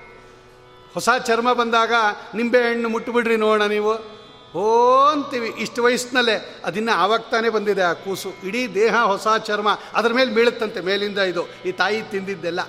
[0.94, 1.92] ಹೊಸ ಚರ್ಮ ಬಂದಾಗ
[2.34, 4.17] ನಿಂಬೆಹಣ್ಣು ಮುಟ್ಟುಬಿಡ್ರಿ ನೋಡೋಣ ನೀವು.
[4.54, 5.48] ಓ ಅಂತೀವಿ.
[5.48, 8.32] ಇಷ್ಟು ವಯಸ್ಸಿನಲ್ಲೇ ಅದಿನ್ನ ಆವಾಗ್ತಾನೆ ತಾನೇ ಬಂದಿದೆ ಆ ಕೂಸು.
[8.44, 11.46] ಇಡೀ ದೇಹ ಹೊಸ ಚರ್ಮ ಅದರ ಮೇಲೆ ಬೀಳುತ್ತಂತೆ ಮೇಲಿಂದ ಇದು.
[11.66, 12.60] ಈ ತಾಯಿ ತಿಂದಿದ್ದೆಲ್ಲ.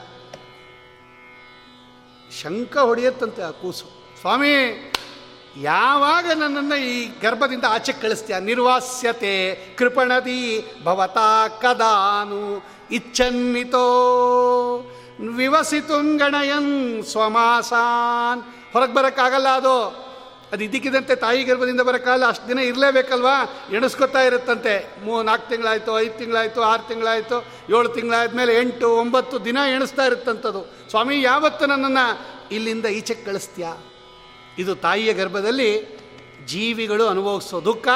[2.42, 3.86] ಶಂಕ ಹೊಡೆಯುತ್ತಂತೆ ಆ ಕೂಸು.
[4.22, 4.92] ಸ್ವಾಮಿ,
[5.62, 8.40] ಯಾವಾಗ ನನ್ನನ್ನು ಈ ಗರ್ಭದಿಂದ ಆಚೆ ಕಳಿಸ್ತೀಯ?
[8.40, 12.64] ನಿರ್ವಾಸ್ಯತೆ ಕೃಪಣದಿ ಭವತಾ ಕದಾನು.
[12.92, 13.80] ಇಚ್ಛನ್ನಿತೋ
[15.36, 18.42] ವಿವಸಿತುಂಗಣಯನ್ ಸ್ವಮಾಸಾನ್.
[18.74, 20.09] ಹೊರಗೆ ಬರೋಕ್ಕಾಗಲ್ಲ ಅದು.
[20.52, 23.44] ಅದು ಇದಕ್ಕಿದಂತೆ ತಾಯಿ ಗರ್ಭದಿಂದ ಬರೋ ಕಾಲ ಅಷ್ಟು ದಿನ ಇರಲೇಬೇಕಲ್ವಾ?
[23.74, 25.06] ಎಣಿಸ್ಕೊತಾ ಇರುತ್ತಂತೆ.
[25.06, 31.22] ಮೂ, ನಾಲ್ಕು ತಿಂಗಳಾಯಿತು, ಐದು ತಿಂಗಳಾಯಿತು, ಆರು ತಿಂಗಳಾಯಿತು, ಏಳು ತಿಂಗಳಾದ್ಮೇಲೆ ಎಂಟು, ಒಂಬತ್ತು ದಿನ ಎಣಿಸ್ತಾ ಇರುತ್ತಂಥದ್ದು ಸ್ವಾಮಿ,
[31.22, 33.76] ಯಾವತ್ತು ನನ್ನನ್ನು ಇಲ್ಲಿಂದ ಈಚೆಗೆ ಕಳಿಸ್ತೀಯಾ?
[34.58, 36.00] ಇದು ತಾಯಿಯ ಗರ್ಭದಲ್ಲಿ
[36.46, 37.88] ಜೀವಿಗಳು ಅನುಭವಿಸೋ ದುಃಖ,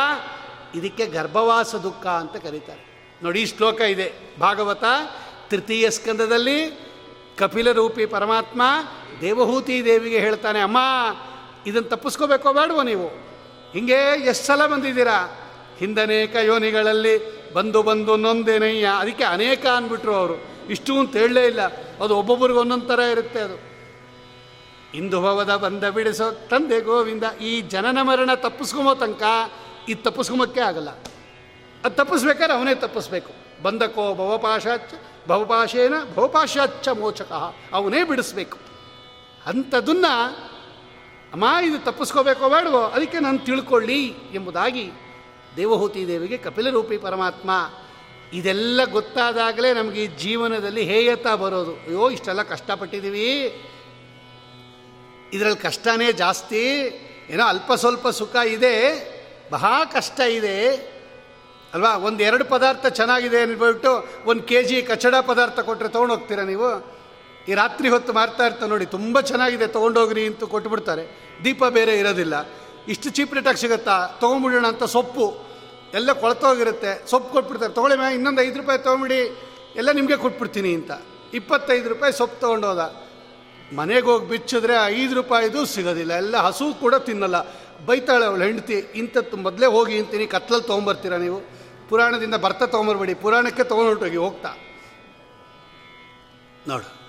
[0.75, 2.93] ಇದಕ್ಕೆ ಗರ್ಭವಾಸ ದುಃಖ ಅಂತ ಕರೀತಾರೆ.
[3.23, 4.13] ನೋಡಿ, ಈ ಶ್ಲೋಕ ಇದೆ.
[4.39, 4.83] ಭಾಗವತ,
[5.47, 6.79] ತೃತೀಯ ಸ್ಕಂದದಲ್ಲಿ
[7.37, 8.61] ಕಪಿಲ ರೂಪಿ ಪರಮಾತ್ಮ
[9.21, 10.77] ದೇವಹೂತಿ ದೇವಿಗೆ ಹೇಳ್ತಾನೆ, ಅಮ್ಮ
[11.67, 13.07] ಇದನ್ನು ತಪ್ಪಿಸ್ಕೋಬೇಕೋ ಬೇಡವೋ ನೀವು?
[13.73, 15.39] ಹಿಂಗೆ ಎಷ್ಟು ಸಲ ಬಂದಿದ್ದೀರಾ?
[15.77, 18.87] ಹಿಂದನೇಕ ಯೋನಿಗಳಲ್ಲಿ ಬಂದು ಬಂದು ನೊಂದೇನಯ್ಯ?
[18.97, 20.33] ಅದಕ್ಕೆ ಅನೇಕ ಅಂದ್ಬಿಟ್ರು ಅವರು.
[20.69, 21.61] ಇಷ್ಟು ಅಂತ ಹೇಳಲೇ ಇಲ್ಲ.
[22.03, 23.73] ಅದು ಒಬ್ಬೊಬ್ಬರಿಗೆ ಒಂದೊಂದು ಥರ ಇರುತ್ತೆ ಅದು.
[24.97, 29.23] ಇಂದು ಭವದ ಬಂದ ಬಿಡಿಸೋ ತಂದೆ ಗೋವಿಂದ ಈ ಜನನ ಮರಣ ತಪ್ಪಿಸ್ಕೊಂಬೋ ತನಕ
[29.89, 30.89] ಇದು ತಪ್ಪಿಸ್ಕೊಂಬಕ್ಕೆ ಆಗಲ್ಲ.
[31.85, 33.31] ಅದು ತಪ್ಪಿಸ್ಬೇಕಾದ್ರೆ ಅವನೇ ತಪ್ಪಿಸ್ಬೇಕು.
[33.63, 34.81] ಬಂದಕೋ ಭವಪಾಶಾಚ
[35.27, 37.31] ಭವಪಾಶೇನ ಭವಪಾಶಾಚ ಮೋಚಕ
[37.73, 38.57] ಅವನೇ ಬಿಡಿಸ್ಬೇಕು.
[39.45, 40.52] ಅಂಥದನ್ನು
[41.33, 44.91] ಅಮ್ಮ, ಇದು ತಪ್ಪಿಸ್ಕೋಬೇಕೋ ಬೇಡವೋ ಅದಕ್ಕೆ ನಾನು ತಿಳ್ಕೊಳ್ಳಿ ಎಂಬುದಾಗಿ
[45.57, 47.51] ದೇವಹೂತಿ ದೇವಿಗೆ ಕಪಿಲರೂಪಿ ಪರಮಾತ್ಮ,
[48.33, 51.73] ಇದೆಲ್ಲ ಗೊತ್ತಾದಾಗಲೇ ನಮಗೆ ಈ ಜೀವನದಲ್ಲಿ ಹೇಯತ ಬರೋದು.
[51.73, 53.53] ಅಯ್ಯೋ, ಇಷ್ಟೆಲ್ಲ ಕಷ್ಟಪಟ್ಟಿದ್ದೀವಿ.
[55.33, 56.85] ಇದರಲ್ಲಿ ಕಷ್ಟನೇ ಜಾಸ್ತಿ.
[57.29, 58.75] ಏನೋ ಅಲ್ಪ ಸ್ವಲ್ಪ ಸುಖ ಇದೆ.
[59.51, 60.71] ಬಹಳ ಕಷ್ಟ ಇದೆ.
[61.73, 61.95] ಅಲ್ವಾ?
[61.95, 66.93] ಒಂದು ಎರಡು ಪದಾರ್ಥ ಚೆನ್ನಾಗಿದೆ ಅಂದ್ಬಿಟ್ಟು ಒಂದು ಕೆ ಜಿ ಕಚಡ ಪದಾರ್ಥ ಕೊಟ್ಟರೆ ತೊಗೊಂಡೋಗ್ತೀರಾ ನೀವು?
[67.47, 71.22] ಈ ರಾತ್ರಿ ಹೊತ್ತು ಮಾರ್ತಾ ಇರ್ತಾರೆ ನೋಡಿ, ತುಂಬ ಚೆನ್ನಾಗಿದೆ, ತೊಗೊಂಡೋಗ್ರಿ ಅಂತ ಕೊಟ್ಬಿಡ್ತಾರೆ.
[71.43, 72.49] ದೀಪ ಬೇರೆ ಇರೋದಿಲ್ಲ.
[72.87, 74.07] ಇಷ್ಟು ಚೀಪ್ ರೇಟಾಗಿ ಸಿಗುತ್ತಾ?
[74.19, 75.37] ತೊಗೊಂಬಿಡೋಣ ಅಂತ ಸೊಪ್ಪು.
[75.93, 77.73] ಎಲ್ಲ ಕೊಳತೋಗಿರುತ್ತೆ ಸೊಪ್ಪು ಕೊಟ್ಬಿಡ್ತಾರೆ.
[77.73, 79.37] ತೊಗೊಳ್ಳಿ ಮ್ಯಾ ಇನ್ನೊಂದು ಐದು ರೂಪಾಯಿ ತೊಗೊಂಬಿಡಿ.
[79.75, 80.91] ಎಲ್ಲ ನಿಮಗೆ ಕೊಟ್ಬಿಡ್ತೀನಿ ಅಂತ.
[81.33, 83.03] ಇಪ್ಪತ್ತೈದು ರೂಪಾಯಿ ಸೊಪ್ಪು ತೊಗೊಂಡೋದ.
[83.75, 86.13] ಮನೆಗೆ ಹೋಗಿ ಬಿಚ್ಚಿದ್ರೆ ಐದು ರೂಪಾಯಿದು ಸಿಗೋದಿಲ್ಲ.
[86.13, 87.35] ಎಲ್ಲ ಹಸು ಕೂಡ ತಿನ್ನಲ್ಲ.
[87.85, 88.73] ಬೈತಾಳೆ ಅವಳು ಹೆಂಡತಿ.
[88.73, 90.27] ಇಂಥದ್ದು ಮೊದಲೇ ಹೋಗಿ ಅಂತೀನಿ.
[90.27, 91.41] ಕತ್ಲಲ್ಲಿ ತೊಗೊಂಬರ್ತೀರಾ ನೀವು?
[91.89, 93.13] ಪುರಾಣದಿಂದ ಬರ್ತಾ ತೊಗೊಂಬರ್ಬೇಡಿ.
[93.13, 94.55] ಪುರಾಣಕ್ಕೆ ತೊಗೊಂಡೊಟ್ಟೋಗಿ ಹೋಗ್ತಾ.
[96.67, 97.02] ನೋಡು.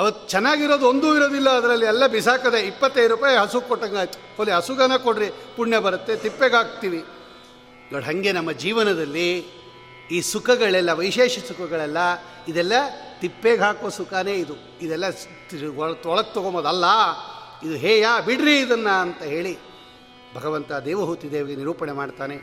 [0.00, 3.60] ಅವತ್ತು ಚೆನ್ನಾಗಿರೋದು ಒಂದೂ ಇರೋದಿಲ್ಲ, ಅದರಲ್ಲಿ ಎಲ್ಲ ಬಿಸಾಕದೆ ಇಪ್ಪತ್ತೈದು ರೂಪಾಯಿ ಹಸು
[4.02, 4.18] ಆಯಿತು.
[4.36, 7.00] ಹೋಲಿ ಹಸುಗನ ಕೊಡ್ರಿ, ಪುಣ್ಯ ಬರುತ್ತೆ, ತಿಪ್ಪೆಗೆ ಹಾಕ್ತೀವಿ.
[7.92, 9.28] ನೋಡಿ ಹಾಗೆ ನಮ್ಮ ಜೀವನದಲ್ಲಿ
[10.10, 11.98] ಈ ಸುಖಗಳೆಲ್ಲ, ವೈಶೇಷ ಸುಖಗಳೆಲ್ಲ,
[12.48, 12.74] ಇದೆಲ್ಲ
[13.20, 14.54] ತಿಪ್ಪೆಗೆ ಹಾಕೋ ಸುಖನೇ ಇದು.
[14.80, 15.06] ಇದೆಲ್ಲ
[16.04, 16.86] ತೊಳಗೆ ತೊಗೊಂಬೋದಲ್ಲ,
[17.66, 19.54] ಇದು ಹೇಯ, ಬಿಡ್ರಿ ಇದನ್ನು ಅಂತ ಹೇಳಿ
[20.34, 22.36] ಭಗವಂತ ದೇವಹೂತಿ ದೇವಿಗೆ ನಿರೂಪಣೆ ಮಾಡ್ತಾನೆ.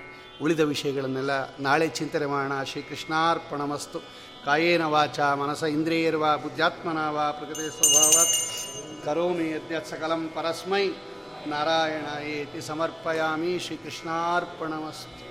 [0.44, 2.56] ಉಳಿದ ವಿಷಯಗಳನ್ನೆಲ್ಲ ನಾಳೆ ಚಿಂತನೆ ಮಾಡೋಣ.
[2.64, 4.00] ಶ್ರೀಕೃಷ್ಣಾರ್ಪಣಮಸ್ತು.
[4.48, 10.86] कायेन वाचा मनस इन्द्रियैर्वा बुद्ध्यात्मना वा प्रकृते स्वभावात्। करोमि यद्यत् सकलं परस्मै।
[11.48, 15.27] नारायणाय इति समर्पयामि श्रीकृष्णार्पणमस्तु।